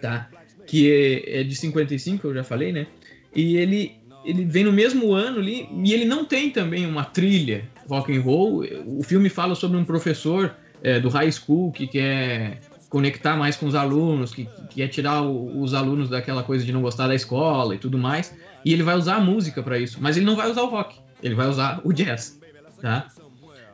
tá? 0.00 0.28
Que 0.66 0.90
é, 1.26 1.40
é 1.40 1.44
de 1.44 1.54
55, 1.54 2.26
eu 2.26 2.34
já 2.34 2.44
falei, 2.44 2.72
né? 2.72 2.86
E 3.34 3.56
ele, 3.56 3.99
ele 4.24 4.44
vem 4.44 4.64
no 4.64 4.72
mesmo 4.72 5.12
ano 5.12 5.38
ali, 5.38 5.68
e 5.84 5.92
ele 5.92 6.04
não 6.04 6.24
tem 6.24 6.50
também 6.50 6.86
uma 6.86 7.04
trilha 7.04 7.64
rock 7.88 8.16
and 8.16 8.20
roll. 8.20 8.64
O 8.86 9.02
filme 9.02 9.28
fala 9.28 9.54
sobre 9.54 9.76
um 9.76 9.84
professor 9.84 10.54
é, 10.82 11.00
do 11.00 11.08
high 11.08 11.30
school 11.30 11.72
que 11.72 11.86
quer 11.86 12.60
conectar 12.88 13.36
mais 13.36 13.56
com 13.56 13.66
os 13.66 13.74
alunos, 13.74 14.34
que, 14.34 14.44
que 14.68 14.76
quer 14.76 14.88
tirar 14.88 15.22
o, 15.22 15.60
os 15.62 15.74
alunos 15.74 16.08
daquela 16.08 16.42
coisa 16.42 16.64
de 16.64 16.72
não 16.72 16.82
gostar 16.82 17.06
da 17.06 17.14
escola 17.14 17.74
e 17.74 17.78
tudo 17.78 17.96
mais. 17.96 18.34
E 18.64 18.72
ele 18.72 18.82
vai 18.82 18.96
usar 18.96 19.16
a 19.16 19.20
música 19.20 19.62
para 19.62 19.78
isso, 19.78 19.98
mas 20.00 20.16
ele 20.16 20.26
não 20.26 20.36
vai 20.36 20.50
usar 20.50 20.62
o 20.62 20.68
rock, 20.68 20.96
ele 21.22 21.34
vai 21.34 21.48
usar 21.48 21.80
o 21.84 21.92
jazz, 21.92 22.38
tá? 22.80 23.08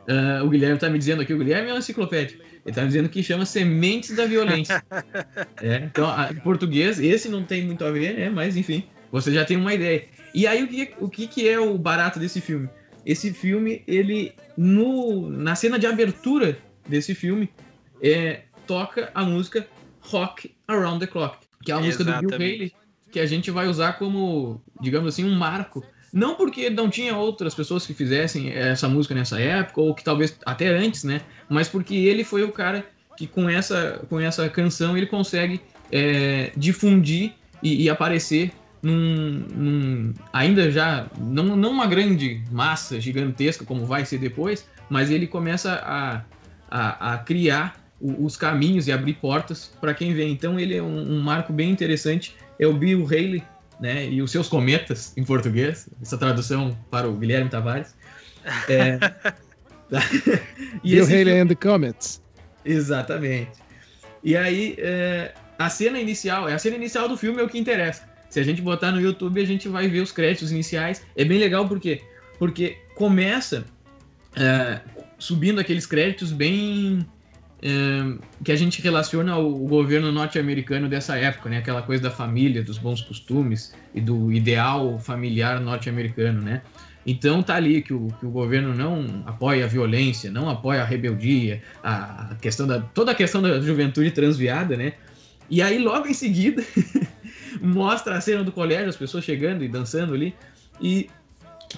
Uh, 0.07 0.45
o 0.45 0.49
Guilherme 0.49 0.79
tá 0.79 0.89
me 0.89 0.97
dizendo 0.97 1.21
aqui, 1.21 1.33
o 1.33 1.37
Guilherme 1.37 1.69
é 1.69 1.73
uma 1.73 1.79
enciclopédia. 1.79 2.37
Ele 2.65 2.75
tá 2.75 2.81
me 2.81 2.87
dizendo 2.87 3.09
que 3.09 3.21
chama 3.21 3.45
Sementes 3.45 4.15
da 4.15 4.25
Violência. 4.25 4.81
é, 5.61 5.83
então, 5.85 6.09
em 6.31 6.35
português, 6.35 6.99
esse 6.99 7.27
não 7.27 7.43
tem 7.43 7.65
muito 7.65 7.83
a 7.83 7.91
ver, 7.91 8.17
né? 8.17 8.29
Mas 8.29 8.55
enfim, 8.55 8.83
você 9.11 9.31
já 9.31 9.43
tem 9.43 9.57
uma 9.57 9.73
ideia. 9.73 10.05
E 10.37 10.45
aí, 10.45 10.63
o 10.63 10.67
que, 10.67 10.93
o 10.99 11.09
que, 11.09 11.27
que 11.27 11.49
é 11.49 11.59
o 11.59 11.75
barato 11.79 12.19
desse 12.19 12.39
filme? 12.39 12.69
Esse 13.03 13.33
filme, 13.33 13.81
ele, 13.87 14.33
no, 14.55 15.31
na 15.31 15.55
cena 15.55 15.79
de 15.79 15.87
abertura 15.87 16.59
desse 16.87 17.15
filme, 17.15 17.49
é, 17.99 18.41
toca 18.67 19.09
a 19.15 19.23
música 19.23 19.67
Rock 19.99 20.53
Around 20.67 20.99
the 20.99 21.11
Clock, 21.11 21.39
que 21.63 21.71
é 21.71 21.73
a 21.73 21.79
música 21.79 22.03
Exatamente. 22.03 22.31
do 22.31 22.37
Bill 22.37 22.55
Haley, 22.55 22.73
que 23.11 23.19
a 23.19 23.25
gente 23.25 23.49
vai 23.49 23.67
usar 23.67 23.93
como, 23.93 24.61
digamos 24.79 25.11
assim, 25.11 25.25
um 25.25 25.33
marco 25.35 25.83
não 26.13 26.35
porque 26.35 26.69
não 26.69 26.87
tinha 26.87 27.17
outras 27.17 27.55
pessoas 27.55 27.87
que 27.87 27.95
fizessem 27.95 28.51
essa 28.51 28.87
música 28.87 29.15
nessa 29.15 29.41
época, 29.41 29.81
ou 29.81 29.95
que 29.95 30.03
talvez 30.03 30.37
até 30.45 30.67
antes, 30.67 31.03
né? 31.03 31.21
Mas 31.49 31.67
porque 31.67 31.95
ele 31.95 32.23
foi 32.23 32.43
o 32.43 32.51
cara 32.51 32.85
que 33.17 33.25
com 33.25 33.49
essa, 33.49 34.05
com 34.07 34.19
essa 34.19 34.47
canção 34.49 34.95
ele 34.95 35.07
consegue 35.07 35.59
é, 35.91 36.51
difundir 36.55 37.33
e, 37.63 37.85
e 37.85 37.89
aparecer 37.89 38.51
num, 38.81 39.45
num, 39.55 40.13
ainda 40.31 40.71
já 40.71 41.07
não, 41.17 41.55
não 41.55 41.71
uma 41.71 41.87
grande 41.87 42.43
massa 42.51 42.99
gigantesca 42.99 43.65
como 43.65 43.85
vai 43.85 44.05
ser 44.05 44.17
depois, 44.19 44.67
mas 44.89 45.09
ele 45.11 45.27
começa 45.27 45.73
a, 45.83 46.21
a, 46.69 47.13
a 47.13 47.17
criar 47.19 47.75
o, 47.99 48.25
os 48.25 48.37
caminhos 48.37 48.87
e 48.87 48.91
abrir 48.91 49.13
portas 49.13 49.71
para 49.79 49.93
quem 49.93 50.13
vem. 50.13 50.31
Então 50.31 50.59
ele 50.59 50.75
é 50.75 50.81
um, 50.81 51.13
um, 51.13 51.21
marco 51.21 51.51
bem 51.51 51.69
interessante. 51.69 52.35
É 52.59 52.67
o 52.67 52.73
Bill 52.73 53.05
Haley 53.05 53.43
né? 53.79 54.07
E 54.09 54.21
os 54.21 54.31
seus 54.31 54.47
cometas 54.47 55.13
em 55.15 55.23
português, 55.23 55.87
essa 56.01 56.17
tradução 56.17 56.77
para 56.89 57.07
o 57.07 57.13
Guilherme 57.13 57.49
Tavares. 57.49 57.95
É, 58.67 58.97
e 60.83 60.95
Bill 60.95 61.05
Haley 61.05 61.25
filme... 61.25 61.39
and 61.41 61.47
the 61.47 61.55
Comets. 61.55 62.21
Exatamente. 62.65 63.51
E 64.23 64.35
aí, 64.35 64.75
é, 64.79 65.33
a 65.57 65.69
cena 65.69 65.99
inicial, 65.99 66.49
é 66.49 66.53
a 66.53 66.59
cena 66.59 66.75
inicial 66.75 67.07
do 67.07 67.15
filme 67.15 67.39
é 67.39 67.43
o 67.43 67.49
que 67.49 67.57
interessa. 67.57 68.06
Se 68.29 68.39
a 68.39 68.43
gente 68.43 68.61
botar 68.61 68.91
no 68.91 68.99
YouTube, 68.99 69.41
a 69.41 69.45
gente 69.45 69.67
vai 69.67 69.87
ver 69.87 70.01
os 70.01 70.11
créditos 70.11 70.51
iniciais. 70.51 71.05
É 71.15 71.23
bem 71.23 71.39
legal 71.39 71.67
porque 71.67 72.01
porque 72.37 72.77
começa 72.95 73.65
é, 74.35 74.81
subindo 75.17 75.59
aqueles 75.59 75.85
créditos 75.85 76.31
bem 76.31 77.05
é, 77.61 78.17
que 78.43 78.51
a 78.51 78.55
gente 78.55 78.81
relaciona 78.81 79.33
ao 79.33 79.51
governo 79.51 80.11
norte-americano 80.11 80.87
dessa 80.87 81.17
época, 81.17 81.49
né? 81.49 81.57
Aquela 81.57 81.81
coisa 81.81 82.03
da 82.03 82.11
família, 82.11 82.63
dos 82.63 82.77
bons 82.77 83.01
costumes 83.01 83.73
e 83.93 84.01
do 84.01 84.31
ideal 84.31 84.99
familiar 84.99 85.59
norte-americano, 85.59 86.41
né? 86.41 86.61
Então 87.05 87.41
tá 87.41 87.55
ali 87.55 87.81
que 87.81 87.93
o, 87.93 88.09
que 88.19 88.25
o 88.25 88.29
governo 88.29 88.75
não 88.75 89.23
apoia 89.25 89.63
a 89.63 89.67
violência, 89.67 90.29
não 90.29 90.49
apoia 90.49 90.81
a 90.81 90.85
rebeldia, 90.85 91.61
a 91.81 92.35
questão 92.41 92.67
da 92.67 92.81
toda 92.81 93.11
a 93.11 93.15
questão 93.15 93.41
da 93.41 93.59
juventude 93.61 94.11
transviada, 94.11 94.75
né? 94.75 94.93
E 95.49 95.61
aí 95.61 95.79
logo 95.79 96.07
em 96.07 96.13
seguida 96.13 96.61
mostra 97.61 98.17
a 98.17 98.21
cena 98.21 98.43
do 98.43 98.51
colégio, 98.51 98.89
as 98.89 98.95
pessoas 98.95 99.23
chegando 99.23 99.63
e 99.63 99.67
dançando 99.67 100.13
ali 100.13 100.35
e 100.81 101.09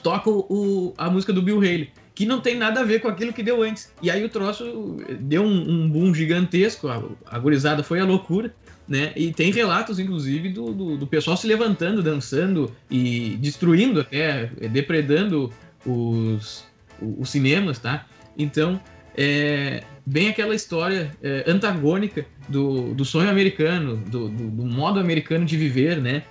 toca 0.03 0.29
o, 0.29 0.93
a 0.97 1.09
música 1.09 1.33
do 1.33 1.41
Bill 1.41 1.57
Haley 1.57 1.89
que 2.19 2.25
não 2.25 2.41
tem 2.41 2.57
nada 2.57 2.81
a 2.81 2.83
ver 2.83 2.99
com 2.99 3.07
aquilo 3.07 3.31
que 3.31 3.41
deu 3.41 3.63
antes. 3.63 3.93
E 4.01 4.11
aí 4.11 4.25
o 4.25 4.27
troço 4.27 4.97
deu 5.21 5.41
um, 5.41 5.71
um 5.85 5.89
boom 5.89 6.13
gigantesco, 6.13 6.89
a, 6.89 7.01
a 7.25 7.39
gurizada 7.39 7.81
foi 7.81 8.01
a 8.01 8.03
loucura, 8.03 8.53
né? 8.85 9.13
E 9.15 9.31
tem 9.31 9.53
relatos, 9.53 9.99
inclusive, 9.99 10.49
do, 10.49 10.73
do, 10.73 10.97
do, 10.97 11.07
pessoal 11.07 11.37
se 11.37 11.47
levantando, 11.47 12.03
dançando 12.03 12.75
e 12.91 13.37
destruindo 13.39 14.01
até, 14.01 14.47
depredando 14.69 15.49
os, 15.85 16.65
os 17.01 17.29
cinemas, 17.29 17.79
tá? 17.79 18.05
Então, 18.37 18.81
é 19.15 19.81
bem 20.05 20.29
aquela 20.29 20.55
história 20.55 21.12
é, 21.21 21.43
antagônica 21.47 22.25
do, 22.47 22.93
do 22.93 23.05
sonho 23.05 23.29
americano, 23.29 23.97
do, 23.97 24.29
do, 24.29 24.49
do, 24.49 24.65
modo 24.65 24.99
americano 24.99 25.45
de 25.45 25.57
viver, 25.57 26.01
né? 26.01 26.23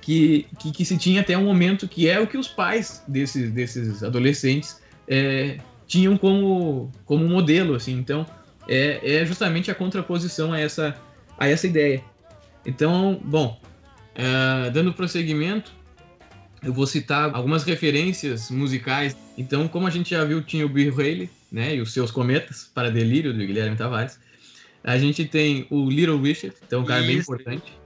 Que, 0.00 0.46
que, 0.58 0.72
que, 0.72 0.84
se 0.84 0.98
tinha 0.98 1.20
até 1.20 1.38
um 1.38 1.44
momento 1.44 1.86
que 1.86 2.08
é 2.08 2.18
o 2.18 2.26
que 2.26 2.36
os 2.36 2.48
pais 2.48 3.04
desses, 3.06 3.50
desses 3.50 4.02
adolescentes 4.02 4.82
é, 5.06 5.58
tinham 5.86 6.16
como, 6.16 6.90
como 7.04 7.28
modelo, 7.28 7.74
assim. 7.74 7.92
Então, 7.92 8.26
é, 8.68 9.20
é 9.20 9.24
justamente 9.24 9.70
a 9.70 9.74
contraposição 9.74 10.52
a 10.52 10.58
essa, 10.58 10.96
a 11.38 11.48
essa 11.48 11.66
ideia. 11.66 12.02
Então, 12.66 13.20
bom, 13.24 13.60
é, 14.14 14.70
dando 14.70 14.92
prosseguimento, 14.92 15.72
eu 16.62 16.72
vou 16.72 16.86
citar 16.86 17.34
algumas 17.34 17.64
referências 17.64 18.50
musicais. 18.50 19.16
Então, 19.36 19.66
como 19.68 19.86
a 19.86 19.90
gente 19.90 20.10
já 20.10 20.24
viu, 20.24 20.42
tinha 20.42 20.64
o 20.64 20.68
Bill 20.68 20.92
Haley, 20.94 21.30
né, 21.52 21.76
e 21.76 21.80
os 21.80 21.92
seus 21.92 22.10
cometas 22.10 22.70
para 22.74 22.90
delírio 22.90 23.32
do 23.32 23.38
Guilherme 23.38 23.76
Tavares. 23.76 24.18
A 24.82 24.98
gente 24.98 25.24
tem 25.26 25.66
o 25.70 25.88
Little 25.88 26.20
Richard, 26.20 26.56
então 26.66 26.80
um 26.80 26.84
cara 26.84 27.00
Isso. 27.00 27.08
bem 27.08 27.18
importante. 27.18 27.82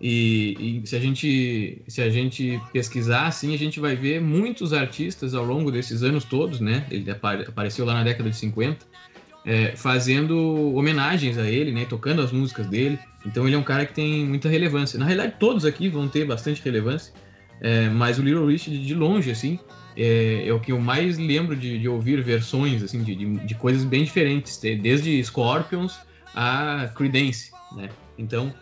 E, 0.00 0.80
e, 0.84 0.86
se, 0.86 0.94
a 0.94 1.00
gente, 1.00 1.82
se 1.88 2.00
a 2.00 2.08
gente 2.08 2.60
pesquisar, 2.72 3.26
assim, 3.26 3.52
a 3.52 3.58
gente 3.58 3.80
vai 3.80 3.96
ver 3.96 4.20
muitos 4.20 4.72
artistas 4.72 5.34
ao 5.34 5.44
longo 5.44 5.72
desses 5.72 6.04
anos 6.04 6.24
todos, 6.24 6.60
né? 6.60 6.86
Ele 6.88 7.10
apareceu 7.10 7.84
lá 7.84 7.94
na 7.94 8.04
década 8.04 8.30
de 8.30 8.36
50, 8.36 8.86
é, 9.44 9.74
fazendo 9.74 10.72
homenagens 10.76 11.36
a 11.36 11.50
ele, 11.50 11.72
né? 11.72 11.84
Tocando 11.84 12.22
as 12.22 12.30
músicas 12.30 12.68
dele. 12.68 12.96
Então 13.26 13.44
ele 13.46 13.56
é 13.56 13.58
um 13.58 13.64
cara 13.64 13.84
que 13.84 13.92
tem 13.92 14.24
muita 14.24 14.48
relevância. 14.48 14.98
Na 14.98 15.04
realidade, 15.04 15.34
todos 15.40 15.64
aqui 15.64 15.88
vão 15.88 16.06
ter 16.06 16.24
bastante 16.24 16.62
relevância, 16.62 17.12
é, 17.60 17.88
mas 17.88 18.20
o 18.20 18.22
Little 18.22 18.46
Richard, 18.46 18.86
de 18.86 18.94
longe, 18.94 19.32
assim, 19.32 19.58
é, 19.98 20.46
é, 20.46 20.52
o 20.52 20.60
que 20.60 20.70
eu 20.70 20.80
mais 20.80 21.18
lembro 21.18 21.56
de, 21.56 21.76
de 21.78 21.88
ouvir 21.88 22.22
versões, 22.22 22.82
assim, 22.84 23.02
de, 23.02 23.16
de, 23.16 23.36
de 23.38 23.54
coisas 23.56 23.82
bem 23.84 24.04
diferentes, 24.04 24.56
desde 24.58 25.22
Scorpions 25.24 25.98
a 26.34 26.88
Creedence, 26.94 27.50
né? 27.74 27.88
Então, 28.16 28.54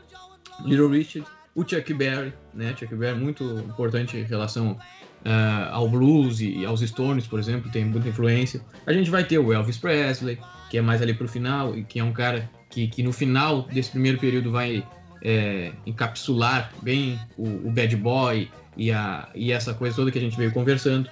Little 0.64 0.88
Richard, 0.88 1.28
o 1.54 1.62
Chuck 1.62 1.92
Berry, 1.92 2.32
né? 2.54 2.74
Chuck 2.78 2.94
Berry 2.94 3.16
é 3.16 3.20
muito 3.20 3.44
importante 3.68 4.16
em 4.16 4.22
relação 4.22 4.72
uh, 4.72 5.72
ao 5.72 5.88
blues 5.88 6.40
e 6.40 6.64
aos 6.64 6.80
Stones, 6.80 7.26
por 7.26 7.38
exemplo, 7.38 7.70
tem 7.70 7.84
muita 7.84 8.08
influência. 8.08 8.62
A 8.86 8.92
gente 8.94 9.10
vai 9.10 9.22
ter 9.22 9.38
o 9.38 9.52
Elvis 9.52 9.76
Presley, 9.76 10.38
que 10.70 10.78
é 10.78 10.80
mais 10.80 11.02
ali 11.02 11.12
pro 11.12 11.28
final, 11.28 11.76
e 11.76 11.84
que 11.84 11.98
é 11.98 12.04
um 12.04 12.12
cara 12.12 12.48
que, 12.70 12.88
que 12.88 13.02
no 13.02 13.12
final 13.12 13.62
desse 13.62 13.90
primeiro 13.90 14.18
período 14.18 14.50
vai 14.50 14.82
é, 15.22 15.72
encapsular 15.84 16.72
bem 16.82 17.18
o, 17.36 17.68
o, 17.68 17.70
bad 17.70 17.94
boy 17.96 18.48
e, 18.76 18.90
a, 18.90 19.28
e 19.34 19.52
essa 19.52 19.74
coisa 19.74 19.96
toda 19.96 20.10
que 20.10 20.18
a 20.18 20.20
gente 20.20 20.36
veio 20.36 20.52
conversando. 20.52 21.10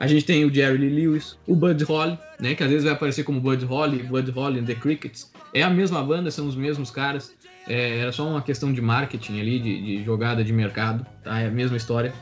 A 0.00 0.06
gente 0.06 0.24
tem 0.24 0.46
o 0.46 0.52
Jerry 0.52 0.78
Lee 0.78 0.88
Lewis, 0.88 1.38
o 1.46 1.54
Bud 1.54 1.84
Holly, 1.84 2.18
né, 2.40 2.54
que 2.54 2.62
às 2.62 2.70
vezes 2.70 2.84
vai 2.84 2.94
aparecer 2.94 3.22
como 3.22 3.38
Bud 3.38 3.62
Holly, 3.66 4.02
Bud 4.02 4.30
Holly 4.30 4.60
and 4.60 4.64
the 4.64 4.74
Crickets. 4.74 5.30
É 5.52 5.62
a 5.62 5.68
mesma 5.68 6.02
banda, 6.02 6.30
são 6.30 6.48
os 6.48 6.56
mesmos 6.56 6.90
caras. 6.90 7.34
É, 7.68 7.98
era 7.98 8.10
só 8.10 8.26
uma 8.26 8.40
questão 8.40 8.72
de 8.72 8.80
marketing 8.80 9.38
ali, 9.38 9.58
de, 9.58 9.82
de, 9.82 10.04
jogada 10.04 10.42
de 10.42 10.54
mercado, 10.54 11.06
tá? 11.22 11.38
É 11.40 11.48
a 11.48 11.50
mesma 11.50 11.76
história. 11.76 12.14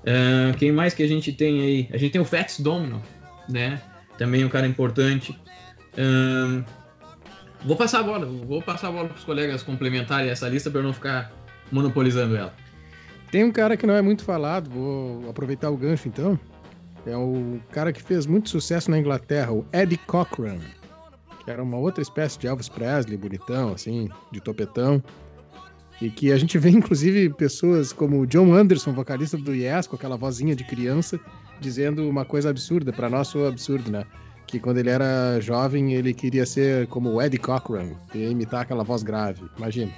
Uh, 0.00 0.56
quem 0.58 0.72
mais 0.72 0.92
que 0.92 1.04
a 1.04 1.06
gente 1.06 1.32
tem 1.32 1.60
aí? 1.60 1.88
A 1.92 1.96
gente 1.96 2.10
tem 2.10 2.20
o 2.20 2.24
Fats 2.24 2.58
Domino, 2.58 3.00
né? 3.48 3.80
Também 4.18 4.44
um 4.44 4.48
cara 4.48 4.66
importante. 4.66 5.30
Uh, 5.92 6.64
vou 7.64 7.76
passar 7.76 8.00
a 8.00 8.02
bola, 8.02 8.26
vou 8.26 8.60
passar 8.60 8.88
a 8.88 8.90
bola 8.90 9.08
para 9.08 9.16
os 9.16 9.24
colegas 9.24 9.62
complementarem 9.62 10.28
essa 10.28 10.48
lista 10.48 10.68
para 10.68 10.80
eu 10.80 10.84
não 10.84 10.92
ficar 10.92 11.30
monopolizando 11.70 12.34
ela. 12.34 12.52
Tem 13.30 13.44
um 13.44 13.52
cara 13.52 13.76
que 13.76 13.86
não 13.86 13.94
é 13.94 14.02
muito 14.02 14.24
falado, 14.24 14.68
vou 14.68 15.30
aproveitar 15.30 15.70
o 15.70 15.76
gancho 15.76 16.08
então. 16.08 16.36
É 17.06 17.16
o 17.16 17.60
cara 17.72 17.92
que 17.92 18.02
fez 18.02 18.26
muito 18.26 18.50
sucesso 18.50 18.90
na 18.90 18.98
Inglaterra, 18.98 19.52
o 19.52 19.64
Eddie 19.72 19.98
Cochran 19.98 20.58
que 21.44 21.50
era 21.50 21.62
uma 21.62 21.78
outra 21.78 22.02
espécie 22.02 22.38
de 22.38 22.46
Elvis 22.46 22.68
Presley, 22.68 23.16
bonitão, 23.16 23.72
assim, 23.72 24.08
de 24.30 24.40
topetão. 24.40 25.02
E 26.00 26.10
que 26.10 26.32
a 26.32 26.38
gente 26.38 26.56
vê, 26.58 26.70
inclusive, 26.70 27.30
pessoas 27.30 27.92
como 27.92 28.20
o 28.20 28.26
John 28.26 28.54
Anderson, 28.54 28.92
vocalista 28.92 29.36
do 29.36 29.54
Yes, 29.54 29.86
com 29.86 29.96
aquela 29.96 30.16
vozinha 30.16 30.54
de 30.54 30.64
criança, 30.64 31.18
dizendo 31.60 32.08
uma 32.08 32.24
coisa 32.24 32.50
absurda, 32.50 32.92
para 32.92 33.10
nós 33.10 33.28
soa 33.28 33.48
absurdo, 33.48 33.90
né? 33.90 34.04
que 34.46 34.58
quando 34.58 34.78
ele 34.78 34.90
era 34.90 35.38
jovem 35.40 35.94
ele 35.94 36.12
queria 36.12 36.44
ser 36.44 36.88
como 36.88 37.08
o 37.10 37.22
Eddie 37.22 37.38
Cochran, 37.38 37.92
e 38.12 38.30
imitar 38.30 38.62
aquela 38.62 38.82
voz 38.82 39.04
grave. 39.04 39.42
Imagina. 39.56 39.92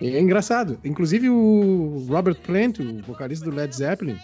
E 0.00 0.16
é 0.16 0.20
engraçado. 0.20 0.80
Inclusive 0.84 1.30
o 1.30 2.04
Robert 2.08 2.34
Plant, 2.40 2.80
o 2.80 3.02
vocalista 3.02 3.44
do 3.44 3.54
Led 3.54 3.74
Zeppelin, 3.74 4.16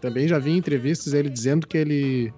também 0.00 0.28
já 0.28 0.38
vi 0.38 0.56
entrevistas 0.56 1.12
ele 1.14 1.28
dizendo 1.28 1.66
que 1.66 1.76
ele 1.76 2.32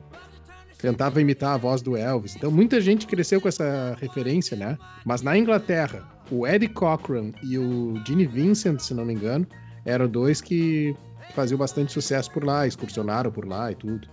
tentava 0.78 1.20
imitar 1.20 1.54
a 1.54 1.56
voz 1.56 1.82
do 1.82 1.96
Elvis. 1.96 2.36
Então 2.36 2.50
muita 2.50 2.80
gente 2.80 3.06
cresceu 3.06 3.40
com 3.40 3.48
essa 3.48 3.96
referência, 4.00 4.56
né? 4.56 4.78
Mas 5.04 5.22
na 5.22 5.36
Inglaterra, 5.36 6.08
o 6.30 6.46
Eddie 6.46 6.68
Cochran 6.68 7.32
e 7.42 7.58
o 7.58 8.00
Gene 8.06 8.26
Vincent, 8.26 8.80
se 8.80 8.94
não 8.94 9.04
me 9.04 9.14
engano, 9.14 9.46
eram 9.84 10.08
dois 10.08 10.40
que 10.40 10.94
faziam 11.34 11.58
bastante 11.58 11.92
sucesso 11.92 12.30
por 12.30 12.44
lá, 12.44 12.66
excursionaram 12.66 13.30
por 13.30 13.46
lá 13.46 13.72
e 13.72 13.74
tudo. 13.74 14.08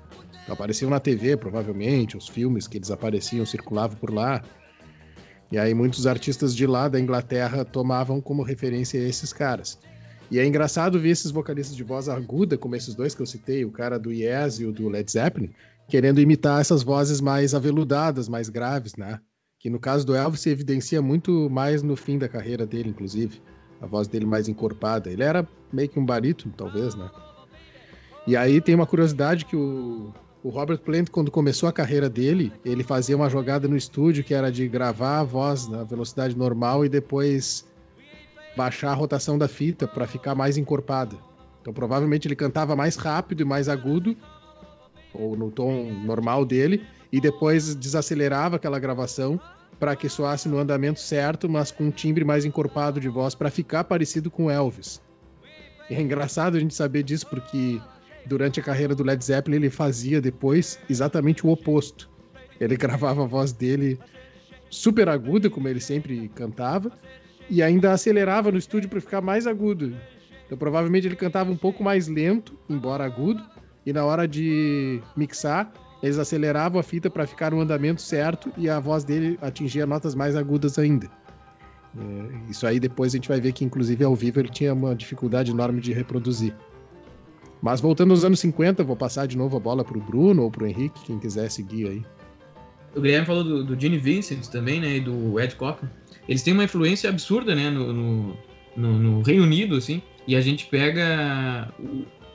Apareciam 0.48 0.90
na 0.90 1.00
TV, 1.00 1.38
provavelmente, 1.38 2.18
os 2.18 2.28
filmes 2.28 2.68
que 2.68 2.78
eles 2.78 2.92
apareciam 2.92 3.46
circulavam 3.46 3.98
por 3.98 4.14
lá. 4.14 4.44
E 5.52 5.58
aí 5.58 5.74
muitos 5.74 6.08
artistas 6.08 6.56
de 6.56 6.66
lá 6.66 6.88
da 6.88 7.00
Inglaterra 7.00 7.64
tomavam 7.64 8.20
como 8.20 8.44
referência 8.44 8.98
esses 8.98 9.32
caras. 9.32 9.80
E 10.32 10.40
é 10.40 10.46
engraçado 10.46 11.00
ver 11.00 11.10
esses 11.10 11.32
vocalistas 11.32 11.76
de 11.76 11.84
voz 11.84 12.10
aguda, 12.10 12.58
como 12.58 12.76
esses 12.76 12.96
dois 12.96 13.14
que 13.14 13.22
eu 13.22 13.26
citei, 13.26 13.64
o 13.64 13.72
cara 13.72 14.00
do 14.00 14.12
Yes 14.12 14.60
e 14.60 14.66
o 14.66 14.72
do 14.72 14.90
Led 14.90 15.12
Zeppelin, 15.12 15.52
querendo 15.88 16.20
imitar 16.20 16.60
essas 16.62 16.82
vozes 16.82 17.22
mais 17.22 17.54
aveludadas, 17.54 18.28
mais 18.28 18.50
graves, 18.50 18.96
né? 18.96 19.20
Que 19.60 19.70
no 19.70 19.80
caso 19.80 20.06
do 20.06 20.16
Elvis 20.16 20.42
se 20.42 20.50
evidencia 20.50 21.02
muito 21.02 21.50
mais 21.50 21.84
no 21.84 21.96
fim 21.96 22.18
da 22.18 22.28
carreira 22.28 22.66
dele, 22.66 22.90
inclusive. 22.90 23.42
A 23.82 23.86
voz 23.86 24.08
dele 24.08 24.26
mais 24.26 24.48
encorpada. 24.48 25.12
Ele 25.12 25.24
era 25.24 25.48
meio 25.72 25.90
que 25.90 26.00
um 26.00 26.06
barítono, 26.06 26.54
talvez, 26.56 26.96
né? 26.96 27.10
E 28.26 28.36
aí 28.36 28.60
tem 28.60 28.74
uma 28.74 28.88
curiosidade 28.88 29.46
que 29.46 29.56
o, 29.56 30.12
o 30.44 30.50
Robert 30.50 30.80
Plant, 30.80 31.10
quando 31.10 31.30
começou 31.30 31.70
a 31.70 31.74
carreira 31.74 32.10
dele, 32.10 32.52
ele 32.64 32.84
fazia 32.84 33.16
uma 33.16 33.30
jogada 33.30 33.68
no 33.68 33.78
estúdio 33.78 34.24
que 34.24 34.34
era 34.34 34.52
de 34.52 34.68
gravar 34.68 35.20
a 35.20 35.24
voz 35.24 35.68
na 35.68 35.84
velocidade 35.84 36.36
normal 36.36 36.84
e 36.84 36.90
depois 36.90 37.66
baixar 38.56 38.92
a 38.92 38.94
rotação 38.94 39.38
da 39.38 39.48
fita 39.48 39.88
para 39.88 40.08
ficar 40.08 40.36
mais 40.36 40.58
encorpada. 40.58 41.16
Então 41.62 41.74
provavelmente 41.74 42.28
ele 42.28 42.36
cantava 42.36 42.76
mais 42.76 42.96
rápido 42.96 43.42
e 43.42 43.46
mais 43.46 43.68
agudo, 43.68 44.16
ou 45.14 45.36
no 45.36 45.50
tom 45.52 45.92
normal 46.06 46.46
dele, 46.46 46.86
e 47.12 47.20
depois 47.20 47.76
desacelerava 47.76 48.58
aquela 48.58 48.80
gravação 48.80 49.40
para 49.80 49.96
que 49.96 50.08
soasse 50.08 50.48
no 50.48 50.58
andamento 50.58 51.00
certo, 51.00 51.50
mas 51.50 51.72
com 51.72 51.86
um 51.86 51.92
timbre 51.92 52.24
mais 52.24 52.46
encorpado 52.46 53.00
de 53.00 53.10
voz 53.10 53.36
para 53.36 53.50
ficar 53.50 53.84
parecido 53.84 54.32
com 54.32 54.50
Elvis. 54.50 55.02
E 55.90 55.96
é 55.96 56.02
engraçado 56.02 56.56
a 56.56 56.60
gente 56.60 56.74
saber 56.74 57.04
disso 57.04 57.28
porque 57.28 57.80
durante 58.26 58.60
a 58.60 58.64
carreira 58.64 58.96
do 58.96 59.04
Led 59.04 59.24
Zeppelin, 59.24 59.58
ele 59.58 59.70
fazia 59.70 60.20
depois 60.20 60.80
exatamente 60.90 61.46
o 61.46 61.50
oposto. 61.50 62.10
Ele 62.60 62.76
gravava 62.78 63.24
a 63.24 63.28
voz 63.28 63.52
dele 63.52 64.00
super 64.70 65.08
aguda, 65.10 65.50
como 65.50 65.68
ele 65.68 65.80
sempre 65.80 66.30
cantava, 66.30 66.92
e 67.50 67.62
ainda 67.62 67.92
acelerava 67.92 68.52
no 68.52 68.58
estúdio 68.58 68.90
para 68.90 69.02
ficar 69.02 69.22
mais 69.22 69.48
agudo. 69.48 69.96
Então, 70.46 70.58
provavelmente 70.58 71.08
ele 71.08 71.16
cantava 71.16 71.52
um 71.52 71.58
pouco 71.58 71.84
mais 71.84 72.08
lento, 72.08 72.58
embora 72.70 73.04
agudo, 73.04 73.44
e 73.86 73.94
na 73.94 74.04
hora 74.04 74.28
de 74.28 75.02
mixar, 75.16 75.72
eles 76.02 76.18
aceleravam 76.18 76.80
a 76.80 76.84
fita 76.84 77.10
para 77.10 77.26
ficar 77.26 77.52
no 77.52 77.60
andamento 77.60 78.02
certo 78.02 78.52
e 78.58 78.70
a 78.70 78.80
voz 78.80 79.04
dele 79.04 79.38
atingia 79.42 79.86
notas 79.86 80.14
mais 80.14 80.36
agudas 80.36 80.78
ainda. 80.78 81.10
É, 81.98 82.52
isso 82.52 82.68
aí 82.68 82.80
depois 82.80 83.14
a 83.14 83.18
gente 83.18 83.30
vai 83.30 83.40
ver 83.40 83.54
que, 83.54 83.64
inclusive, 83.64 84.04
ao 84.04 84.16
vivo 84.16 84.40
ele 84.40 84.50
tinha 84.50 84.74
uma 84.74 84.96
dificuldade 84.96 85.52
enorme 85.52 85.82
de 85.82 85.94
reproduzir. 85.94 86.54
Mas 87.62 87.82
voltando 87.82 88.12
aos 88.12 88.24
anos 88.24 88.40
50, 88.40 88.84
vou 88.84 88.96
passar 88.96 89.26
de 89.26 89.38
novo 89.38 89.58
a 89.58 89.60
bola 89.60 89.84
para 89.84 89.98
o 89.98 90.02
Bruno 90.02 90.44
ou 90.44 90.52
para 90.52 90.66
o 90.66 90.68
Henrique, 90.68 91.06
quem 91.06 91.18
quiser 91.18 91.50
seguir 91.50 91.88
aí. 91.88 92.06
O 92.96 93.02
Guilherme 93.02 93.26
falou 93.26 93.44
do, 93.44 93.64
do 93.64 93.80
Gene 93.80 93.98
Vincent 93.98 94.48
também, 94.48 94.80
né, 94.80 94.98
e 94.98 95.00
do 95.00 95.40
Ed 95.40 95.56
Cochran. 95.56 95.90
Eles 96.28 96.44
têm 96.44 96.54
uma 96.54 96.64
influência 96.64 97.10
absurda, 97.10 97.54
né, 97.54 97.70
no, 97.70 97.94
no, 97.94 98.38
no, 98.76 99.00
no 99.00 99.22
Reino 99.22 99.44
Unido, 99.44 99.76
assim, 99.76 100.02
e 100.28 100.36
a 100.36 100.42
gente 100.42 100.66
pega 100.66 101.72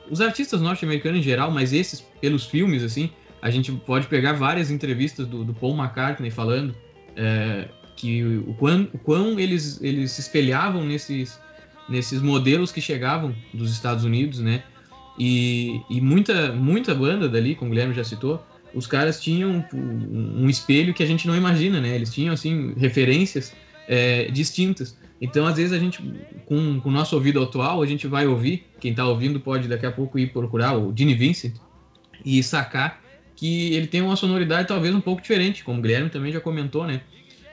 os 0.09 0.21
artistas 0.21 0.61
norte-americanos 0.61 1.19
em 1.19 1.23
geral, 1.23 1.51
mas 1.51 1.73
esses 1.73 2.01
pelos 2.19 2.45
filmes, 2.45 2.83
assim, 2.83 3.09
a 3.41 3.49
gente 3.49 3.71
pode 3.71 4.07
pegar 4.07 4.33
várias 4.33 4.69
entrevistas 4.69 5.27
do, 5.27 5.43
do 5.43 5.53
Paul 5.53 5.75
McCartney 5.75 6.29
falando 6.29 6.75
é, 7.15 7.67
que 7.95 8.23
o 8.47 8.53
quão, 8.53 8.87
o 8.93 8.97
quão 8.97 9.39
eles, 9.39 9.81
eles 9.81 10.11
se 10.11 10.21
espelhavam 10.21 10.85
nesses, 10.85 11.39
nesses 11.89 12.21
modelos 12.21 12.71
que 12.71 12.79
chegavam 12.79 13.35
dos 13.53 13.71
Estados 13.71 14.03
Unidos, 14.03 14.39
né? 14.39 14.63
E, 15.19 15.81
e 15.89 15.99
muita, 15.99 16.51
muita 16.53 16.95
banda 16.95 17.27
dali, 17.27 17.55
como 17.55 17.69
o 17.69 17.73
Guilherme 17.73 17.93
já 17.93 18.03
citou, 18.03 18.43
os 18.73 18.87
caras 18.87 19.21
tinham 19.21 19.65
um, 19.73 20.49
espelho 20.49 20.93
que 20.93 21.03
a 21.03 21.05
gente 21.05 21.27
não 21.27 21.35
imagina, 21.35 21.81
né? 21.81 21.93
Eles 21.93 22.13
tinham, 22.13 22.33
assim, 22.33 22.73
referências 22.77 23.53
é, 23.91 24.31
distintas. 24.31 24.97
Então, 25.19 25.45
às 25.45 25.57
vezes, 25.57 25.73
a 25.73 25.77
gente, 25.77 26.01
com, 26.45 26.79
com 26.79 26.87
o 26.87 26.91
nosso 26.91 27.13
ouvido 27.13 27.43
atual, 27.43 27.83
a 27.83 27.85
gente 27.85 28.07
vai 28.07 28.25
ouvir, 28.25 28.65
quem 28.79 28.91
está 28.91 29.05
ouvindo 29.05 29.37
pode 29.37 29.67
daqui 29.67 29.85
a 29.85 29.91
pouco 29.91 30.17
ir 30.17 30.31
procurar 30.31 30.77
o 30.77 30.93
Gene 30.97 31.13
Vincent 31.13 31.55
e 32.23 32.41
sacar 32.41 33.01
que 33.35 33.73
ele 33.73 33.87
tem 33.87 34.01
uma 34.01 34.15
sonoridade 34.15 34.67
talvez 34.67 34.95
um 34.95 35.01
pouco 35.01 35.21
diferente, 35.21 35.61
como 35.63 35.79
o 35.79 35.81
Guilherme 35.81 36.09
também 36.09 36.31
já 36.31 36.39
comentou, 36.39 36.87
né? 36.87 37.01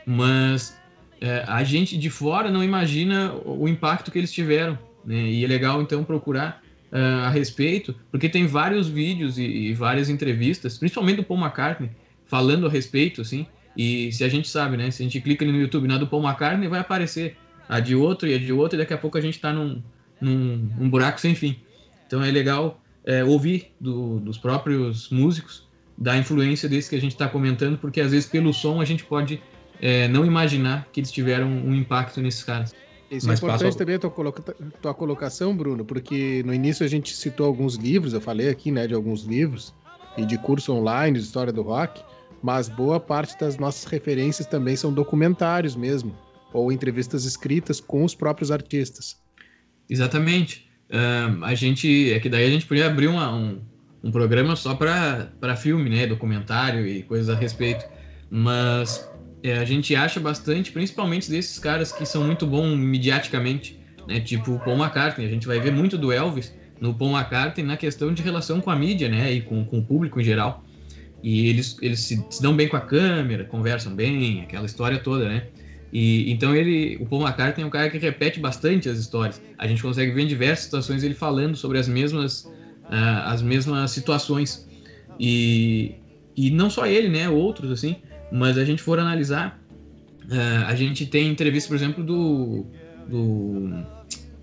Mas 0.06 0.78
é, 1.20 1.44
a 1.48 1.64
gente 1.64 1.98
de 1.98 2.08
fora 2.08 2.50
não 2.50 2.62
imagina 2.62 3.34
o 3.44 3.66
impacto 3.66 4.12
que 4.12 4.18
eles 4.18 4.32
tiveram, 4.32 4.78
né? 5.04 5.16
E 5.16 5.44
é 5.44 5.48
legal, 5.48 5.82
então, 5.82 6.04
procurar 6.04 6.62
uh, 6.92 7.24
a 7.26 7.30
respeito, 7.30 7.96
porque 8.12 8.28
tem 8.28 8.46
vários 8.46 8.88
vídeos 8.88 9.38
e, 9.38 9.42
e, 9.42 9.74
várias 9.74 10.08
entrevistas, 10.08 10.78
principalmente 10.78 11.16
do 11.16 11.24
Paul 11.24 11.40
McCartney, 11.40 11.90
falando 12.26 12.66
a 12.66 12.70
respeito, 12.70 13.22
assim. 13.22 13.46
E 13.78 14.10
se 14.10 14.24
a 14.24 14.28
gente 14.28 14.48
sabe, 14.48 14.76
né? 14.76 14.90
Se 14.90 15.00
a 15.00 15.04
gente 15.04 15.20
clica 15.20 15.44
no 15.44 15.56
YouTube 15.56 15.86
na 15.86 15.96
do 15.96 16.06
Paul 16.08 16.24
McCartney, 16.24 16.66
vai 16.66 16.80
aparecer 16.80 17.36
a 17.68 17.78
de 17.78 17.94
outro 17.94 18.26
e 18.28 18.34
a 18.34 18.38
de 18.38 18.52
outro, 18.52 18.76
e 18.76 18.78
daqui 18.78 18.92
a 18.92 18.98
pouco 18.98 19.16
a 19.16 19.20
gente 19.20 19.36
está 19.36 19.52
num, 19.52 19.80
num, 20.20 20.68
num, 20.76 20.90
buraco 20.90 21.20
sem 21.20 21.32
fim. 21.32 21.56
Então 22.04 22.24
é 22.24 22.30
legal 22.30 22.82
é, 23.04 23.22
ouvir 23.22 23.72
do, 23.80 24.18
dos 24.18 24.36
próprios 24.36 25.10
músicos 25.10 25.68
da 25.96 26.16
influência 26.16 26.68
desse 26.68 26.90
que 26.90 26.96
a 26.96 27.00
gente 27.00 27.12
está 27.12 27.28
comentando, 27.28 27.78
porque 27.78 28.00
às 28.00 28.10
vezes 28.10 28.28
pelo 28.28 28.52
som 28.52 28.80
a 28.80 28.84
gente 28.84 29.04
pode 29.04 29.40
é, 29.80 30.08
não 30.08 30.24
imaginar 30.24 30.88
que 30.92 30.98
eles 30.98 31.12
tiveram 31.12 31.46
um 31.46 31.72
impacto 31.72 32.20
nesses 32.20 32.42
caras. 32.42 32.74
Isso 33.08 33.26
é 33.26 33.28
Mas 33.28 33.40
é 33.40 33.46
importante 33.46 33.78
também 33.78 33.94
a 33.94 33.98
tua, 33.98 34.10
coloca... 34.10 34.54
tua 34.82 34.92
colocação, 34.92 35.56
Bruno, 35.56 35.84
porque 35.84 36.42
no 36.44 36.52
início 36.52 36.84
a 36.84 36.88
gente 36.88 37.14
citou 37.14 37.46
alguns 37.46 37.76
livros, 37.76 38.12
eu 38.12 38.20
falei 38.20 38.48
aqui, 38.48 38.72
né, 38.72 38.86
de 38.86 38.94
alguns 38.94 39.22
livros, 39.22 39.72
e 40.16 40.24
de 40.26 40.36
curso 40.36 40.72
online 40.72 41.18
de 41.18 41.24
história 41.24 41.52
do 41.52 41.62
rock, 41.62 42.02
mas 42.42 42.68
boa 42.68 43.00
parte 43.00 43.38
das 43.38 43.58
nossas 43.58 43.84
referências 43.84 44.46
também 44.46 44.76
são 44.76 44.92
documentários 44.92 45.74
mesmo, 45.74 46.16
ou 46.52 46.72
entrevistas 46.72 47.24
escritas 47.24 47.80
com 47.80 48.04
os 48.04 48.14
próprios 48.14 48.50
artistas. 48.50 49.16
Exatamente. 49.88 50.68
Uh, 50.90 51.44
a 51.44 51.54
gente, 51.54 52.12
é 52.12 52.20
que 52.20 52.28
daí 52.28 52.46
a 52.46 52.50
gente 52.50 52.66
podia 52.66 52.86
abrir 52.86 53.08
uma, 53.08 53.34
um, 53.34 53.60
um 54.02 54.10
programa 54.10 54.56
só 54.56 54.74
para 54.74 55.56
filme, 55.56 55.90
né, 55.90 56.06
documentário 56.06 56.86
e 56.86 57.02
coisas 57.02 57.28
a 57.28 57.38
respeito, 57.38 57.84
mas 58.30 59.08
é, 59.42 59.58
a 59.58 59.64
gente 59.64 59.94
acha 59.94 60.18
bastante, 60.18 60.72
principalmente 60.72 61.30
desses 61.30 61.58
caras 61.58 61.92
que 61.92 62.04
são 62.04 62.24
muito 62.24 62.46
bons 62.46 62.76
mediaticamente, 62.76 63.78
né? 64.06 64.20
Tipo 64.20 64.52
o 64.52 64.58
Paul 64.58 64.76
McCartney. 64.76 65.26
A 65.26 65.30
gente 65.30 65.46
vai 65.46 65.60
ver 65.60 65.72
muito 65.72 65.96
do 65.96 66.10
Elvis 66.12 66.54
no 66.80 66.94
Paul 66.94 67.16
McCartney 67.16 67.66
na 67.66 67.76
questão 67.76 68.12
de 68.12 68.22
relação 68.22 68.60
com 68.60 68.70
a 68.70 68.76
mídia, 68.76 69.08
né? 69.08 69.32
E 69.32 69.40
com, 69.40 69.64
com 69.64 69.78
o 69.78 69.84
público 69.84 70.20
em 70.20 70.24
geral. 70.24 70.64
E 71.22 71.48
eles, 71.48 71.76
eles 71.82 72.00
se, 72.00 72.24
se, 72.30 72.42
dão 72.42 72.54
bem 72.54 72.68
com 72.68 72.76
a 72.76 72.80
câmera, 72.80 73.44
conversam 73.44 73.94
bem, 73.94 74.42
aquela 74.42 74.66
história 74.66 74.98
toda, 74.98 75.28
né? 75.28 75.46
E 75.92 76.30
então 76.30 76.54
ele, 76.54 76.96
o 77.00 77.06
Paul 77.06 77.22
McCartney 77.22 77.64
é 77.64 77.66
um 77.66 77.70
cara 77.70 77.90
que 77.90 77.98
repete 77.98 78.38
bastante 78.38 78.88
as 78.88 78.98
histórias. 78.98 79.40
A 79.56 79.66
gente 79.66 79.82
consegue 79.82 80.12
ver 80.12 80.22
em 80.22 80.26
diversas 80.26 80.64
situações 80.64 81.02
ele 81.02 81.14
falando 81.14 81.56
sobre 81.56 81.78
as 81.78 81.88
mesmas, 81.88 82.44
uh, 82.44 83.24
as 83.24 83.42
mesmas 83.42 83.90
situações. 83.90 84.68
E, 85.18 85.94
e 86.36 86.50
não 86.50 86.70
só 86.70 86.86
ele, 86.86 87.08
né? 87.08 87.28
Outros 87.28 87.70
assim. 87.70 87.96
Mas 88.30 88.58
a 88.58 88.64
gente 88.64 88.82
for 88.82 88.98
analisar, 88.98 89.58
uh, 90.24 90.66
a 90.66 90.74
gente 90.74 91.06
tem 91.06 91.28
entrevista, 91.30 91.68
por 91.68 91.76
exemplo, 91.76 92.04
do, 92.04 92.66
do, 93.08 93.82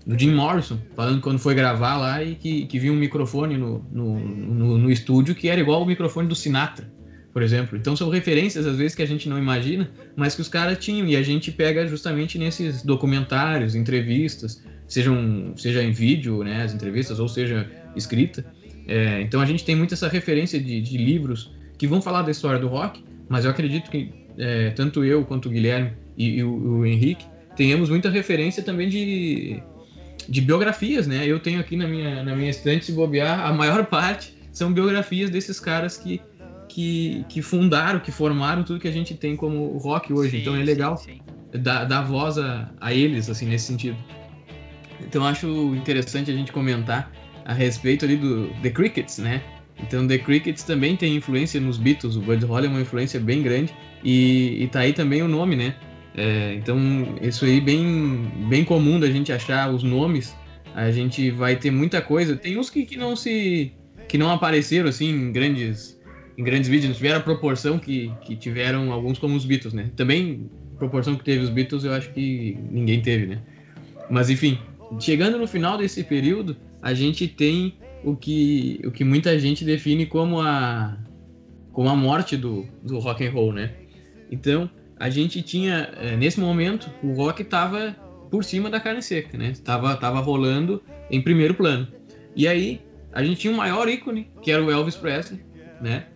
do, 0.06 0.18
Jim 0.18 0.32
Morrison, 0.32 0.78
falando 0.94 1.20
quando 1.20 1.38
foi 1.38 1.54
gravar 1.54 1.96
lá 1.96 2.22
e 2.22 2.34
que, 2.34 2.66
que 2.66 2.78
viu 2.78 2.92
um 2.92 2.96
microfone 2.96 3.56
no, 3.56 3.84
no, 3.90 4.18
no, 4.18 4.78
no 4.78 4.90
estúdio 4.90 5.34
que 5.34 5.48
era 5.48 5.60
igual 5.60 5.80
ao 5.80 5.86
microfone 5.86 6.28
do 6.28 6.34
Sinatra, 6.34 6.90
por 7.32 7.42
exemplo. 7.42 7.76
Então 7.76 7.96
são 7.96 8.08
referências, 8.08 8.66
às 8.66 8.76
vezes, 8.76 8.94
que 8.94 9.02
a 9.02 9.06
gente 9.06 9.28
não 9.28 9.38
imagina, 9.38 9.90
mas 10.14 10.34
que 10.34 10.40
os 10.40 10.48
caras 10.48 10.78
tinham. 10.78 11.06
E 11.06 11.16
a 11.16 11.22
gente 11.22 11.50
pega 11.50 11.86
justamente 11.86 12.38
nesses 12.38 12.82
documentários, 12.82 13.74
entrevistas, 13.74 14.62
sejam, 14.86 15.52
seja 15.56 15.82
em 15.82 15.92
vídeo, 15.92 16.42
né, 16.44 16.62
as 16.62 16.72
entrevistas, 16.72 17.18
ou 17.18 17.28
seja 17.28 17.68
escrita. 17.94 18.44
É, 18.86 19.20
então 19.20 19.40
a 19.40 19.46
gente 19.46 19.64
tem 19.64 19.74
muito 19.74 19.94
essa 19.94 20.08
referência 20.08 20.60
de, 20.60 20.80
de 20.80 20.96
livros 20.96 21.52
que 21.76 21.86
vão 21.86 22.00
falar 22.00 22.22
da 22.22 22.30
história 22.30 22.58
do 22.58 22.68
rock, 22.68 23.04
mas 23.28 23.44
eu 23.44 23.50
acredito 23.50 23.90
que 23.90 24.12
é, 24.38 24.70
tanto 24.70 25.04
eu 25.04 25.24
quanto 25.24 25.48
o 25.48 25.50
Guilherme 25.50 25.92
e, 26.16 26.38
e 26.38 26.44
o, 26.44 26.78
o, 26.78 26.86
Henrique 26.86 27.24
tenhamos 27.56 27.88
muita 27.88 28.10
referência 28.10 28.62
também 28.62 28.88
de, 28.88 29.62
de 30.28 30.40
biografias, 30.40 31.06
né? 31.06 31.26
Eu 31.26 31.38
tenho 31.38 31.60
aqui 31.60 31.76
na 31.76 31.86
minha, 31.86 32.22
na 32.22 32.34
minha 32.34 32.50
estante, 32.50 32.86
se 32.86 32.92
bobear, 32.92 33.40
a 33.40 33.52
maior 33.52 33.86
parte 33.86 34.36
são 34.52 34.72
biografias 34.72 35.30
desses 35.30 35.60
caras 35.60 35.96
que, 35.96 36.20
que, 36.68 37.24
que 37.28 37.42
fundaram, 37.42 38.00
que 38.00 38.10
formaram 38.10 38.62
tudo 38.62 38.80
que 38.80 38.88
a 38.88 38.92
gente 38.92 39.14
tem 39.14 39.36
como 39.36 39.76
rock 39.78 40.12
hoje. 40.12 40.32
Sim, 40.32 40.38
então 40.38 40.56
é 40.56 40.62
legal 40.62 40.96
sim, 40.96 41.20
sim. 41.52 41.60
dar, 41.60 41.84
dar 41.84 42.02
voz 42.02 42.38
a, 42.38 42.70
a 42.80 42.92
eles, 42.92 43.28
assim, 43.28 43.46
nesse 43.46 43.66
sentido. 43.66 43.96
Então 45.00 45.24
acho 45.24 45.74
interessante 45.74 46.30
a 46.30 46.34
gente 46.34 46.52
comentar 46.52 47.12
a 47.44 47.52
respeito 47.52 48.04
ali 48.04 48.16
do 48.16 48.48
The 48.62 48.70
Crickets, 48.70 49.18
né? 49.18 49.42
Então 49.78 50.06
The 50.06 50.18
Crickets 50.18 50.62
também 50.62 50.96
tem 50.96 51.14
influência 51.16 51.60
nos 51.60 51.76
Beatles, 51.76 52.16
o 52.16 52.20
Bud 52.20 52.44
Holly 52.44 52.66
é 52.66 52.70
uma 52.70 52.80
influência 52.80 53.20
bem 53.20 53.42
grande 53.42 53.74
e, 54.02 54.62
e 54.64 54.68
tá 54.68 54.80
aí 54.80 54.92
também 54.92 55.22
o 55.22 55.28
nome, 55.28 55.54
né? 55.54 55.74
É, 56.16 56.54
então 56.54 56.78
isso 57.20 57.44
aí 57.44 57.60
bem, 57.60 58.30
bem 58.48 58.64
comum 58.64 58.98
da 58.98 59.10
gente 59.10 59.32
achar 59.32 59.70
os 59.70 59.82
nomes, 59.82 60.34
a 60.74 60.90
gente 60.90 61.30
vai 61.30 61.56
ter 61.56 61.70
muita 61.70 62.00
coisa. 62.00 62.34
Tem 62.36 62.58
uns 62.58 62.70
que, 62.70 62.86
que 62.86 62.96
não 62.96 63.14
se 63.14 63.72
que 64.08 64.16
não 64.16 64.30
apareceram 64.30 64.88
assim 64.88 65.10
em 65.10 65.32
grandes 65.32 66.00
em 66.38 66.44
grandes 66.44 66.68
vídeos, 66.68 66.88
não 66.88 66.94
tiveram 66.94 67.18
a 67.18 67.22
proporção 67.22 67.78
que, 67.78 68.12
que 68.22 68.36
tiveram 68.36 68.92
alguns 68.92 69.18
como 69.18 69.34
os 69.34 69.44
Beatles, 69.44 69.72
né? 69.72 69.90
Também 69.96 70.50
proporção 70.78 71.16
que 71.16 71.24
teve 71.24 71.42
os 71.42 71.50
Beatles, 71.50 71.84
eu 71.84 71.92
acho 71.92 72.10
que 72.12 72.58
ninguém 72.70 73.00
teve, 73.00 73.26
né? 73.26 73.40
Mas 74.10 74.28
enfim, 74.28 74.58
chegando 75.00 75.38
no 75.38 75.46
final 75.46 75.78
desse 75.78 76.04
período, 76.04 76.56
a 76.82 76.92
gente 76.92 77.26
tem 77.26 77.74
o 78.04 78.14
que, 78.14 78.80
o 78.84 78.90
que 78.90 79.02
muita 79.02 79.38
gente 79.38 79.64
define 79.64 80.06
como 80.06 80.40
a, 80.40 80.96
como 81.72 81.88
a 81.88 81.96
morte 81.96 82.36
do, 82.36 82.66
do 82.82 82.98
rock 82.98 83.26
and 83.26 83.30
roll, 83.30 83.52
né? 83.52 83.72
Então, 84.30 84.70
a 84.98 85.10
gente 85.10 85.42
tinha, 85.42 85.90
eh, 86.00 86.16
nesse 86.16 86.40
momento, 86.40 86.90
o 87.02 87.12
rock 87.12 87.42
estava 87.42 87.94
por 88.30 88.44
cima 88.44 88.70
da 88.70 88.80
carne 88.80 89.02
seca, 89.02 89.36
né? 89.36 89.52
Tava, 89.64 89.94
tava 89.96 90.20
rolando 90.20 90.82
em 91.10 91.20
primeiro 91.20 91.54
plano. 91.54 91.86
E 92.34 92.48
aí, 92.48 92.80
a 93.12 93.22
gente 93.22 93.40
tinha 93.40 93.52
o 93.52 93.56
maior 93.56 93.88
ícone, 93.88 94.30
que 94.42 94.50
era 94.50 94.62
o 94.62 94.70
Elvis 94.70 94.96
Presley, 94.96 95.40
né? 95.80 96.06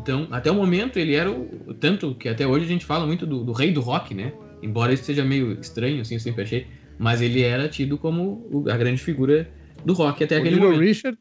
Então, 0.00 0.26
até 0.30 0.50
o 0.50 0.54
momento, 0.54 0.98
ele 0.98 1.14
era 1.14 1.30
o. 1.30 1.74
Tanto 1.78 2.14
que 2.14 2.28
até 2.28 2.46
hoje 2.46 2.64
a 2.64 2.68
gente 2.68 2.84
fala 2.84 3.06
muito 3.06 3.24
do, 3.24 3.44
do 3.44 3.52
rei 3.52 3.70
do 3.70 3.80
rock, 3.80 4.14
né? 4.14 4.32
Embora 4.62 4.92
isso 4.92 5.04
seja 5.04 5.24
meio 5.24 5.52
estranho, 5.60 6.00
assim, 6.00 6.14
eu 6.14 6.20
sempre 6.20 6.42
achei. 6.42 6.66
Mas 6.98 7.20
ele 7.20 7.42
era 7.42 7.68
tido 7.68 7.96
como 7.96 8.64
a 8.68 8.76
grande 8.76 9.00
figura 9.00 9.48
do 9.84 9.92
rock 9.92 10.24
até 10.24 10.36
O 10.36 10.38
aquele 10.38 10.56
Little, 10.56 10.70
momento. 10.70 10.86
Richard, 10.86 11.18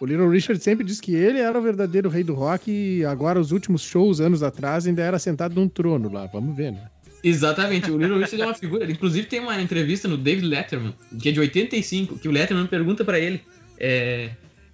o 0.00 0.06
Little 0.06 0.28
Richard 0.28 0.62
sempre 0.62 0.84
disse 0.84 1.00
que 1.00 1.14
ele 1.14 1.38
era 1.38 1.58
o 1.58 1.62
verdadeiro 1.62 2.08
rei 2.08 2.24
do 2.24 2.34
rock 2.34 2.70
e 2.70 3.04
agora 3.04 3.38
os 3.38 3.52
últimos 3.52 3.82
shows, 3.82 4.20
anos 4.20 4.42
atrás, 4.42 4.86
ainda 4.86 5.02
era 5.02 5.18
sentado 5.18 5.54
num 5.54 5.68
trono 5.68 6.10
lá. 6.10 6.26
Vamos 6.26 6.56
ver, 6.56 6.72
né? 6.72 6.88
Exatamente, 7.24 7.90
o 7.90 7.96
Little 7.96 8.18
Richard 8.18 8.42
é 8.42 8.46
uma 8.46 8.54
figura. 8.54 8.90
Inclusive 8.90 9.26
tem 9.28 9.40
uma 9.40 9.60
entrevista 9.60 10.08
no 10.08 10.16
David 10.16 10.46
Letterman, 10.46 10.94
que 11.20 11.28
é 11.28 11.32
de 11.32 11.38
85, 11.38 12.18
que 12.18 12.28
o 12.28 12.32
Letterman 12.32 12.66
pergunta 12.66 13.04
pra 13.04 13.18
ele 13.18 13.40
é, 13.78 14.30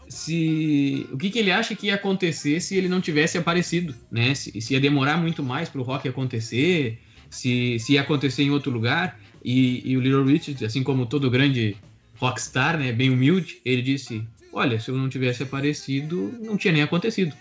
se 0.09 1.07
o 1.13 1.19
que, 1.19 1.31
que 1.31 1.39
ele 1.39 1.51
acha 1.51 1.75
que 1.75 1.87
ia 1.87 1.95
acontecer 1.95 2.61
se 2.61 2.77
ele 2.77 2.89
não 2.89 3.01
tivesse 3.01 3.37
aparecido, 3.37 3.95
né? 4.11 4.35
Se, 4.35 4.61
se 4.61 4.75
ia 4.75 4.81
demorar 4.81 5.17
muito 5.17 5.43
mais 5.43 5.69
pro 5.69 5.83
rock 5.83 6.09
acontecer, 6.09 6.99
se, 7.31 7.79
se 7.79 7.93
ia 7.95 8.01
acontecer 8.01 8.43
em 8.43 8.51
outro 8.51 8.71
lugar. 8.71 9.19
E, 9.45 9.83
e 9.85 9.97
o 9.97 10.01
Little 10.01 10.25
Richard, 10.25 10.65
assim 10.65 10.83
como 10.83 11.07
todo 11.07 11.31
grande 11.31 11.77
rockstar, 12.17 12.77
né, 12.77 12.93
bem 12.93 13.11
humilde, 13.11 13.61
ele 13.65 13.83
disse: 13.83 14.27
Olha, 14.59 14.81
se 14.81 14.91
eu 14.91 14.97
não 14.97 15.09
tivesse 15.09 15.45
aparecido, 15.45 16.37
não 16.41 16.57
tinha 16.57 16.73
nem 16.73 16.83
acontecido. 16.83 17.33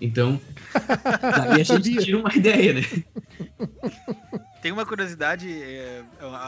Então, 0.00 0.40
daí 1.20 1.60
a 1.60 1.62
gente 1.62 1.96
tira 1.98 2.16
uma 2.16 2.34
ideia, 2.34 2.72
né? 2.72 2.82
Tem 4.62 4.72
uma 4.72 4.86
curiosidade, 4.86 5.46
é, 5.46 6.02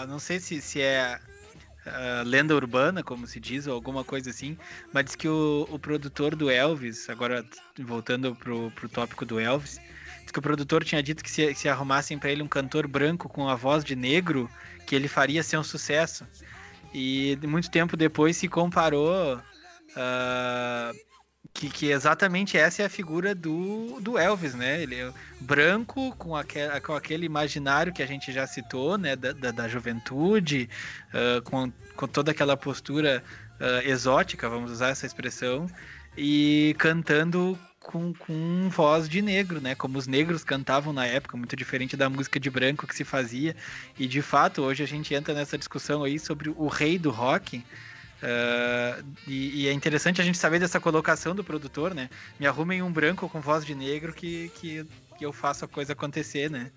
não 0.09 0.18
sei 0.18 0.40
se, 0.40 0.62
se 0.62 0.81
é 0.81 1.20
ah, 1.85 2.22
lenda 2.24 2.55
urbana, 2.55 3.02
como 3.02 3.26
se 3.26 3.38
diz, 3.38 3.66
ou 3.66 3.74
alguma 3.74 4.02
coisa 4.02 4.31
assim, 4.31 4.57
mas 4.90 5.05
diz 5.05 5.16
que 5.16 5.29
o, 5.29 5.68
o 5.70 5.79
produtor 5.79 6.35
do 6.35 6.50
Elvis, 6.50 7.11
agora 7.11 7.44
voltando 7.79 8.35
pro, 8.35 8.70
pro 8.70 8.88
tópico 8.88 9.26
do 9.26 9.38
Elvis, 9.38 9.79
diz 10.22 10.33
que 10.33 10.38
o 10.38 10.42
produtor 10.42 10.83
tinha 10.83 11.02
dito 11.02 11.22
que 11.22 11.31
se, 11.31 11.55
se 11.55 11.68
arrumassem 11.68 12.18
para 12.18 12.31
ele 12.31 12.42
um 12.42 12.48
cantor 12.48 12.88
branco 12.88 13.29
com 13.29 13.50
a 13.50 13.55
voz 13.55 13.85
de 13.85 13.94
negro, 13.94 14.48
que 14.87 14.96
ele 14.96 15.09
faria 15.09 15.42
ser 15.42 15.59
um 15.59 15.62
sucesso. 15.62 16.26
E 16.94 17.38
muito 17.46 17.70
tempo 17.70 17.98
depois 17.98 18.38
se 18.38 18.48
comparou 18.48 19.38
ah, 19.97 20.93
que, 21.55 21.71
que 21.71 21.91
exatamente 21.91 22.59
essa 22.59 22.83
é 22.83 22.85
a 22.87 22.91
figura 22.91 23.35
do, 23.35 23.99
do 24.01 24.19
Elvis, 24.19 24.55
né? 24.55 24.83
Ele 24.83 24.97
é 24.97 25.13
branco, 25.41 26.15
com, 26.17 26.37
aquel, 26.37 26.81
com 26.83 26.95
aquele 26.95 27.25
imaginário 27.25 27.93
que 27.93 28.03
a 28.03 28.07
gente 28.07 28.31
já 28.31 28.47
citou, 28.47 28.99
né? 28.99 29.17
Da, 29.17 29.33
da, 29.33 29.51
da 29.51 29.69
juventude, 29.69 30.69
ah, 31.13 31.41
com, 31.43 31.73
com 31.97 32.07
toda 32.07 32.31
aquela 32.31 32.57
postura 32.57 33.25
ah, 33.59 33.83
exótica, 33.85 34.49
vamos 34.49 34.71
usar 34.71 34.89
essa 34.89 35.07
expressão, 35.07 35.67
e 36.17 36.75
cantando 36.79 37.59
com, 37.87 38.13
com 38.13 38.69
voz 38.69 39.09
de 39.09 39.23
negro, 39.23 39.61
né? 39.61 39.75
Como 39.75 39.97
os 39.97 40.07
negros 40.07 40.43
cantavam 40.43 40.93
na 40.93 41.07
época, 41.07 41.37
muito 41.37 41.55
diferente 41.55 41.97
da 41.97 42.11
música 42.11 42.39
de 42.41 42.51
branco 42.51 42.87
que 42.87 42.95
se 42.95 43.05
fazia. 43.05 43.55
E 43.99 44.07
de 44.07 44.21
fato, 44.21 44.63
hoje 44.63 44.83
a 44.83 44.87
gente 44.87 45.15
entra 45.15 45.33
nessa 45.33 45.57
discussão 45.57 46.03
aí 46.03 46.19
sobre 46.19 46.51
o 46.51 46.67
rei 46.67 46.99
do 46.99 47.11
rock. 47.11 47.65
Ah, 48.22 48.98
e, 49.26 49.62
e 49.62 49.68
é 49.68 49.72
interessante 49.72 50.20
a 50.20 50.24
gente 50.24 50.38
saber 50.38 50.59
dessa 50.59 50.81
colocação 50.81 51.35
do 51.35 51.44
produtor, 51.44 51.94
né? 51.94 52.09
Me 52.38 52.46
arrumem 52.46 52.83
um 52.83 52.90
branco 52.90 53.29
com 53.29 53.40
voz 53.40 53.64
de 53.64 53.74
negro 53.74 54.12
que, 54.12 54.50
que, 54.61 54.87
que 55.18 55.24
eu 55.24 55.33
faço 55.33 55.64
a 55.64 55.68
coisa 55.68 55.92
acontecer, 55.92 56.50
né? 56.50 56.70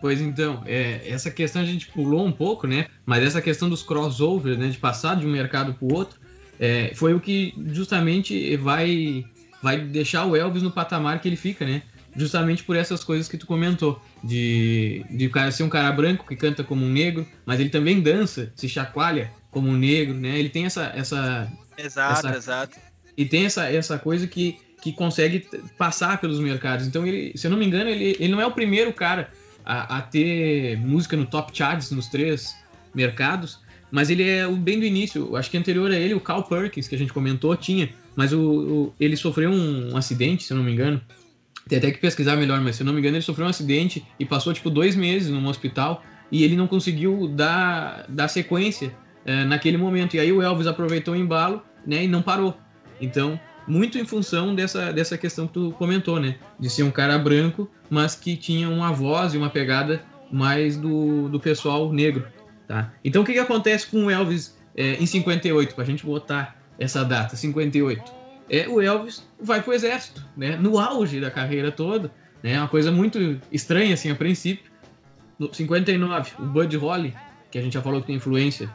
Pois 0.00 0.20
então, 0.20 0.62
é, 0.66 1.08
essa 1.08 1.30
questão 1.30 1.62
a 1.62 1.64
gente 1.64 1.86
pulou 1.88 2.26
um 2.26 2.32
pouco, 2.32 2.66
né? 2.66 2.86
Mas 3.06 3.22
essa 3.22 3.40
questão 3.40 3.68
dos 3.68 3.82
crossovers, 3.82 4.58
né? 4.58 4.68
De 4.68 4.78
passar 4.78 5.16
de 5.16 5.26
um 5.26 5.30
mercado 5.30 5.74
para 5.74 5.86
o 5.86 5.94
outro, 5.94 6.20
é, 6.58 6.92
foi 6.94 7.14
o 7.14 7.20
que 7.20 7.54
justamente 7.68 8.56
vai, 8.56 9.24
vai 9.62 9.80
deixar 9.80 10.26
o 10.26 10.36
Elvis 10.36 10.62
no 10.62 10.70
patamar 10.70 11.20
que 11.20 11.28
ele 11.28 11.36
fica, 11.36 11.64
né? 11.64 11.82
Justamente 12.14 12.62
por 12.62 12.76
essas 12.76 13.02
coisas 13.02 13.28
que 13.28 13.38
tu 13.38 13.46
comentou. 13.46 14.02
De, 14.22 15.04
de 15.10 15.30
ser 15.50 15.62
um 15.62 15.68
cara 15.68 15.90
branco 15.90 16.26
que 16.28 16.36
canta 16.36 16.62
como 16.62 16.84
um 16.84 16.88
negro, 16.88 17.26
mas 17.46 17.58
ele 17.58 17.70
também 17.70 18.00
dança, 18.00 18.52
se 18.54 18.68
chacoalha 18.68 19.32
como 19.52 19.68
um 19.68 19.76
negro, 19.76 20.14
né? 20.14 20.36
Ele 20.38 20.48
tem 20.48 20.64
essa, 20.64 20.92
essa, 20.96 21.48
Exato, 21.78 22.26
Essa- 22.26 22.36
exato. 22.36 22.76
e 23.16 23.24
tem 23.24 23.44
essa, 23.44 23.64
essa 23.70 23.98
coisa 23.98 24.26
que, 24.26 24.56
que 24.82 24.92
consegue 24.92 25.46
passar 25.78 26.20
pelos 26.20 26.40
mercados. 26.40 26.86
Então, 26.86 27.06
ele, 27.06 27.32
se 27.36 27.46
eu 27.46 27.50
não 27.52 27.58
me 27.58 27.64
engano, 27.66 27.88
ele, 27.90 28.16
ele 28.18 28.32
não 28.32 28.40
é 28.40 28.46
o 28.46 28.50
primeiro 28.50 28.92
cara 28.92 29.30
a, 29.64 29.98
a 29.98 30.02
ter 30.02 30.76
música 30.78 31.16
no 31.16 31.24
top 31.26 31.56
charts 31.56 31.90
nos 31.92 32.08
três 32.08 32.56
mercados, 32.94 33.60
mas 33.90 34.10
ele 34.10 34.28
é 34.28 34.46
o 34.46 34.56
bem 34.56 34.78
do 34.80 34.84
início. 34.86 35.36
Acho 35.36 35.50
que 35.50 35.56
anterior 35.58 35.90
a 35.90 35.96
ele, 35.96 36.14
o 36.14 36.20
Carl 36.20 36.42
Perkins, 36.42 36.88
que 36.88 36.94
a 36.94 36.98
gente 36.98 37.12
comentou, 37.12 37.54
tinha, 37.56 37.90
mas 38.16 38.32
o, 38.32 38.40
o- 38.40 38.94
ele 38.98 39.16
sofreu 39.16 39.50
um, 39.50 39.92
um 39.92 39.96
acidente, 39.96 40.44
se 40.44 40.52
eu 40.52 40.56
não 40.56 40.64
me 40.64 40.72
engano. 40.72 41.00
Tem 41.68 41.78
até 41.78 41.90
que 41.90 41.98
pesquisar 41.98 42.36
melhor, 42.36 42.60
mas 42.60 42.76
se 42.76 42.82
eu 42.82 42.86
não 42.86 42.92
me 42.92 42.98
engano, 43.00 43.16
ele 43.16 43.22
sofreu 43.24 43.46
um 43.46 43.50
acidente 43.50 44.04
e 44.18 44.24
passou 44.24 44.52
tipo 44.52 44.68
dois 44.68 44.96
meses 44.96 45.30
num 45.30 45.46
hospital 45.46 46.02
e 46.30 46.42
ele 46.42 46.56
não 46.56 46.66
conseguiu 46.66 47.28
dar, 47.28 48.04
dar 48.08 48.26
sequência 48.28 48.92
eh, 49.24 49.44
naquele 49.44 49.76
momento. 49.76 50.14
E 50.14 50.20
aí 50.20 50.32
o 50.32 50.42
Elvis 50.42 50.66
aproveitou 50.66 51.14
o 51.14 51.16
embalo 51.16 51.62
né, 51.86 52.04
e 52.04 52.08
não 52.08 52.22
parou. 52.22 52.56
Então, 53.00 53.38
muito 53.66 53.98
em 53.98 54.04
função 54.04 54.54
dessa, 54.54 54.92
dessa 54.92 55.16
questão 55.16 55.46
que 55.46 55.54
tu 55.54 55.72
comentou, 55.78 56.20
né? 56.20 56.36
De 56.58 56.68
ser 56.68 56.82
um 56.82 56.90
cara 56.90 57.18
branco, 57.18 57.70
mas 57.88 58.14
que 58.14 58.36
tinha 58.36 58.68
uma 58.68 58.92
voz 58.92 59.34
e 59.34 59.38
uma 59.38 59.50
pegada 59.50 60.02
mais 60.30 60.76
do, 60.76 61.28
do 61.28 61.38
pessoal 61.38 61.92
negro, 61.92 62.26
tá? 62.66 62.92
Então, 63.04 63.22
o 63.22 63.24
que, 63.24 63.32
que 63.32 63.38
acontece 63.38 63.86
com 63.86 64.06
o 64.06 64.10
Elvis 64.10 64.56
eh, 64.76 64.96
em 64.98 65.06
58, 65.06 65.74
pra 65.74 65.84
gente 65.84 66.04
botar 66.04 66.56
essa 66.78 67.04
data, 67.04 67.36
58? 67.36 68.22
É, 68.50 68.68
o 68.68 68.80
Elvis 68.80 69.26
vai 69.40 69.62
pro 69.62 69.72
exército, 69.72 70.24
né? 70.36 70.56
No 70.56 70.78
auge 70.78 71.20
da 71.20 71.30
carreira 71.30 71.70
toda, 71.70 72.10
né? 72.42 72.58
Uma 72.58 72.68
coisa 72.68 72.90
muito 72.90 73.40
estranha, 73.50 73.94
assim, 73.94 74.10
a 74.10 74.14
princípio. 74.14 74.70
No 75.38 75.52
59, 75.52 76.32
o 76.38 76.42
Bud 76.42 76.76
Holly, 76.76 77.14
que 77.50 77.58
a 77.58 77.62
gente 77.62 77.72
já 77.74 77.82
falou 77.82 78.00
que 78.00 78.08
tem 78.08 78.16
influência 78.16 78.70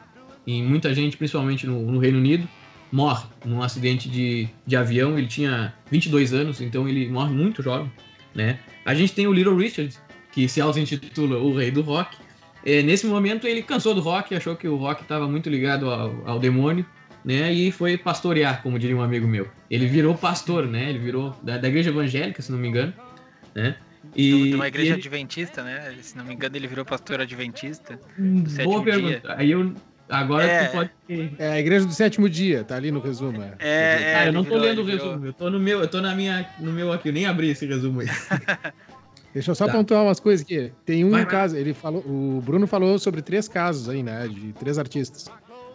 em 0.48 0.62
muita 0.62 0.94
gente, 0.94 1.16
principalmente 1.16 1.66
no, 1.66 1.92
no 1.92 1.98
Reino 1.98 2.16
Unido, 2.18 2.48
morre 2.90 3.26
num 3.44 3.62
acidente 3.62 4.08
de, 4.08 4.48
de 4.66 4.76
avião. 4.76 5.18
Ele 5.18 5.26
tinha 5.26 5.74
22 5.90 6.32
anos, 6.32 6.60
então 6.62 6.88
ele 6.88 7.06
morre 7.08 7.32
muito 7.34 7.62
jovem, 7.62 7.92
né? 8.34 8.58
A 8.84 8.94
gente 8.94 9.12
tem 9.12 9.26
o 9.26 9.32
Little 9.32 9.56
Richard, 9.56 9.94
que 10.32 10.48
se 10.48 10.58
auto-intitula 10.60 11.36
o 11.38 11.54
rei 11.54 11.70
do 11.70 11.82
rock. 11.82 12.16
É, 12.64 12.82
nesse 12.82 13.06
momento 13.06 13.46
ele 13.46 13.62
cansou 13.62 13.94
do 13.94 14.00
rock, 14.00 14.34
achou 14.34 14.56
que 14.56 14.66
o 14.66 14.76
rock 14.76 15.02
estava 15.02 15.28
muito 15.28 15.50
ligado 15.50 15.90
ao, 15.90 16.26
ao 16.26 16.38
demônio, 16.38 16.84
né? 17.22 17.52
E 17.52 17.70
foi 17.70 17.98
pastorear, 17.98 18.62
como 18.62 18.78
diria 18.78 18.96
um 18.96 19.02
amigo 19.02 19.28
meu. 19.28 19.48
Ele 19.70 19.86
virou 19.86 20.14
pastor, 20.14 20.66
né? 20.66 20.88
Ele 20.88 20.98
virou 20.98 21.36
da, 21.42 21.58
da 21.58 21.68
igreja 21.68 21.90
evangélica, 21.90 22.40
se 22.40 22.50
não 22.50 22.58
me 22.58 22.68
engano, 22.68 22.94
né? 23.54 23.76
E, 24.16 24.50
de 24.50 24.54
uma 24.54 24.68
igreja 24.68 24.92
ele- 24.92 25.00
adventista, 25.00 25.62
né? 25.62 25.94
Se 26.00 26.16
não 26.16 26.24
me 26.24 26.32
engano, 26.32 26.56
ele 26.56 26.66
virou 26.66 26.84
pastor 26.84 27.20
adventista. 27.20 28.00
Boa 28.18 28.48
sétimo 28.48 28.84
pergunta. 28.84 29.34
Aí 29.36 29.50
eu 29.50 29.74
agora 30.08 30.44
É. 30.44 30.66
tu 30.66 30.72
pode 30.72 30.90
É 31.38 31.48
a 31.52 31.58
igreja 31.60 31.86
do 31.86 31.92
sétimo 31.92 32.28
dia, 32.28 32.64
tá 32.64 32.76
ali 32.76 32.90
no 32.90 33.00
resumo. 33.00 33.42
É, 33.42 33.54
É, 33.58 34.14
Ah, 34.16 34.26
eu 34.26 34.32
não 34.32 34.42
tô 34.44 34.50
virou- 34.50 34.64
lendo 34.64 34.82
o 34.82 34.84
resumo, 34.84 35.26
eu 35.26 35.32
tô 35.32 35.50
no 35.50 35.58
meu, 35.60 35.80
eu 35.80 35.88
tô 35.88 36.00
na 36.00 36.14
minha, 36.14 36.46
no 36.58 36.72
meu 36.72 36.92
aqui, 36.92 37.08
eu 37.08 37.12
nem 37.12 37.26
abri 37.26 37.50
esse 37.50 37.66
resumo 37.66 38.00
aí. 38.00 38.06
Deixa 39.34 39.50
eu 39.50 39.54
só 39.54 39.66
Tá. 39.66 39.72
pontuar 39.72 40.02
umas 40.02 40.18
coisas 40.18 40.44
aqui. 40.44 40.72
Tem 40.86 41.04
um 41.04 41.10
Vai, 41.10 41.22
vai. 41.22 41.30
caso, 41.30 41.56
ele 41.56 41.74
falou, 41.74 42.00
o 42.06 42.42
Bruno 42.44 42.66
falou 42.66 42.98
sobre 42.98 43.20
três 43.22 43.46
casos 43.46 43.88
aí, 43.88 44.02
né, 44.02 44.26
de 44.26 44.52
três 44.54 44.78
artistas, 44.78 45.26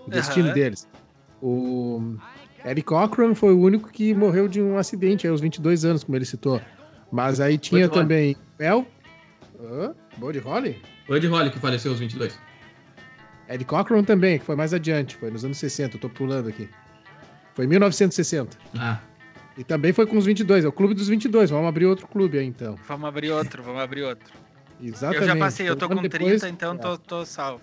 o 0.07 0.09
destino 0.09 0.47
Aham. 0.47 0.53
deles. 0.53 0.87
O 1.41 2.15
Eddie 2.65 2.81
Cochran 2.83 3.35
foi 3.35 3.53
o 3.53 3.59
único 3.59 3.91
que 3.91 4.13
morreu 4.13 4.47
de 4.47 4.61
um 4.61 4.77
acidente 4.77 5.27
aos 5.27 5.39
22 5.41 5.85
anos, 5.85 6.03
como 6.03 6.17
ele 6.17 6.25
citou. 6.25 6.59
Mas 7.11 7.39
aí 7.39 7.57
tinha 7.57 7.87
Buddy 7.87 7.99
também 7.99 8.35
El... 8.57 8.87
Hã? 9.61 9.93
Buddy 10.17 10.39
Holly? 10.39 10.81
Buddy 11.07 11.27
Holly, 11.27 11.49
que 11.51 11.59
faleceu 11.59 11.91
aos 11.91 11.99
22. 11.99 12.37
Eddie 13.47 13.65
Cochran 13.65 14.03
também, 14.03 14.39
que 14.39 14.45
foi 14.45 14.55
mais 14.55 14.73
adiante, 14.73 15.15
foi 15.15 15.29
nos 15.29 15.43
anos 15.45 15.57
60, 15.57 15.97
eu 15.97 16.01
tô 16.01 16.09
pulando 16.09 16.49
aqui. 16.49 16.69
Foi 17.53 17.65
em 17.65 17.67
1960. 17.67 18.57
Ah, 18.77 18.99
E 19.57 19.63
também 19.63 19.93
foi 19.93 20.07
com 20.07 20.17
os 20.17 20.25
22, 20.25 20.65
é 20.65 20.67
o 20.67 20.71
clube 20.71 20.93
dos 20.95 21.07
22. 21.07 21.49
Vamos 21.51 21.67
abrir 21.67 21.85
outro 21.85 22.07
clube 22.07 22.39
aí 22.39 22.45
então. 22.45 22.75
Vamos 22.87 23.07
abrir 23.07 23.29
outro, 23.31 23.61
vamos 23.61 23.81
abrir 23.81 24.01
outro. 24.03 24.33
Exatamente. 24.81 25.21
Eu 25.21 25.27
já 25.27 25.35
passei, 25.35 25.69
eu 25.69 25.75
tô 25.75 25.85
Um 25.85 25.89
com 25.89 25.93
ano 25.99 26.09
30, 26.09 26.17
depois- 26.25 26.43
então 26.43 26.75
tô, 26.77 26.97
tô 26.97 27.25
salvo. 27.25 27.61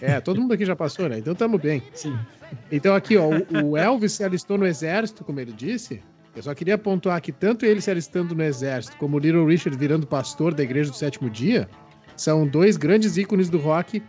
É, 0.00 0.20
todo 0.20 0.40
mundo 0.40 0.52
aqui 0.54 0.64
já 0.64 0.74
passou, 0.76 1.08
né? 1.08 1.18
Então 1.18 1.34
tamo 1.34 1.58
bem. 1.58 1.82
sim. 1.94 2.16
Então 2.70 2.94
aqui, 2.94 3.16
ó, 3.16 3.28
o- 3.28 3.70
o 3.70 3.76
Elvis 3.76 4.12
se 4.12 4.22
alistou 4.24 4.58
no 4.58 4.66
exército, 4.66 5.24
como 5.24 5.40
ele 5.40 5.52
disse. 5.52 6.02
Eu 6.34 6.42
só 6.42 6.54
queria 6.54 6.76
pontuar 6.78 7.20
que 7.20 7.30
tanto 7.32 7.64
ele 7.66 7.80
se 7.80 7.90
alistando 7.90 8.34
no 8.34 8.42
exército 8.42 8.96
como 8.96 9.16
o 9.16 9.20
Little 9.20 9.46
Richard 9.46 9.76
virando 9.78 10.06
pastor 10.06 10.52
da 10.54 10.62
Igreja 10.62 10.90
do 10.90 10.96
Sétimo 10.96 11.28
Dia 11.30 11.68
são 12.16 12.46
dois 12.46 12.76
grandes 12.76 13.16
ícones 13.16 13.48
do 13.50 13.58
rock 13.58 14.02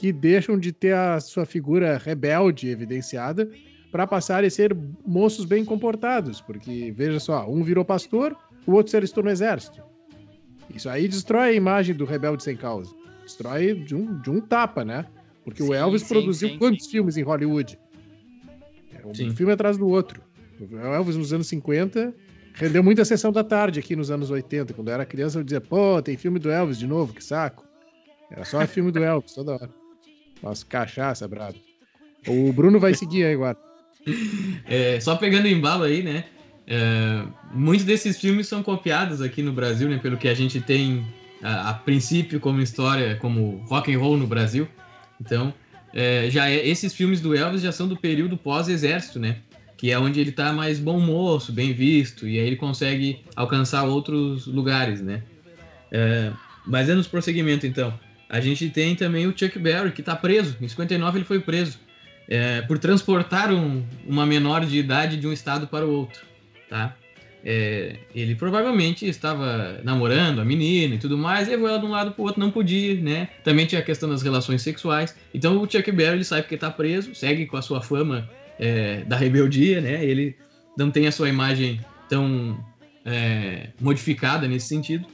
que 0.00 0.12
deixam 0.12 0.58
de 0.58 0.72
ter 0.72 0.94
a 0.94 1.20
sua 1.20 1.44
figura 1.44 1.98
rebelde 1.98 2.70
evidenciada 2.70 3.50
para 3.92 4.06
passarem 4.06 4.48
a 4.48 4.50
ser 4.50 4.74
moços 5.06 5.44
bem 5.44 5.62
comportados, 5.62 6.40
porque 6.40 6.90
veja 6.96 7.20
só, 7.20 7.46
um 7.46 7.62
virou 7.62 7.84
pastor, 7.84 8.34
o 8.66 8.72
outro 8.72 8.90
se 8.90 8.96
alistou 8.96 9.22
no 9.22 9.28
exército. 9.28 9.82
Isso 10.74 10.88
aí 10.88 11.06
destrói 11.06 11.50
a 11.50 11.52
imagem 11.52 11.94
do 11.94 12.06
rebelde 12.06 12.42
sem 12.42 12.56
causa. 12.56 12.90
Destrói 13.24 13.74
de 13.74 13.94
um, 13.94 14.18
de 14.18 14.30
um 14.30 14.40
tapa, 14.40 14.86
né? 14.86 15.04
Porque 15.44 15.62
o 15.62 15.66
Sim, 15.66 15.74
Elvis 15.74 16.02
sim, 16.02 16.08
produziu 16.08 16.48
sim, 16.48 16.58
quantos 16.58 16.86
filmes 16.86 17.18
em 17.18 17.22
Hollywood? 17.22 17.78
É 18.94 19.06
um 19.06 19.34
filme 19.36 19.52
atrás 19.52 19.76
do 19.76 19.86
outro. 19.86 20.22
O 20.58 20.78
Elvis 20.78 21.16
nos 21.16 21.30
anos 21.34 21.46
50 21.48 22.14
rendeu 22.54 22.82
muita 22.82 23.04
sessão 23.04 23.30
da 23.30 23.44
tarde 23.44 23.80
aqui 23.80 23.94
nos 23.94 24.10
anos 24.10 24.30
80. 24.30 24.72
Quando 24.72 24.88
eu 24.88 24.94
era 24.94 25.04
criança, 25.04 25.38
eu 25.38 25.44
dizia, 25.44 25.60
pô, 25.60 26.00
tem 26.00 26.16
filme 26.16 26.38
do 26.38 26.50
Elvis 26.50 26.78
de 26.78 26.86
novo, 26.86 27.12
que 27.12 27.22
saco. 27.22 27.66
Era 28.30 28.46
só 28.46 28.66
filme 28.66 28.90
do 28.90 29.02
Elvis 29.02 29.34
toda 29.34 29.52
hora. 29.52 29.79
Nossa, 30.42 30.64
cachaça, 30.64 31.26
brabo. 31.28 31.58
O 32.26 32.52
Bruno 32.52 32.78
vai 32.78 32.94
seguir 32.94 33.24
aí 33.24 33.34
agora. 33.34 33.56
É, 34.66 34.98
só 35.00 35.16
pegando 35.16 35.46
embalo 35.46 35.82
aí, 35.84 36.02
né? 36.02 36.24
é, 36.70 37.24
muitos 37.52 37.84
desses 37.84 38.20
filmes 38.20 38.46
são 38.46 38.62
copiados 38.62 39.20
aqui 39.20 39.42
no 39.42 39.52
Brasil, 39.52 39.88
né? 39.88 39.98
Pelo 39.98 40.16
que 40.16 40.28
a 40.28 40.34
gente 40.34 40.60
tem 40.60 41.04
a, 41.42 41.70
a 41.70 41.74
princípio 41.74 42.38
como 42.38 42.60
história, 42.60 43.16
como 43.16 43.56
rock 43.68 43.92
and 43.92 43.98
roll 43.98 44.16
no 44.16 44.26
Brasil. 44.26 44.68
Então, 45.20 45.52
é, 45.92 46.30
já 46.30 46.48
é- 46.48 46.64
esses 46.68 46.94
filmes 46.94 47.20
do 47.20 47.34
Elvis 47.34 47.60
já 47.60 47.72
são 47.72 47.88
do 47.88 47.96
período 47.96 48.36
pós-exército, 48.36 49.18
né? 49.18 49.38
Que 49.76 49.90
é 49.90 49.98
onde 49.98 50.20
ele 50.20 50.30
tá 50.30 50.52
mais 50.52 50.78
bom 50.78 51.00
moço, 51.00 51.52
bem 51.52 51.72
visto, 51.72 52.28
e 52.28 52.38
aí 52.38 52.46
ele 52.46 52.56
consegue 52.56 53.18
alcançar 53.34 53.82
outros 53.82 54.46
lugares, 54.46 55.00
né? 55.00 55.22
É, 55.90 56.30
mas 56.64 56.88
é 56.88 56.94
nos 56.94 57.08
prosseguimento, 57.08 57.66
então. 57.66 57.92
A 58.30 58.40
gente 58.40 58.70
tem 58.70 58.94
também 58.94 59.26
o 59.26 59.36
Chuck 59.36 59.58
Berry, 59.58 59.90
que 59.92 60.02
tá 60.02 60.14
preso. 60.14 60.56
Em 60.60 60.68
59 60.68 61.18
ele 61.18 61.24
foi 61.24 61.40
preso 61.40 61.78
é, 62.28 62.62
por 62.62 62.78
transportar 62.78 63.52
um- 63.52 63.82
uma 64.06 64.24
menor 64.24 64.64
de 64.64 64.78
idade 64.78 65.16
de 65.16 65.26
um 65.26 65.32
estado 65.32 65.66
para 65.66 65.84
o 65.84 65.90
outro, 65.90 66.20
tá? 66.68 66.94
É, 67.44 67.96
ele 68.14 68.34
provavelmente 68.36 69.04
estava 69.08 69.80
namorando 69.82 70.40
a 70.40 70.44
menina 70.44 70.94
e 70.94 70.98
tudo 70.98 71.18
mais, 71.18 71.48
levou 71.48 71.68
ela 71.68 71.78
de 71.80 71.86
um 71.86 71.90
lado 71.90 72.12
para 72.12 72.22
o 72.22 72.24
outro, 72.26 72.38
não 72.38 72.50
podia, 72.50 72.94
né? 73.00 73.30
Também 73.42 73.66
tinha 73.66 73.80
a 73.80 73.84
questão 73.84 74.08
das 74.08 74.22
relações 74.22 74.62
sexuais. 74.62 75.16
Então 75.34 75.56
o 75.60 75.68
Chuck 75.68 75.90
Berry 75.90 76.16
ele 76.18 76.24
sai 76.24 76.42
porque 76.42 76.54
está 76.54 76.70
preso, 76.70 77.14
segue 77.16 77.46
com 77.46 77.56
a 77.56 77.62
sua 77.62 77.80
fama 77.82 78.28
é, 78.60 79.02
da 79.04 79.16
rebeldia, 79.16 79.80
né? 79.80 80.04
Ele 80.04 80.36
não 80.78 80.88
tem 80.90 81.06
a 81.08 81.12
sua 81.12 81.28
imagem 81.28 81.80
tão 82.08 82.62
é, 83.04 83.70
modificada 83.80 84.46
nesse 84.46 84.68
sentido, 84.68 85.06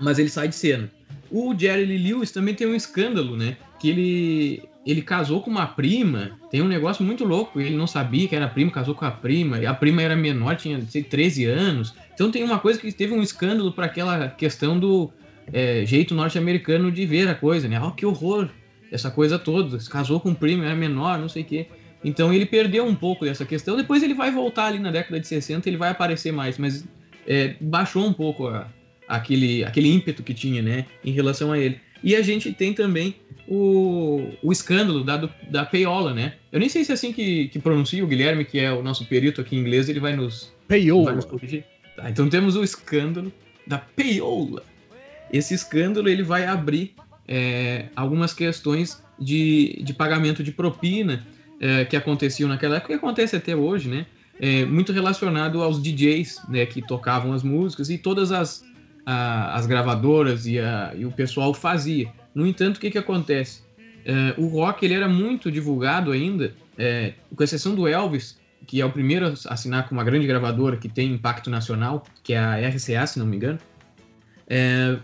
mas 0.00 0.18
ele 0.18 0.28
sai 0.30 0.48
de 0.48 0.54
cena. 0.56 0.90
O 1.32 1.58
Jerry 1.58 1.86
Lee 1.86 1.98
Lewis 1.98 2.30
também 2.30 2.54
tem 2.54 2.66
um 2.66 2.74
escândalo, 2.74 3.36
né? 3.36 3.56
Que 3.80 3.88
ele, 3.88 4.62
ele 4.84 5.00
casou 5.00 5.40
com 5.40 5.50
uma 5.50 5.66
prima, 5.66 6.32
tem 6.50 6.60
um 6.60 6.68
negócio 6.68 7.02
muito 7.02 7.24
louco, 7.24 7.58
ele 7.58 7.74
não 7.74 7.86
sabia 7.86 8.28
que 8.28 8.36
era 8.36 8.46
prima, 8.46 8.70
casou 8.70 8.94
com 8.94 9.06
a 9.06 9.10
prima, 9.10 9.58
e 9.58 9.64
a 9.64 9.72
prima 9.72 10.02
era 10.02 10.14
menor, 10.14 10.56
tinha 10.56 10.78
sei, 10.82 11.02
13 11.02 11.46
anos. 11.46 11.94
Então 12.12 12.30
tem 12.30 12.44
uma 12.44 12.58
coisa 12.58 12.78
que 12.78 12.92
teve 12.92 13.14
um 13.14 13.22
escândalo 13.22 13.72
para 13.72 13.86
aquela 13.86 14.28
questão 14.28 14.78
do 14.78 15.10
é, 15.50 15.86
jeito 15.86 16.14
norte-americano 16.14 16.92
de 16.92 17.06
ver 17.06 17.26
a 17.28 17.34
coisa, 17.34 17.66
né? 17.66 17.80
Oh, 17.80 17.92
que 17.92 18.04
horror! 18.04 18.50
Essa 18.90 19.10
coisa 19.10 19.38
toda, 19.38 19.80
se 19.80 19.88
casou 19.88 20.20
com 20.20 20.34
prima, 20.34 20.66
era 20.66 20.76
menor, 20.76 21.18
não 21.18 21.30
sei 21.30 21.42
o 21.42 21.46
quê. 21.46 21.66
Então 22.04 22.30
ele 22.30 22.44
perdeu 22.44 22.84
um 22.84 22.94
pouco 22.94 23.24
dessa 23.24 23.46
questão. 23.46 23.74
Depois 23.74 24.02
ele 24.02 24.12
vai 24.12 24.30
voltar 24.30 24.66
ali 24.66 24.78
na 24.78 24.90
década 24.90 25.18
de 25.18 25.26
60, 25.26 25.66
ele 25.66 25.78
vai 25.78 25.90
aparecer 25.90 26.30
mais, 26.30 26.58
mas 26.58 26.84
é, 27.26 27.54
baixou 27.58 28.04
um 28.04 28.12
pouco 28.12 28.48
a, 28.48 28.66
aquele, 29.12 29.62
aquele 29.62 29.92
ímpeto 29.92 30.22
que 30.22 30.32
tinha, 30.32 30.62
né, 30.62 30.86
em 31.04 31.12
relação 31.12 31.52
a 31.52 31.58
ele. 31.58 31.78
E 32.02 32.16
a 32.16 32.22
gente 32.22 32.52
tem 32.52 32.72
também 32.72 33.14
o, 33.46 34.26
o 34.42 34.50
escândalo 34.50 35.04
da, 35.04 35.28
da 35.48 35.64
Payola, 35.64 36.14
né? 36.14 36.34
Eu 36.50 36.58
nem 36.58 36.68
sei 36.68 36.84
se 36.84 36.90
é 36.90 36.94
assim 36.94 37.12
que, 37.12 37.48
que 37.48 37.58
pronuncia 37.58 38.02
o 38.02 38.06
Guilherme, 38.06 38.44
que 38.44 38.58
é 38.58 38.72
o 38.72 38.82
nosso 38.82 39.04
perito 39.04 39.40
aqui 39.40 39.54
em 39.54 39.60
inglês, 39.60 39.88
ele 39.88 40.00
vai 40.00 40.16
nos, 40.16 40.52
vai 40.68 40.80
Payola. 40.80 41.12
nos 41.12 41.26
corrigir. 41.26 41.64
Tá, 41.94 42.08
então 42.08 42.28
temos 42.28 42.56
o 42.56 42.64
escândalo 42.64 43.30
da 43.66 43.78
Payola. 43.78 44.64
Esse 45.30 45.54
escândalo 45.54 46.08
ele 46.08 46.22
vai 46.22 46.46
abrir 46.46 46.94
é, 47.28 47.86
algumas 47.94 48.32
questões 48.32 49.02
de, 49.18 49.80
de 49.84 49.92
pagamento 49.92 50.42
de 50.42 50.50
propina 50.50 51.24
é, 51.60 51.84
que 51.84 51.96
aconteciam 51.96 52.48
naquela 52.48 52.76
época 52.76 52.94
e 52.94 52.96
acontece 52.96 53.36
até 53.36 53.54
hoje, 53.54 53.88
né? 53.88 54.06
É, 54.40 54.64
muito 54.64 54.92
relacionado 54.92 55.62
aos 55.62 55.80
DJs 55.80 56.48
né, 56.48 56.66
que 56.66 56.82
tocavam 56.82 57.32
as 57.32 57.44
músicas 57.44 57.90
e 57.90 57.98
todas 57.98 58.32
as, 58.32 58.64
a- 59.06 59.54
as 59.54 59.66
gravadoras 59.66 60.46
e, 60.46 60.58
a- 60.58 60.92
e 60.96 61.04
o 61.04 61.10
pessoal 61.12 61.52
fazia. 61.54 62.08
No 62.34 62.46
entanto, 62.46 62.76
o 62.76 62.80
que, 62.80 62.90
que 62.90 62.98
acontece? 62.98 63.62
É, 64.04 64.34
o 64.36 64.46
rock 64.46 64.84
ele 64.84 64.94
era 64.94 65.08
muito 65.08 65.50
divulgado 65.50 66.10
ainda, 66.10 66.52
é, 66.78 67.12
com 67.36 67.42
exceção 67.44 67.74
do 67.74 67.86
Elvis, 67.86 68.38
que 68.66 68.80
é 68.80 68.84
o 68.86 68.90
primeiro 68.90 69.26
a 69.26 69.52
assinar 69.52 69.88
com 69.88 69.94
uma 69.94 70.04
grande 70.04 70.26
gravadora 70.26 70.76
que 70.76 70.88
tem 70.88 71.12
impacto 71.12 71.50
nacional, 71.50 72.04
que 72.22 72.32
é 72.32 72.38
a 72.38 72.56
RCA, 72.68 73.06
se 73.06 73.18
não 73.18 73.26
me 73.26 73.36
engano. 73.36 73.58
É, 74.48 74.96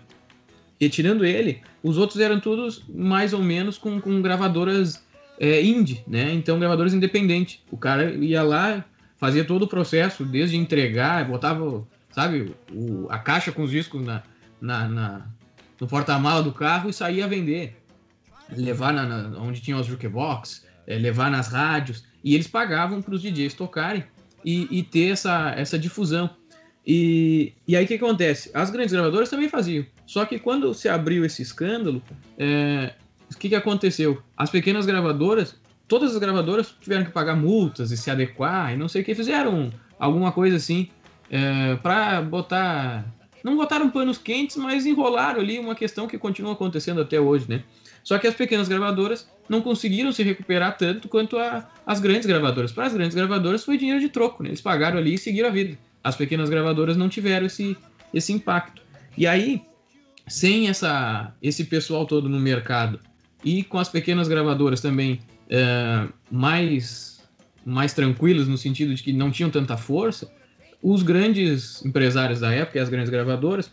e 0.81 0.89
tirando 0.89 1.25
ele, 1.25 1.61
os 1.83 1.97
outros 1.99 2.21
eram 2.21 2.39
todos 2.41 2.85
mais 2.89 3.33
ou 3.33 3.43
menos 3.43 3.79
com, 3.79 4.01
com 4.01 4.21
gravadoras 4.23 5.03
é, 5.41 5.63
indie, 5.63 6.03
né? 6.07 6.33
Então, 6.33 6.59
gravadoras 6.59 6.95
independentes. 6.95 7.61
O 7.71 7.77
cara 7.77 8.11
ia 8.13 8.43
lá, 8.43 8.85
fazia 9.17 9.45
todo 9.45 9.63
o 9.63 9.69
processo, 9.69 10.25
desde 10.25 10.57
entregar, 10.57 11.25
botava, 11.27 11.85
sabe, 12.23 12.53
o- 12.73 13.07
a 13.09 13.19
caixa 13.19 13.53
com 13.53 13.63
os 13.63 13.71
discos 13.71 14.05
na, 14.05 14.23
na, 14.61 14.89
na- 14.89 15.27
no 15.81 15.87
porta-mala 15.87 16.43
do 16.43 16.53
carro 16.53 16.91
e 16.91 16.93
saía 16.93 17.25
a 17.25 17.29
vender. 17.29 17.77
Levar 18.57 18.93
na, 18.93 19.07
na- 19.07 19.39
onde 19.41 19.61
tinha 19.61 19.77
os 19.77 19.87
jukebox, 19.87 20.67
é, 20.87 20.99
levar 20.99 21.31
nas 21.31 21.49
rádios. 21.49 22.05
E 22.25 22.35
eles 22.35 22.49
pagavam 22.49 23.01
para 23.01 23.15
os 23.15 23.23
DJs 23.23 23.55
tocarem 23.55 24.03
e, 24.45 24.67
e 24.79 24.83
ter 24.83 25.13
essa, 25.13 25.53
essa 25.57 25.79
difusão. 25.79 26.29
E, 26.85 27.53
e 27.69 27.77
aí 27.77 27.85
o 27.85 27.87
que 27.89 27.95
acontece? 27.95 28.51
As 28.53 28.69
grandes 28.71 28.93
gravadoras 28.93 29.29
também 29.31 29.49
faziam. 29.49 29.87
Só 30.05 30.25
que 30.25 30.39
quando 30.41 30.75
se 30.75 30.89
abriu 30.89 31.25
esse 31.25 31.43
escândalo, 31.43 32.03
é, 32.37 32.95
o 33.33 33.39
que, 33.39 33.49
que 33.51 33.55
aconteceu? 33.55 34.21
As 34.37 34.51
pequenas 34.51 34.87
gravadoras, 34.87 35.55
todas 35.87 36.13
as 36.15 36.19
gravadoras 36.19 36.75
tiveram 36.81 37.05
que 37.05 37.13
pagar 37.13 37.37
multas 37.37 37.93
e 37.93 37.97
se 37.97 38.11
adequar 38.11 38.73
e 38.73 38.77
não 38.77 38.89
sei 38.89 39.03
o 39.03 39.05
que, 39.05 39.15
fizeram 39.15 39.71
alguma 40.01 40.33
coisa 40.33 40.57
assim 40.57 40.89
é, 41.31 41.77
para 41.77 42.21
botar. 42.23 43.05
Não 43.45 43.57
botaram 43.57 43.89
panos 43.89 44.19
quentes, 44.19 44.57
mas 44.57 44.85
enrolaram 44.85 45.41
ali 45.41 45.59
uma 45.59 45.75
questão 45.75 46.07
que 46.09 46.19
continua 46.19 46.53
acontecendo 46.53 47.01
até 47.01 47.21
hoje, 47.21 47.47
né? 47.49 47.63
Só 48.03 48.19
que 48.19 48.27
as 48.27 48.35
pequenas 48.35 48.69
gravadoras 48.69 49.29
não 49.49 49.61
conseguiram 49.61 50.11
se 50.13 50.23
recuperar 50.23 50.77
tanto 50.77 51.09
quanto 51.09 51.39
a- 51.39 51.69
as 51.87 52.01
grandes 52.01 52.27
gravadoras. 52.27 52.73
Para 52.73 52.87
as 52.87 52.93
grandes 52.95 53.15
gravadoras 53.15 53.65
foi 53.65 53.79
dinheiro 53.79 54.01
de 54.01 54.09
troco, 54.09 54.43
né? 54.43 54.49
Eles 54.51 54.61
pagaram 54.61 54.99
ali 54.99 55.15
e 55.15 55.19
seguiram 55.19 55.49
a 55.49 55.53
vida. 55.53 55.79
As 56.03 56.17
pequenas 56.17 56.49
gravadoras 56.51 56.97
não 56.97 57.09
tiveram 57.09 57.47
esse, 57.47 57.77
esse 58.13 58.33
impacto. 58.33 58.83
E 59.17 59.27
aí, 59.27 59.63
sem 60.27 60.69
essa, 60.69 61.33
esse 61.43 61.65
pessoal 61.65 62.07
todo 62.07 62.29
no 62.29 62.39
mercado 62.41 62.99
e 63.45 63.63
com 63.63 63.79
as 63.79 63.89
pequenas 63.89 64.27
gravadoras 64.29 64.81
também 64.81 65.21
é, 65.49 66.07
mais, 66.31 67.21
mais 67.65 67.93
tranquilas 67.93 68.49
no 68.49 68.59
sentido 68.59 68.95
de 68.95 69.03
que 69.03 69.13
não 69.13 69.31
tinham 69.31 69.51
tanta 69.51 69.77
força, 69.77 70.31
os 70.83 71.03
grandes 71.03 71.85
empresários 71.85 72.41
da 72.41 72.53
época 72.53 72.79
e 72.79 72.81
as 72.81 72.89
grandes 72.89 73.11
gravadoras 73.11 73.71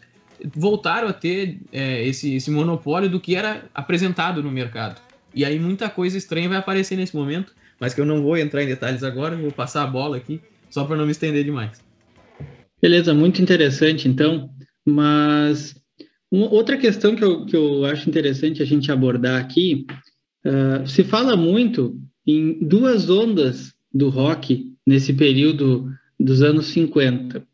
voltaram 0.55 1.07
a 1.07 1.13
ter 1.13 1.59
é, 1.71 2.05
esse, 2.05 2.35
esse 2.35 2.51
monopólio 2.51 3.09
do 3.09 3.19
que 3.19 3.35
era 3.35 3.65
apresentado 3.73 4.43
no 4.43 4.51
mercado. 4.51 5.01
E 5.33 5.43
aí 5.45 5.59
muita 5.59 5.89
coisa 5.89 6.17
estranha 6.17 6.49
vai 6.49 6.57
aparecer 6.57 6.95
nesse 6.95 7.15
momento, 7.15 7.53
mas 7.79 7.93
que 7.93 8.01
eu 8.01 8.05
não 8.05 8.21
vou 8.21 8.37
entrar 8.37 8.63
em 8.63 8.67
detalhes 8.67 9.03
agora, 9.03 9.35
vou 9.35 9.51
passar 9.51 9.83
a 9.83 9.87
bola 9.87 10.17
aqui, 10.17 10.41
só 10.69 10.83
para 10.85 10.95
não 10.95 11.05
me 11.05 11.11
estender 11.11 11.43
demais. 11.43 11.83
Beleza, 12.81 13.13
muito 13.13 13.41
interessante, 13.41 14.07
então. 14.07 14.49
Mas 14.85 15.75
uma 16.31 16.49
outra 16.49 16.77
questão 16.77 17.15
que 17.15 17.23
eu, 17.23 17.45
que 17.45 17.55
eu 17.55 17.85
acho 17.85 18.09
interessante 18.09 18.61
a 18.61 18.65
gente 18.65 18.91
abordar 18.91 19.41
aqui, 19.41 19.85
uh, 20.45 20.87
se 20.87 21.03
fala 21.03 21.35
muito 21.35 21.99
em 22.25 22.59
duas 22.65 23.09
ondas 23.09 23.73
do 23.93 24.09
rock 24.09 24.71
nesse 24.85 25.13
período 25.13 25.89
dos 26.19 26.41
anos 26.41 26.67
50. 26.67 27.45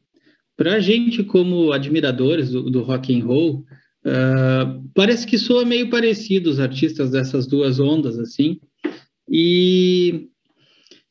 Para 0.56 0.76
a 0.76 0.80
gente, 0.80 1.24
como 1.24 1.72
admiradores 1.72 2.52
do, 2.52 2.70
do 2.70 2.82
rock 2.82 3.14
and 3.14 3.26
roll, 3.26 3.66
uh, 4.06 4.90
parece 4.94 5.26
que 5.26 5.38
soa 5.38 5.66
meio 5.66 5.90
parecido 5.90 6.50
os 6.50 6.60
artistas 6.60 7.12
dessas 7.12 7.48
duas 7.48 7.80
ondas, 7.80 8.20
assim. 8.20 8.60
E 9.30 10.28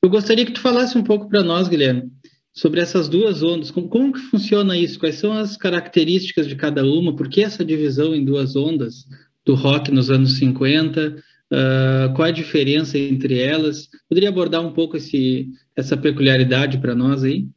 eu 0.03 0.09
gostaria 0.09 0.47
que 0.47 0.53
tu 0.53 0.61
falasse 0.61 0.97
um 0.97 1.03
pouco 1.03 1.29
para 1.29 1.43
nós, 1.43 1.69
Guilherme, 1.69 2.11
sobre 2.53 2.81
essas 2.81 3.09
duas 3.09 3.43
ondas. 3.43 3.71
Como, 3.71 3.89
como, 3.89 4.13
que 4.13 4.21
funciona 4.21 4.77
isso? 4.77 4.99
Quais 4.99 5.17
são 5.17 5.33
as 5.33 5.57
características 5.57 6.47
de 6.47 6.57
cada 6.57 6.85
uma? 6.85 7.15
Por 7.15 7.29
que 7.29 7.43
essa 7.43 7.65
divisão 7.65 8.15
em 8.15 8.25
duas 8.25 8.57
ondas 8.57 9.07
do 9.45 9.55
rock 9.55 9.91
nos 9.91 10.11
anos 10.11 10.39
50? 10.39 11.17
Uh, 11.53 12.15
qual 12.15 12.29
a 12.29 12.31
diferença 12.31 12.97
entre 12.97 13.41
elas? 13.41 13.89
Poderia 14.09 14.29
abordar 14.29 14.65
um 14.65 14.73
pouco 14.73 14.97
esse, 14.97 15.49
essa 15.75 15.97
peculiaridade 15.97 16.79
para 16.79 16.95
nós 16.95 17.25
aí? 17.25 17.49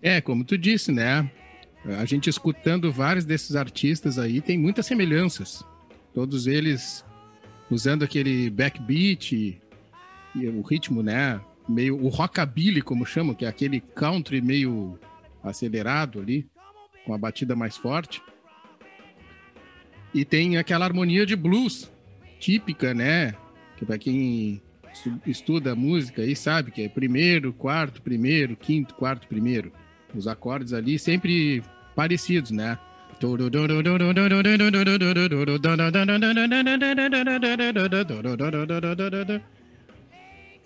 É, 0.00 0.20
como 0.20 0.44
tu 0.44 0.56
disse, 0.56 0.90
né? 0.90 1.30
A 1.98 2.04
gente 2.04 2.30
escutando 2.30 2.90
vários 2.90 3.24
desses 3.24 3.54
artistas 3.54 4.18
aí 4.18 4.40
tem 4.40 4.58
muitas 4.58 4.86
semelhanças. 4.86 5.62
Todos 6.14 6.46
eles 6.46 7.04
usando 7.70 8.02
aquele 8.02 8.48
backbeat 8.48 9.34
e, 9.34 9.60
e 10.34 10.48
o 10.48 10.62
ritmo, 10.62 11.02
né? 11.02 11.40
Meio 11.68 12.02
o 12.02 12.08
rockabilly, 12.08 12.80
como 12.80 13.04
chamam, 13.04 13.34
que 13.34 13.44
é 13.44 13.48
aquele 13.48 13.80
country 13.80 14.40
meio 14.40 14.98
acelerado 15.42 16.20
ali, 16.20 16.46
com 17.04 17.12
a 17.12 17.18
batida 17.18 17.54
mais 17.54 17.76
forte. 17.76 18.22
E 20.14 20.24
tem 20.24 20.56
aquela 20.56 20.86
harmonia 20.86 21.26
de 21.26 21.36
blues 21.36 21.90
típica, 22.38 22.94
né? 22.94 23.34
Que 23.76 23.84
para 23.84 23.98
quem 23.98 24.62
estuda 25.26 25.74
música 25.74 26.22
aí 26.22 26.34
sabe 26.34 26.70
que 26.70 26.82
é 26.82 26.88
primeiro, 26.88 27.52
quarto, 27.52 28.00
primeiro, 28.00 28.56
quinto, 28.56 28.94
quarto, 28.94 29.26
primeiro. 29.28 29.72
Os 30.14 30.26
acordes 30.26 30.72
ali 30.72 30.98
sempre 30.98 31.62
parecidos, 31.94 32.50
né? 32.50 32.78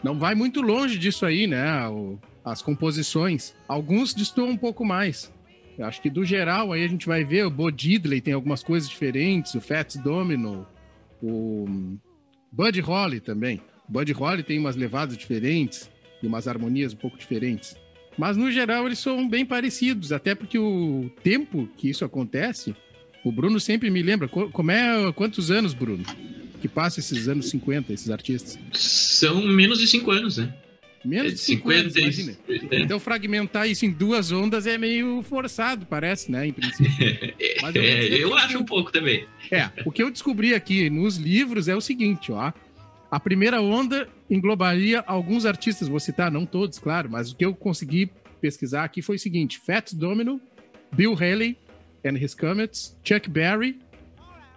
Não 0.03 0.19
vai 0.19 0.35
muito 0.35 0.61
longe 0.61 0.99
disso 0.99 1.27
aí, 1.27 1.47
né? 1.47 1.63
As 2.45 2.63
composições. 2.63 3.55
Alguns 3.69 4.15
destoam 4.15 4.51
um 4.51 4.57
pouco 4.57 4.85
mais. 4.85 5.33
Eu 5.79 5.87
acho 5.87 6.03
que 6.03 6.11
do 6.11 6.25
geral 6.25 6.73
aí 6.73 6.85
a 6.85 6.89
gente 6.89 7.07
vai 7.07 7.25
ver 7.25 7.47
o 7.47 7.51
Bo 7.51 7.71
Diddley 7.71 8.21
tem 8.21 8.35
algumas 8.35 8.63
coisas 8.63 8.89
diferentes, 8.89 9.55
o 9.55 9.61
Fats 9.61 9.97
Domino, 9.97 10.67
o 11.23 11.99
Buddy 12.53 12.81
Holly 12.81 13.21
também. 13.21 13.61
Buddy 13.89 14.13
Holly 14.13 14.43
tem 14.43 14.59
umas 14.59 14.77
levadas 14.77 15.17
diferentes 15.17 15.91
e 16.23 16.27
umas 16.27 16.47
harmonias 16.47 16.93
um 16.93 16.97
pouco 16.97 17.19
diferentes. 17.19 17.77
Mas 18.19 18.37
no 18.37 18.51
geral 18.51 18.87
eles 18.87 18.99
são 18.99 19.29
bem 19.29 19.47
parecidos, 19.47 20.13
até 20.13 20.35
porque 20.35 20.59
o 20.59 21.11
tempo 21.23 21.69
que 21.77 21.89
isso 21.89 22.05
acontece, 22.05 22.75
o 23.25 23.33
Bruno 23.33 23.59
sempre 23.59 23.91
me 23.91 24.03
lembra. 24.03 24.29
Como 24.29 24.71
é 24.71 25.13
quantos 25.13 25.51
anos, 25.51 25.75
Bruno? 25.75 26.05
Que 26.61 26.69
passa 26.69 27.01
esses 27.01 27.29
anos 27.29 27.49
50, 27.49 27.93
esses 27.93 28.11
artistas? 28.11 28.59
São 28.73 29.43
menos 29.47 29.79
de 29.79 29.87
5 29.87 30.11
anos, 30.11 30.37
né? 30.37 30.55
Menos 31.05 31.33
de 31.33 31.39
50, 31.39 31.81
anos, 31.81 31.97
imagina. 31.97 32.37
É. 32.71 32.81
Então 32.81 33.01
fragmentar 33.01 33.69
isso 33.69 33.87
em 33.87 33.91
duas 33.91 34.31
ondas 34.31 34.67
é 34.67 34.77
meio 34.77 35.23
forçado, 35.23 35.87
parece, 35.87 36.31
né? 36.31 36.47
Em 36.47 36.53
princípio. 36.53 36.93
Mas 37.63 37.75
eu, 37.75 37.83
é, 37.83 38.07
eu 38.07 38.37
acho 38.37 38.59
um 38.59 38.65
pouco 38.65 38.93
também. 38.93 39.27
É, 39.51 39.71
o 39.85 39.91
que 39.91 40.03
eu 40.03 40.11
descobri 40.11 40.55
aqui 40.55 40.91
nos 40.91 41.17
livros 41.17 41.69
é 41.69 41.75
o 41.75 41.81
seguinte, 41.81 42.31
ó. 42.31 42.53
A 43.11 43.19
primeira 43.19 43.61
onda 43.61 44.09
englobaria 44.31 45.03
alguns 45.07 45.45
artistas, 45.45 45.89
vou 45.89 45.99
citar, 45.99 46.31
não 46.31 46.47
todos, 46.47 46.79
claro, 46.79 47.11
mas 47.11 47.33
o 47.33 47.37
que 47.37 47.45
eu 47.45 47.55
consegui 47.55 48.11
pesquisar 48.41 48.85
aqui 48.85 49.01
foi 49.01 49.17
o 49.17 49.19
seguinte: 49.19 49.59
Fats 49.59 49.95
Domino, 49.95 50.41
Bill 50.93 51.15
Haley 51.15 51.57
and 52.05 52.19
His 52.19 52.35
Comets, 52.35 52.97
Chuck 53.03 53.29
Berry, 53.29 53.79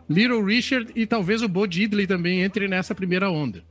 Little 0.10 0.44
Richard 0.44 0.92
e 0.96 1.06
talvez 1.06 1.42
o 1.42 1.48
Bo 1.48 1.66
Diddley 1.66 2.06
também 2.06 2.42
entre 2.42 2.68
nessa 2.68 2.94
primeira 2.94 3.30
onda. 3.30 3.64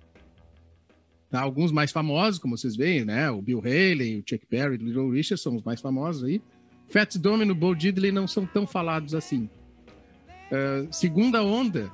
Tá, 1.33 1.41
alguns 1.41 1.73
mais 1.73 1.91
famosos, 1.91 2.39
como 2.39 2.59
vocês 2.59 2.77
veem, 2.77 3.07
né? 3.07 3.31
O 3.31 3.41
Bill 3.41 3.61
Haley, 3.61 4.19
o 4.19 4.25
Chuck 4.29 4.47
Berry, 4.51 4.77
o 4.77 4.85
Little 4.85 5.11
Richard 5.11 5.41
são 5.41 5.57
os 5.57 5.63
mais 5.63 5.81
famosos 5.81 6.25
aí. 6.25 6.43
Fats 6.91 7.17
Domino, 7.17 7.55
Bo 7.55 7.75
Diddley 7.75 8.13
não 8.13 8.29
são 8.29 8.45
tão 8.45 8.67
falados 8.67 9.15
assim. 9.15 9.49
Uh, 10.51 10.93
segunda 10.93 11.43
onda, 11.43 11.91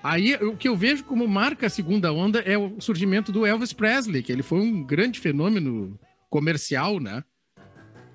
Aí 0.00 0.34
o 0.34 0.54
que 0.54 0.68
eu 0.68 0.76
vejo 0.76 1.02
como 1.02 1.26
marca 1.26 1.66
a 1.66 1.70
segunda 1.70 2.12
onda 2.12 2.40
é 2.40 2.58
o 2.58 2.78
surgimento 2.78 3.32
do 3.32 3.46
Elvis 3.46 3.72
Presley, 3.72 4.22
que 4.22 4.30
ele 4.30 4.42
foi 4.42 4.60
um 4.60 4.84
grande 4.84 5.18
fenômeno 5.18 5.98
comercial, 6.28 7.00
né? 7.00 7.24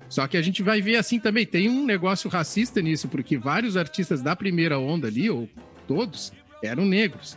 Só 0.08 0.26
que 0.28 0.36
a 0.36 0.42
gente 0.42 0.62
vai 0.62 0.80
ver 0.80 0.96
assim 0.96 1.18
também, 1.18 1.44
tem 1.44 1.68
um 1.68 1.84
negócio 1.84 2.30
racista 2.30 2.80
nisso, 2.80 3.08
porque 3.08 3.36
vários 3.36 3.76
artistas 3.76 4.22
da 4.22 4.36
primeira 4.36 4.78
onda 4.78 5.08
ali, 5.08 5.28
ou 5.28 5.48
todos, 5.88 6.32
eram 6.62 6.86
negros. 6.86 7.36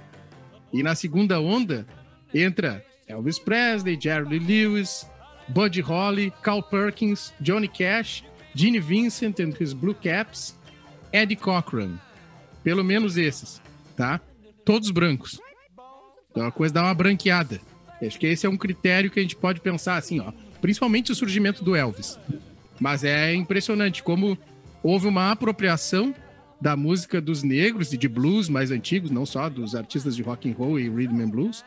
E 0.72 0.84
na 0.84 0.94
segunda 0.94 1.42
onda 1.42 1.88
entra 2.34 2.84
Elvis 3.08 3.40
Presley, 3.40 3.98
Jerry 4.00 4.40
Lewis, 4.40 5.06
Buddy 5.50 5.82
Holly, 5.82 6.34
Carl 6.42 6.64
Perkins, 6.64 7.34
Johnny 7.42 7.68
Cash, 7.68 8.24
Gene 8.56 8.80
Vincent 8.80 9.40
and 9.40 9.54
his 9.60 9.74
Blue 9.74 9.96
Caps, 9.96 10.56
Eddie 11.12 11.36
Cochran. 11.36 11.98
Pelo 12.64 12.84
menos 12.84 13.18
esses, 13.18 13.62
tá? 13.96 14.22
todos 14.64 14.90
brancos. 14.90 15.40
Então 16.32 16.46
a 16.46 16.52
coisa 16.52 16.74
dá 16.74 16.84
uma 16.84 16.94
branqueada. 16.94 17.60
Acho 18.02 18.20
que 18.20 18.28
esse 18.28 18.46
é 18.46 18.50
um 18.50 18.58
critério 18.58 19.10
que 19.10 19.20
a 19.20 19.22
gente 19.22 19.36
pode 19.36 19.62
pensar 19.62 19.96
assim, 19.96 20.20
ó. 20.20 20.32
Principalmente 20.62 21.12
o 21.12 21.16
surgimento 21.16 21.64
do 21.64 21.76
Elvis. 21.76 22.18
Mas 22.80 23.04
é 23.04 23.34
impressionante 23.34 24.04
como 24.04 24.38
houve 24.82 25.08
uma 25.08 25.32
apropriação 25.32 26.14
da 26.60 26.76
música 26.76 27.22
dos 27.22 27.44
negros 27.44 27.94
e 27.94 27.98
de 27.98 28.08
blues 28.08 28.50
mais 28.50 28.72
antigos, 28.72 29.12
não 29.12 29.26
só 29.26 29.50
dos 29.50 29.76
artistas 29.76 30.16
de 30.16 30.24
rock 30.24 30.50
and 30.50 30.54
roll 30.54 30.80
e 30.80 30.90
rhythm 30.90 31.22
and 31.22 31.30
blues, 31.30 31.64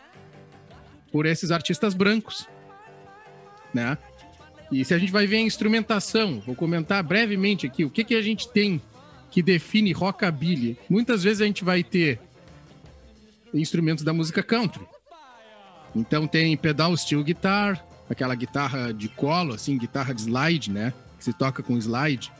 por 1.16 1.24
esses 1.24 1.50
artistas 1.50 1.94
brancos, 1.94 2.46
né? 3.72 3.96
E 4.70 4.84
se 4.84 4.92
a 4.92 4.98
gente 4.98 5.10
vai 5.10 5.26
ver 5.26 5.36
a 5.36 5.40
instrumentação, 5.40 6.42
vou 6.44 6.54
comentar 6.54 7.02
brevemente 7.02 7.66
aqui 7.66 7.86
o 7.86 7.90
que, 7.90 8.04
que 8.04 8.14
a 8.14 8.20
gente 8.20 8.50
tem 8.50 8.82
que 9.30 9.42
define 9.42 9.92
rockabilly. 9.92 10.78
Muitas 10.90 11.22
vezes 11.22 11.40
a 11.40 11.46
gente 11.46 11.64
vai 11.64 11.82
ter 11.82 12.20
instrumentos 13.54 14.04
da 14.04 14.12
música 14.12 14.42
country. 14.42 14.86
Então 15.94 16.26
tem 16.26 16.54
pedal 16.54 16.94
steel 16.94 17.24
guitar, 17.24 17.82
aquela 18.10 18.34
guitarra 18.34 18.92
de 18.92 19.08
colo, 19.08 19.54
assim, 19.54 19.78
guitarra 19.78 20.12
de 20.12 20.20
slide, 20.20 20.70
né? 20.70 20.92
Que 21.16 21.24
se 21.24 21.32
toca 21.32 21.62
com 21.62 21.78
slide, 21.78 22.30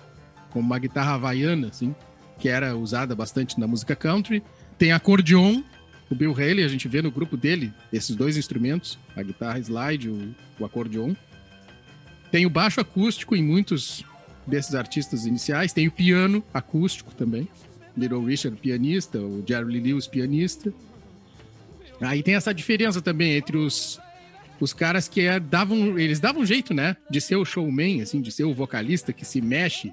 como 0.50 0.66
uma 0.66 0.78
guitarra 0.78 1.14
havaiana, 1.14 1.68
assim, 1.68 1.94
que 2.38 2.46
era 2.46 2.76
usada 2.76 3.14
bastante 3.14 3.58
na 3.58 3.66
música 3.66 3.96
country. 3.96 4.42
Tem 4.76 4.92
acordeon, 4.92 5.62
o 6.10 6.14
Bill 6.14 6.32
Haley, 6.32 6.64
a 6.64 6.68
gente 6.68 6.86
vê 6.86 7.02
no 7.02 7.10
grupo 7.10 7.36
dele 7.36 7.72
esses 7.92 8.14
dois 8.14 8.36
instrumentos, 8.36 8.98
a 9.16 9.22
guitarra 9.22 9.58
slide, 9.58 10.08
o, 10.08 10.34
o 10.58 10.64
acordeon. 10.64 11.14
Tem 12.30 12.46
o 12.46 12.50
baixo 12.50 12.80
acústico 12.80 13.34
em 13.34 13.42
muitos 13.42 14.04
desses 14.46 14.74
artistas 14.74 15.26
iniciais, 15.26 15.72
tem 15.72 15.88
o 15.88 15.90
piano 15.90 16.44
acústico 16.54 17.14
também. 17.14 17.48
Little 17.96 18.24
Richard, 18.24 18.56
pianista, 18.60 19.18
o 19.18 19.42
Jerry 19.46 19.72
Lee 19.72 19.80
Lewis, 19.80 20.06
pianista. 20.06 20.72
Aí 22.00 22.22
tem 22.22 22.34
essa 22.34 22.52
diferença 22.52 23.00
também 23.00 23.32
entre 23.36 23.56
os, 23.56 23.98
os 24.60 24.72
caras 24.72 25.08
que 25.08 25.22
é, 25.22 25.40
davam. 25.40 25.98
Eles 25.98 26.20
davam 26.20 26.44
jeito, 26.44 26.74
né? 26.74 26.96
De 27.10 27.20
ser 27.20 27.36
o 27.36 27.44
showman, 27.44 28.02
assim, 28.02 28.20
de 28.20 28.30
ser 28.30 28.44
o 28.44 28.54
vocalista 28.54 29.12
que 29.12 29.24
se 29.24 29.40
mexe. 29.40 29.92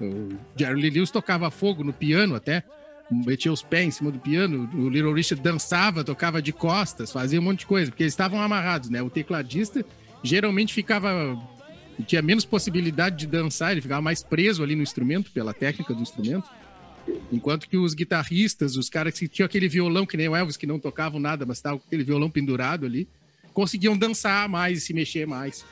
O 0.00 0.28
Jerry 0.56 0.80
Lee 0.80 0.90
Lewis 0.90 1.10
tocava 1.10 1.50
fogo 1.50 1.82
no 1.82 1.92
piano 1.92 2.36
até. 2.36 2.62
Metia 3.10 3.52
os 3.52 3.62
pés 3.62 3.86
em 3.86 3.90
cima 3.90 4.10
do 4.10 4.18
piano. 4.18 4.68
O 4.74 4.88
Little 4.88 5.12
Richard 5.12 5.42
dançava, 5.42 6.02
tocava 6.02 6.40
de 6.40 6.52
costas, 6.52 7.12
fazia 7.12 7.38
um 7.38 7.42
monte 7.42 7.60
de 7.60 7.66
coisa, 7.66 7.90
porque 7.90 8.02
eles 8.02 8.12
estavam 8.12 8.40
amarrados, 8.40 8.88
né? 8.88 9.02
O 9.02 9.10
tecladista 9.10 9.84
geralmente 10.22 10.72
ficava. 10.72 11.38
Tinha 12.06 12.22
menos 12.22 12.44
possibilidade 12.44 13.16
de 13.16 13.26
dançar, 13.26 13.72
ele 13.72 13.80
ficava 13.80 14.02
mais 14.02 14.22
preso 14.22 14.62
ali 14.62 14.74
no 14.74 14.82
instrumento, 14.82 15.30
pela 15.30 15.54
técnica 15.54 15.94
do 15.94 16.02
instrumento. 16.02 16.48
Enquanto 17.30 17.68
que 17.68 17.76
os 17.76 17.94
guitarristas, 17.94 18.76
os 18.76 18.88
caras 18.88 19.18
que 19.18 19.28
tinham 19.28 19.46
aquele 19.46 19.68
violão, 19.68 20.06
que 20.06 20.16
nem 20.16 20.28
o 20.28 20.34
Elvis, 20.34 20.56
que 20.56 20.66
não 20.66 20.80
tocavam 20.80 21.20
nada, 21.20 21.44
mas 21.46 21.58
estavam 21.58 21.78
com 21.78 21.86
aquele 21.86 22.02
violão 22.02 22.30
pendurado 22.30 22.86
ali, 22.86 23.06
conseguiam 23.52 23.96
dançar 23.96 24.48
mais 24.48 24.78
e 24.78 24.80
se 24.80 24.94
mexer 24.94 25.26
mais. 25.26 25.64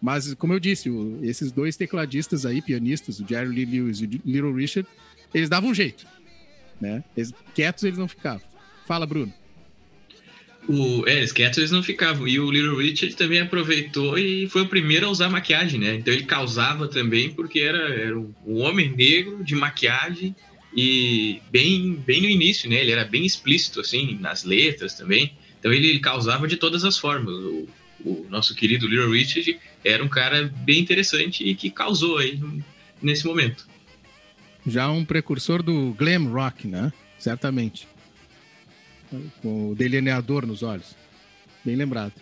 Mas, 0.00 0.32
como 0.34 0.52
eu 0.52 0.60
disse, 0.60 0.88
o, 0.88 1.18
esses 1.22 1.50
dois 1.50 1.76
tecladistas 1.76 2.46
aí, 2.46 2.62
pianistas, 2.62 3.20
o 3.20 3.26
Jerry 3.26 3.48
Lee 3.48 3.66
Lewis 3.66 4.00
e 4.00 4.04
o 4.04 4.08
Little 4.24 4.54
Richard, 4.54 4.88
eles 5.34 5.48
davam 5.48 5.70
um 5.70 5.74
jeito. 5.74 6.06
Né? 6.80 7.02
Eles, 7.16 7.32
quietos 7.54 7.84
eles 7.84 7.98
não 7.98 8.08
ficavam. 8.08 8.42
Fala, 8.86 9.06
Bruno. 9.06 9.32
O, 10.68 11.06
é, 11.08 11.16
eles 11.16 11.32
quietos 11.32 11.58
eles 11.58 11.70
não 11.70 11.82
ficavam. 11.82 12.28
E 12.28 12.38
o 12.38 12.50
Little 12.50 12.76
Richard 12.76 13.16
também 13.16 13.40
aproveitou 13.40 14.18
e 14.18 14.48
foi 14.48 14.62
o 14.62 14.68
primeiro 14.68 15.06
a 15.06 15.10
usar 15.10 15.28
maquiagem, 15.30 15.80
né? 15.80 15.94
Então 15.94 16.12
ele 16.12 16.24
causava 16.24 16.86
também, 16.86 17.30
porque 17.30 17.60
era, 17.60 17.78
era 17.78 18.18
um 18.18 18.34
homem 18.46 18.94
negro 18.94 19.42
de 19.42 19.54
maquiagem 19.54 20.36
e 20.76 21.40
bem, 21.50 21.94
bem 21.94 22.20
no 22.20 22.28
início, 22.28 22.68
né? 22.68 22.76
Ele 22.76 22.92
era 22.92 23.04
bem 23.04 23.24
explícito, 23.24 23.80
assim, 23.80 24.18
nas 24.20 24.44
letras 24.44 24.94
também. 24.94 25.32
Então 25.58 25.72
ele 25.72 25.98
causava 26.00 26.46
de 26.46 26.56
todas 26.56 26.84
as 26.84 26.98
formas. 26.98 27.34
O, 27.34 27.68
o 28.04 28.26
nosso 28.28 28.54
querido 28.54 28.86
Little 28.86 29.10
Richard 29.10 29.58
era 29.84 30.04
um 30.04 30.08
cara 30.08 30.52
bem 30.64 30.78
interessante 30.78 31.44
e 31.44 31.54
que 31.54 31.70
causou 31.70 32.18
aí 32.18 32.38
nesse 33.02 33.26
momento. 33.26 33.66
Já 34.68 34.90
um 34.90 35.04
precursor 35.04 35.62
do 35.62 35.94
glam 35.94 36.30
rock, 36.30 36.68
né? 36.68 36.92
Certamente. 37.18 37.88
Com 39.40 39.70
o 39.70 39.74
delineador 39.74 40.46
nos 40.46 40.62
olhos. 40.62 40.94
Bem 41.64 41.74
lembrado. 41.74 42.12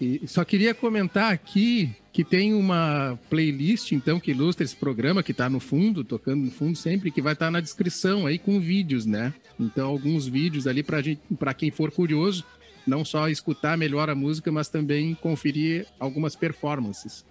E 0.00 0.26
só 0.26 0.44
queria 0.44 0.74
comentar 0.74 1.32
aqui 1.32 1.94
que 2.12 2.24
tem 2.24 2.52
uma 2.52 3.18
playlist, 3.30 3.92
então, 3.92 4.18
que 4.18 4.32
ilustra 4.32 4.64
esse 4.64 4.74
programa, 4.74 5.22
que 5.22 5.30
está 5.30 5.48
no 5.48 5.60
fundo, 5.60 6.02
tocando 6.02 6.44
no 6.44 6.50
fundo 6.50 6.76
sempre, 6.76 7.12
que 7.12 7.22
vai 7.22 7.32
estar 7.32 7.46
tá 7.46 7.50
na 7.50 7.60
descrição 7.60 8.26
aí 8.26 8.38
com 8.38 8.58
vídeos, 8.60 9.06
né? 9.06 9.32
Então, 9.58 9.88
alguns 9.88 10.26
vídeos 10.26 10.66
ali 10.66 10.82
para 10.82 11.54
quem 11.54 11.70
for 11.70 11.92
curioso, 11.92 12.44
não 12.84 13.04
só 13.04 13.28
escutar 13.28 13.78
melhor 13.78 14.10
a 14.10 14.14
música, 14.14 14.50
mas 14.50 14.68
também 14.68 15.14
conferir 15.14 15.86
algumas 15.98 16.34
performances. 16.34 17.24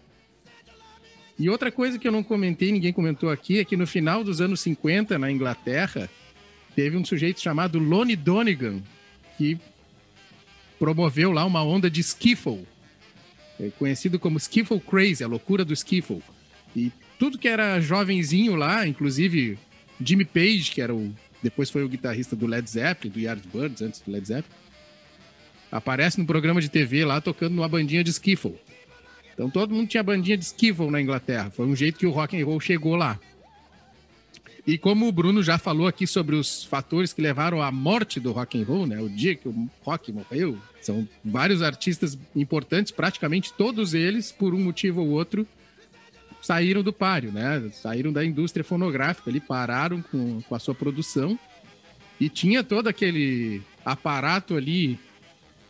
E 1.37 1.49
outra 1.49 1.71
coisa 1.71 1.97
que 1.97 2.07
eu 2.07 2.11
não 2.11 2.23
comentei, 2.23 2.71
ninguém 2.71 2.93
comentou 2.93 3.29
aqui, 3.29 3.59
é 3.59 3.65
que 3.65 3.75
no 3.75 3.87
final 3.87 4.23
dos 4.23 4.39
anos 4.39 4.61
50, 4.61 5.17
na 5.17 5.31
Inglaterra, 5.31 6.09
teve 6.75 6.95
um 6.95 7.03
sujeito 7.03 7.41
chamado 7.41 7.79
Lonnie 7.79 8.15
Donegan, 8.15 8.81
que 9.37 9.57
promoveu 10.77 11.31
lá 11.31 11.45
uma 11.45 11.63
onda 11.63 11.89
de 11.89 12.01
skiffle, 12.01 12.67
é 13.59 13.69
conhecido 13.77 14.19
como 14.19 14.37
skiffle 14.37 14.79
crazy, 14.79 15.23
a 15.23 15.27
loucura 15.27 15.63
do 15.63 15.73
skiffle. 15.73 16.21
E 16.75 16.91
tudo 17.19 17.37
que 17.37 17.47
era 17.47 17.79
jovenzinho 17.79 18.55
lá, 18.55 18.87
inclusive 18.87 19.57
Jimmy 20.03 20.25
Page, 20.25 20.71
que 20.71 20.81
era 20.81 20.93
o 20.93 21.13
depois 21.41 21.69
foi 21.69 21.83
o 21.83 21.89
guitarrista 21.89 22.37
do 22.37 22.47
Led 22.47 22.69
Zeppelin, 22.69 23.11
do 23.11 23.19
Yardbirds, 23.19 23.81
antes 23.81 23.99
do 23.99 24.09
Led 24.09 24.25
Zeppelin, 24.25 24.55
aparece 25.69 26.17
no 26.17 26.25
programa 26.25 26.61
de 26.61 26.69
TV 26.69 27.03
lá 27.03 27.19
tocando 27.19 27.53
numa 27.53 27.67
bandinha 27.67 28.01
de 28.01 28.11
skiffle. 28.11 28.55
Então 29.33 29.49
todo 29.49 29.73
mundo 29.73 29.87
tinha 29.87 30.03
bandinha 30.03 30.37
de 30.37 30.45
skiffle 30.45 30.89
na 30.89 31.01
Inglaterra. 31.01 31.49
Foi 31.49 31.65
um 31.65 31.75
jeito 31.75 31.99
que 31.99 32.05
o 32.05 32.11
rock 32.11 32.39
and 32.39 32.45
roll 32.45 32.59
chegou 32.59 32.95
lá. 32.95 33.19
E 34.65 34.77
como 34.77 35.07
o 35.07 35.11
Bruno 35.11 35.43
já 35.43 35.57
falou 35.57 35.87
aqui 35.87 36.07
sobre 36.07 36.35
os 36.35 36.63
fatores 36.63 37.11
que 37.11 37.21
levaram 37.21 37.61
à 37.61 37.69
morte 37.69 38.19
do 38.19 38.31
rock 38.31 38.61
and 38.61 38.65
roll, 38.65 38.87
né? 38.87 39.01
O 39.01 39.09
dia 39.09 39.35
que 39.35 39.49
o 39.49 39.69
rock 39.83 40.11
morreu, 40.13 40.57
são 40.81 41.07
vários 41.23 41.61
artistas 41.61 42.17
importantes, 42.33 42.91
praticamente 42.91 43.51
todos 43.53 43.93
eles, 43.93 44.31
por 44.31 44.53
um 44.53 44.59
motivo 44.59 45.01
ou 45.01 45.09
outro, 45.09 45.45
saíram 46.41 46.81
do 46.81 46.93
páreo, 46.93 47.31
né? 47.31 47.69
Saíram 47.73 48.13
da 48.13 48.23
indústria 48.23 48.63
fonográfica, 48.63 49.29
ali 49.29 49.41
pararam 49.41 50.01
com, 50.01 50.41
com 50.41 50.55
a 50.55 50.59
sua 50.59 50.73
produção 50.73 51.37
e 52.19 52.29
tinha 52.29 52.63
todo 52.63 52.87
aquele 52.87 53.61
aparato 53.83 54.55
ali 54.55 54.97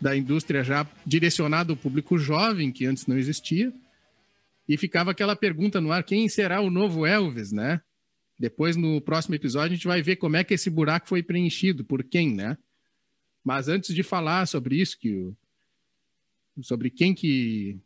da 0.04 0.18
indústria 0.18 0.66
já 0.66 0.86
direcionado 1.06 1.72
ao 1.72 1.78
público 1.78 2.18
jovem, 2.18 2.74
que 2.74 2.86
antes 2.86 3.08
não 3.08 3.18
existia. 3.18 3.72
E 4.68 4.78
ficava 4.78 5.12
aquela 5.12 5.34
pergunta 5.34 5.80
no 5.80 5.94
ar: 5.94 6.04
quem 6.04 6.28
será 6.28 6.60
o 6.60 6.70
novo 6.70 7.06
Elvis, 7.06 7.54
né? 7.54 7.82
Depois, 8.38 8.76
no 8.76 9.00
próximo 9.00 9.36
episódio, 9.36 9.72
a 9.72 9.76
gente 9.76 9.88
vai 9.88 10.02
ver 10.02 10.18
como 10.18 10.36
é 10.36 10.44
que 10.44 10.54
esse 10.54 10.70
buraco 10.70 11.08
foi 11.08 11.24
preenchido, 11.24 11.86
por 11.86 12.04
quem, 12.04 12.34
né? 12.34 12.58
Mas 13.46 13.70
antes 13.70 13.96
de 13.96 14.04
falar 14.04 14.46
sobre 14.46 14.76
isso, 14.76 15.00
que 15.00 15.34
sobre 16.62 16.90
quem 16.90 17.16
que, 17.16 17.80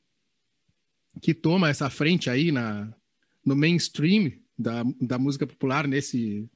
que 1.22 1.36
toma 1.36 1.70
essa 1.70 1.90
frente 1.90 2.32
aí 2.32 2.52
na, 2.52 2.92
no 3.46 3.56
mainstream 3.56 4.32
da, 4.58 4.84
da 5.00 5.20
música 5.20 5.46
popular, 5.46 5.88
nesse, 5.88 6.50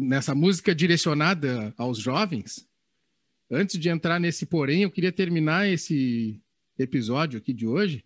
nessa 0.00 0.34
música 0.34 0.74
direcionada 0.74 1.72
aos 1.78 1.98
jovens, 1.98 2.66
Antes 3.54 3.78
de 3.78 3.90
entrar 3.90 4.18
nesse 4.18 4.46
porém, 4.46 4.82
eu 4.82 4.90
queria 4.90 5.12
terminar 5.12 5.68
esse 5.68 6.40
episódio 6.78 7.38
aqui 7.38 7.52
de 7.52 7.66
hoje 7.66 8.02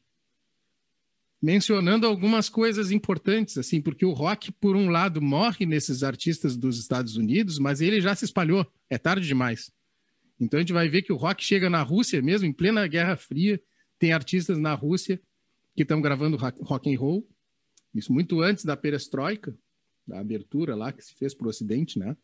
mencionando 1.40 2.04
algumas 2.04 2.48
coisas 2.48 2.90
importantes, 2.90 3.56
assim, 3.56 3.80
porque 3.80 4.04
o 4.04 4.12
rock, 4.12 4.50
por 4.50 4.74
um 4.74 4.88
lado, 4.88 5.22
morre 5.22 5.64
nesses 5.64 6.02
artistas 6.02 6.56
dos 6.56 6.80
Estados 6.80 7.16
Unidos, 7.16 7.60
mas 7.60 7.80
ele 7.80 8.00
já 8.00 8.12
se 8.16 8.24
espalhou, 8.24 8.66
é 8.90 8.98
tarde 8.98 9.24
demais. 9.28 9.70
Então 10.40 10.58
a 10.58 10.62
gente 10.62 10.72
vai 10.72 10.88
ver 10.88 11.02
que 11.02 11.12
o 11.12 11.16
rock 11.16 11.44
chega 11.44 11.70
na 11.70 11.80
Rússia 11.80 12.20
mesmo, 12.20 12.48
em 12.48 12.52
plena 12.52 12.84
Guerra 12.88 13.16
Fria, 13.16 13.62
tem 14.00 14.12
artistas 14.12 14.58
na 14.58 14.74
Rússia 14.74 15.20
que 15.76 15.82
estão 15.82 16.00
gravando 16.00 16.36
rock 16.36 16.92
and 16.92 16.98
roll, 16.98 17.24
isso 17.94 18.12
muito 18.12 18.40
antes 18.40 18.64
da 18.64 18.76
perestroika, 18.76 19.56
da 20.04 20.18
abertura 20.18 20.74
lá 20.74 20.92
que 20.92 21.04
se 21.04 21.14
fez 21.14 21.32
para 21.32 21.46
o 21.46 21.50
Ocidente, 21.50 22.00
né? 22.00 22.16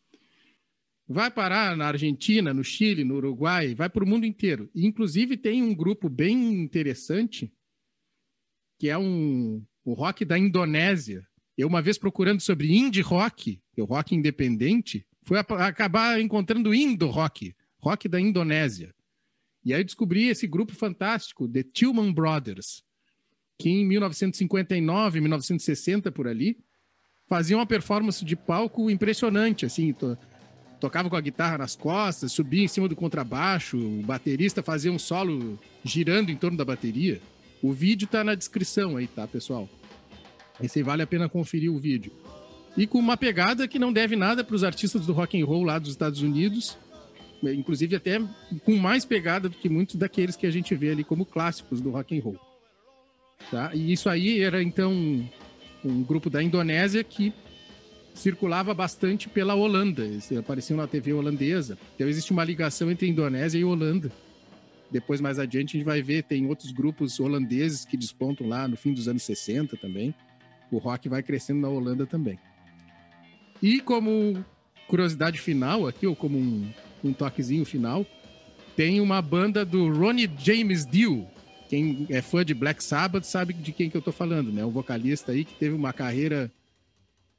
Vai 1.13 1.31
parar 1.31 1.77
na 1.77 1.87
Argentina, 1.87 2.55
no 2.55 2.65
Chile, 2.65 3.05
no 3.05 3.17
Uruguai, 3.17 3.75
vai 3.75 3.89
para 3.89 4.05
o 4.05 4.07
mundo 4.07 4.27
inteiro. 4.27 4.71
E, 4.75 4.87
inclusive, 4.87 5.37
tem 5.37 5.63
um 5.63 5.75
grupo 5.75 6.09
bem 6.09 6.55
interessante, 6.55 7.53
que 8.79 8.89
é 8.89 8.97
um, 8.97 9.65
o 9.85 9.93
rock 9.93 10.25
da 10.25 10.39
Indonésia. 10.39 11.27
Eu, 11.57 11.69
uma 11.69 11.83
vez 11.83 11.99
procurando 11.99 12.41
sobre 12.41 12.77
indie 12.77 13.03
rock, 13.03 13.61
o 13.77 13.85
rock 13.85 14.15
independente, 14.15 15.07
fui 15.23 15.39
acabar 15.39 16.21
encontrando 16.21 16.75
Indo 16.75 17.07
Rock, 17.07 17.55
rock 17.79 18.09
da 18.09 18.21
Indonésia. 18.21 18.95
E 19.65 19.73
aí 19.73 19.85
descobri 19.85 20.29
esse 20.29 20.47
grupo 20.47 20.73
fantástico, 20.73 21.49
The 21.49 21.63
Tillman 21.63 22.13
Brothers, 22.13 22.83
que 23.59 23.69
em 23.71 23.87
1959, 23.87 25.21
1960 25.21 26.11
por 26.11 26.27
ali, 26.27 26.59
faziam 27.29 27.61
uma 27.61 27.67
performance 27.67 28.25
de 28.25 28.35
palco 28.35 28.91
impressionante, 28.91 29.65
assim, 29.65 29.95
tocava 30.83 31.09
com 31.09 31.14
a 31.14 31.20
guitarra 31.20 31.59
nas 31.59 31.76
costas, 31.76 32.33
subia 32.33 32.64
em 32.64 32.66
cima 32.66 32.89
do 32.89 32.97
contrabaixo, 32.97 33.78
o 33.78 34.03
baterista 34.03 34.64
fazia 34.64 34.91
um 34.91 34.99
solo 34.99 35.57
girando 35.85 36.30
em 36.30 36.37
torno 36.37 36.59
da 36.59 36.64
bateria. 36.64 37.20
O 37.62 37.72
vídeo 37.72 38.09
tá 38.09 38.24
na 38.24 38.35
descrição 38.35 38.97
aí, 38.97 39.07
tá, 39.07 39.24
pessoal? 39.28 39.68
Esse 40.61 40.83
vale 40.83 41.01
a 41.01 41.07
pena 41.07 41.28
conferir 41.28 41.72
o 41.72 41.78
vídeo. 41.78 42.11
E 42.76 42.85
com 42.85 42.99
uma 42.99 43.16
pegada 43.16 43.68
que 43.68 43.78
não 43.78 43.93
deve 43.93 44.16
nada 44.16 44.43
para 44.43 44.57
os 44.57 44.64
artistas 44.64 45.07
do 45.07 45.12
rock 45.12 45.41
and 45.41 45.47
roll 45.47 45.62
lá 45.62 45.78
dos 45.78 45.91
Estados 45.91 46.20
Unidos, 46.20 46.76
inclusive 47.45 47.95
até 47.95 48.20
com 48.64 48.74
mais 48.74 49.05
pegada 49.05 49.49
do 49.49 49.55
que 49.55 49.68
muitos 49.68 49.95
daqueles 49.95 50.35
que 50.35 50.49
a 50.49 50.51
gente 50.51 50.74
vê 50.74 50.91
ali 50.91 51.05
como 51.05 51.24
clássicos 51.24 51.80
do 51.80 51.91
rock 51.91 52.18
and 52.18 52.22
roll. 52.24 52.41
Tá? 53.53 53.70
E 53.72 53.93
isso 53.93 54.09
aí 54.09 54.41
era 54.41 54.61
então 54.61 54.93
um 55.85 56.03
grupo 56.03 56.28
da 56.28 56.43
Indonésia 56.43 57.05
que 57.05 57.33
circulava 58.15 58.75
bastante 58.75 59.29
pela 59.29 59.55
Holanda. 59.55 60.05
Eles 60.05 60.31
apareciam 60.33 60.77
na 60.77 60.87
TV 60.87 61.13
holandesa. 61.13 61.79
Então 61.95 62.09
existe 62.09 62.33
uma 62.33 62.45
ligação 62.45 62.91
entre 62.91 63.09
Indonésia 63.09 63.59
e 63.59 63.65
Holanda. 63.65 64.11
Depois, 64.91 65.23
mais 65.23 65.39
adiante, 65.39 65.77
a 65.77 65.79
gente 65.79 65.87
vai 65.87 66.03
ver, 66.03 66.23
tem 66.25 66.47
outros 66.47 66.71
grupos 66.71 67.19
holandeses 67.19 67.85
que 67.85 67.97
despontam 67.97 68.47
lá 68.47 68.69
no 68.69 68.77
fim 68.77 68.93
dos 68.93 69.09
anos 69.09 69.23
60 69.23 69.77
também. 69.79 70.15
O 70.71 70.77
rock 70.77 71.09
vai 71.09 71.23
crescendo 71.23 71.61
na 71.61 71.69
Holanda 71.69 72.07
também. 72.07 72.39
E 73.63 73.81
como 73.81 74.45
curiosidade 74.87 75.39
final 75.39 75.87
aqui, 75.87 76.07
ou 76.07 76.15
como 76.15 76.37
um, 76.37 76.71
um 77.03 77.13
toquezinho 77.13 77.65
final, 77.65 78.05
tem 78.77 79.01
uma 79.01 79.23
banda 79.23 79.65
do 79.65 79.91
Ronnie 79.91 80.31
James 80.39 80.85
Dio. 80.85 81.27
Quem 81.71 82.07
é 82.11 82.21
fã 82.21 82.45
de 82.45 82.53
Black 82.53 82.85
Sabbath 82.85 83.25
sabe 83.25 83.55
de 83.55 83.73
quem 83.73 83.89
que 83.89 83.97
eu 83.97 84.01
estou 84.01 84.13
falando, 84.13 84.53
né? 84.53 84.63
Um 84.63 84.71
vocalista 84.71 85.33
aí 85.33 85.43
que 85.43 85.55
teve 85.55 85.75
uma 85.75 85.93
carreira 85.93 86.53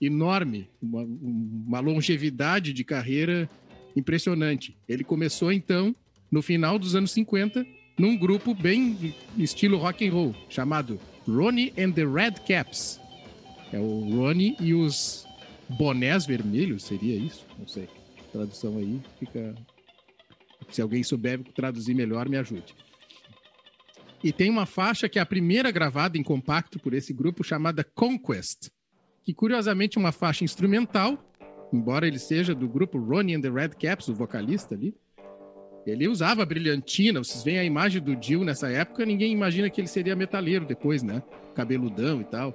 enorme, 0.05 0.69
uma, 0.81 1.03
uma 1.03 1.79
longevidade 1.79 2.73
de 2.73 2.83
carreira 2.83 3.49
impressionante. 3.95 4.77
Ele 4.87 5.03
começou 5.03 5.51
então 5.51 5.95
no 6.31 6.41
final 6.41 6.79
dos 6.79 6.95
anos 6.95 7.11
50 7.11 7.65
num 7.97 8.17
grupo 8.17 8.55
bem 8.55 9.15
estilo 9.37 9.77
rock 9.77 10.07
and 10.07 10.11
roll 10.11 10.35
chamado 10.49 10.99
Ronnie 11.27 11.73
and 11.77 11.91
the 11.91 12.05
Red 12.05 12.41
Caps. 12.47 12.99
É 13.71 13.79
o 13.79 14.17
Ronnie 14.17 14.55
e 14.59 14.73
os 14.73 15.25
bonés 15.69 16.25
vermelhos, 16.25 16.83
seria 16.83 17.15
isso? 17.15 17.45
Não 17.57 17.67
sei. 17.67 17.87
tradução 18.31 18.77
aí 18.77 18.99
fica. 19.19 19.55
Se 20.69 20.81
alguém 20.81 21.03
souber 21.03 21.39
traduzir 21.55 21.93
melhor, 21.93 22.27
me 22.27 22.37
ajude. 22.37 22.73
E 24.23 24.31
tem 24.31 24.49
uma 24.49 24.65
faixa 24.65 25.09
que 25.09 25.19
é 25.19 25.21
a 25.21 25.25
primeira 25.25 25.69
gravada 25.69 26.17
em 26.17 26.23
compacto 26.23 26.79
por 26.79 26.93
esse 26.93 27.13
grupo 27.13 27.43
chamada 27.43 27.83
Conquest 27.83 28.69
que 29.23 29.33
curiosamente 29.33 29.97
é 29.97 30.01
uma 30.01 30.11
faixa 30.11 30.43
instrumental, 30.43 31.17
embora 31.71 32.05
ele 32.07 32.19
seja 32.19 32.53
do 32.53 32.67
grupo 32.67 32.99
Ronnie 32.99 33.35
and 33.35 33.41
the 33.41 33.49
Red 33.49 33.69
Caps, 33.69 34.09
o 34.09 34.13
vocalista 34.13 34.75
ali. 34.75 34.93
Ele 35.85 36.07
usava 36.07 36.45
brilhantina, 36.45 37.23
vocês 37.23 37.43
veem 37.43 37.59
a 37.59 37.63
imagem 37.63 38.01
do 38.01 38.15
Dio 38.15 38.43
nessa 38.43 38.69
época, 38.69 39.05
ninguém 39.05 39.31
imagina 39.31 39.69
que 39.69 39.81
ele 39.81 39.87
seria 39.87 40.15
metaleiro 40.15 40.65
depois, 40.65 41.03
né? 41.03 41.21
Cabeludão 41.55 42.21
e 42.21 42.23
tal. 42.25 42.53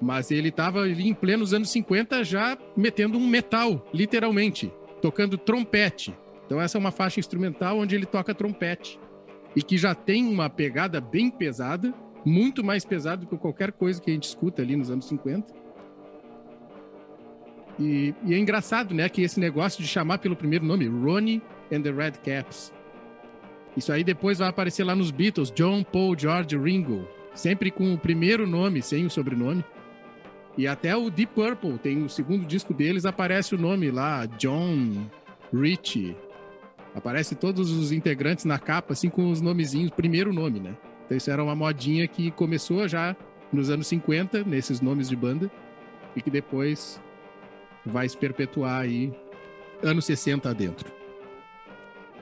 Mas 0.00 0.30
ele 0.30 0.48
estava 0.48 0.80
ali 0.80 1.08
em 1.08 1.14
plenos 1.14 1.52
anos 1.52 1.70
50 1.70 2.22
já 2.24 2.56
metendo 2.76 3.18
um 3.18 3.26
metal, 3.26 3.86
literalmente, 3.92 4.72
tocando 5.00 5.38
trompete. 5.38 6.14
Então 6.44 6.60
essa 6.60 6.78
é 6.78 6.80
uma 6.80 6.90
faixa 6.90 7.20
instrumental 7.20 7.78
onde 7.78 7.94
ele 7.94 8.06
toca 8.06 8.34
trompete 8.34 8.98
e 9.54 9.62
que 9.62 9.76
já 9.76 9.94
tem 9.94 10.26
uma 10.26 10.48
pegada 10.48 11.00
bem 11.00 11.30
pesada, 11.30 11.92
muito 12.24 12.62
mais 12.62 12.84
pesada 12.84 13.22
do 13.22 13.26
que 13.26 13.36
qualquer 13.36 13.72
coisa 13.72 14.00
que 14.00 14.10
a 14.10 14.14
gente 14.14 14.24
escuta 14.24 14.62
ali 14.62 14.76
nos 14.76 14.90
anos 14.90 15.06
50 15.06 15.65
e, 17.78 18.14
e, 18.24 18.34
é 18.34 18.38
engraçado, 18.38 18.94
né, 18.94 19.08
que 19.08 19.22
esse 19.22 19.38
negócio 19.38 19.82
de 19.82 19.88
chamar 19.88 20.18
pelo 20.18 20.36
primeiro 20.36 20.64
nome, 20.64 20.86
Ronnie 20.86 21.42
and 21.72 21.82
the 21.82 21.90
Red 21.90 22.12
Caps. 22.24 22.72
Isso 23.76 23.92
aí 23.92 24.02
depois 24.02 24.38
vai 24.38 24.48
aparecer 24.48 24.84
lá 24.84 24.94
nos 24.94 25.10
Beatles, 25.10 25.50
John, 25.50 25.84
Paul, 25.84 26.18
George, 26.18 26.56
Ringo. 26.56 27.06
Sempre 27.34 27.70
com 27.70 27.92
o 27.92 27.98
primeiro 27.98 28.46
nome, 28.46 28.80
sem 28.80 29.04
o 29.04 29.10
sobrenome. 29.10 29.62
E 30.56 30.66
até 30.66 30.96
o 30.96 31.10
Deep 31.10 31.34
Purple, 31.34 31.78
tem 31.78 32.02
o 32.02 32.08
segundo 32.08 32.46
disco 32.46 32.72
deles, 32.72 33.04
aparece 33.04 33.54
o 33.54 33.58
nome 33.58 33.90
lá, 33.90 34.24
John, 34.24 35.06
Richie. 35.52 36.16
Aparece 36.94 37.34
todos 37.34 37.70
os 37.70 37.92
integrantes 37.92 38.46
na 38.46 38.58
capa, 38.58 38.94
assim, 38.94 39.10
com 39.10 39.30
os 39.30 39.42
nomezinhos, 39.42 39.90
primeiro 39.90 40.32
nome, 40.32 40.60
né? 40.60 40.74
Então 41.04 41.14
isso 41.14 41.30
era 41.30 41.44
uma 41.44 41.54
modinha 41.54 42.08
que 42.08 42.30
começou 42.30 42.88
já 42.88 43.14
nos 43.52 43.68
anos 43.68 43.86
50, 43.86 44.44
nesses 44.44 44.80
nomes 44.80 45.10
de 45.10 45.14
banda, 45.14 45.50
e 46.16 46.22
que 46.22 46.30
depois 46.30 46.98
vai 47.86 48.08
se 48.08 48.16
perpetuar 48.16 48.82
aí 48.82 49.12
anos 49.82 50.04
60 50.04 50.50
adentro. 50.50 50.96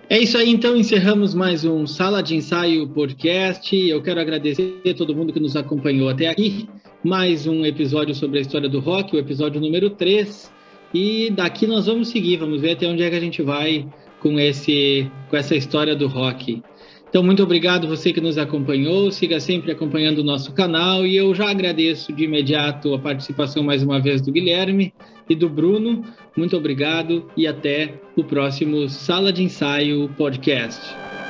É 0.09 0.19
isso 0.19 0.37
aí, 0.37 0.51
então 0.51 0.77
encerramos 0.77 1.35
mais 1.35 1.65
um 1.65 1.87
Sala 1.87 2.23
de 2.23 2.37
Ensaio 2.37 2.87
podcast. 2.89 3.75
Eu 3.75 4.03
quero 4.03 4.21
agradecer 4.21 4.83
a 4.87 4.95
todo 4.95 5.17
mundo 5.17 5.33
que 5.33 5.41
nos 5.41 5.57
acompanhou 5.57 6.11
até 6.11 6.29
aqui. 6.29 6.69
Mais 7.03 7.47
um 7.47 7.65
episódio 7.65 8.15
sobre 8.15 8.39
a 8.39 8.43
história 8.43 8.69
do 8.69 8.81
rock, 8.81 9.17
o 9.17 9.19
episódio 9.19 9.61
número 9.61 9.89
3. 9.91 10.53
E 10.93 11.31
daqui 11.31 11.67
nós 11.67 11.87
vamos 11.87 12.09
seguir, 12.09 12.37
vamos 12.37 12.61
ver 12.61 12.73
até 12.73 12.87
onde 12.87 13.03
é 13.03 13.09
que 13.09 13.17
a 13.17 13.21
gente 13.21 13.43
vai 13.43 13.89
com, 14.21 14.39
esse, 14.39 15.11
com 15.31 15.37
essa 15.37 15.57
história 15.57 15.97
do 15.97 16.07
rock. 16.07 16.63
Então, 17.09 17.23
muito 17.23 17.43
obrigado 17.43 17.89
você 17.89 18.13
que 18.13 18.21
nos 18.21 18.37
acompanhou. 18.37 19.11
Siga 19.11 19.41
sempre 19.41 19.73
acompanhando 19.73 20.19
o 20.19 20.25
nosso 20.25 20.53
canal. 20.53 21.07
E 21.07 21.17
eu 21.17 21.35
já 21.35 21.49
agradeço 21.51 22.13
de 22.13 22.25
imediato 22.25 22.93
a 22.93 22.99
participação 22.99 23.63
mais 23.63 23.83
uma 23.83 24.01
vez 24.01 24.21
do 24.21 24.33
Guilherme 24.33 24.93
e 25.29 25.35
do 25.35 25.49
Bruno. 25.49 26.05
Muito 26.37 26.57
obrigado 26.57 27.31
e 27.37 27.47
até 27.47 27.95
o 28.17 28.25
próximo 28.25 28.89
Sala 28.89 29.33
de 29.33 29.43
Ensaio 29.43 30.09
Podcast. 30.17 31.24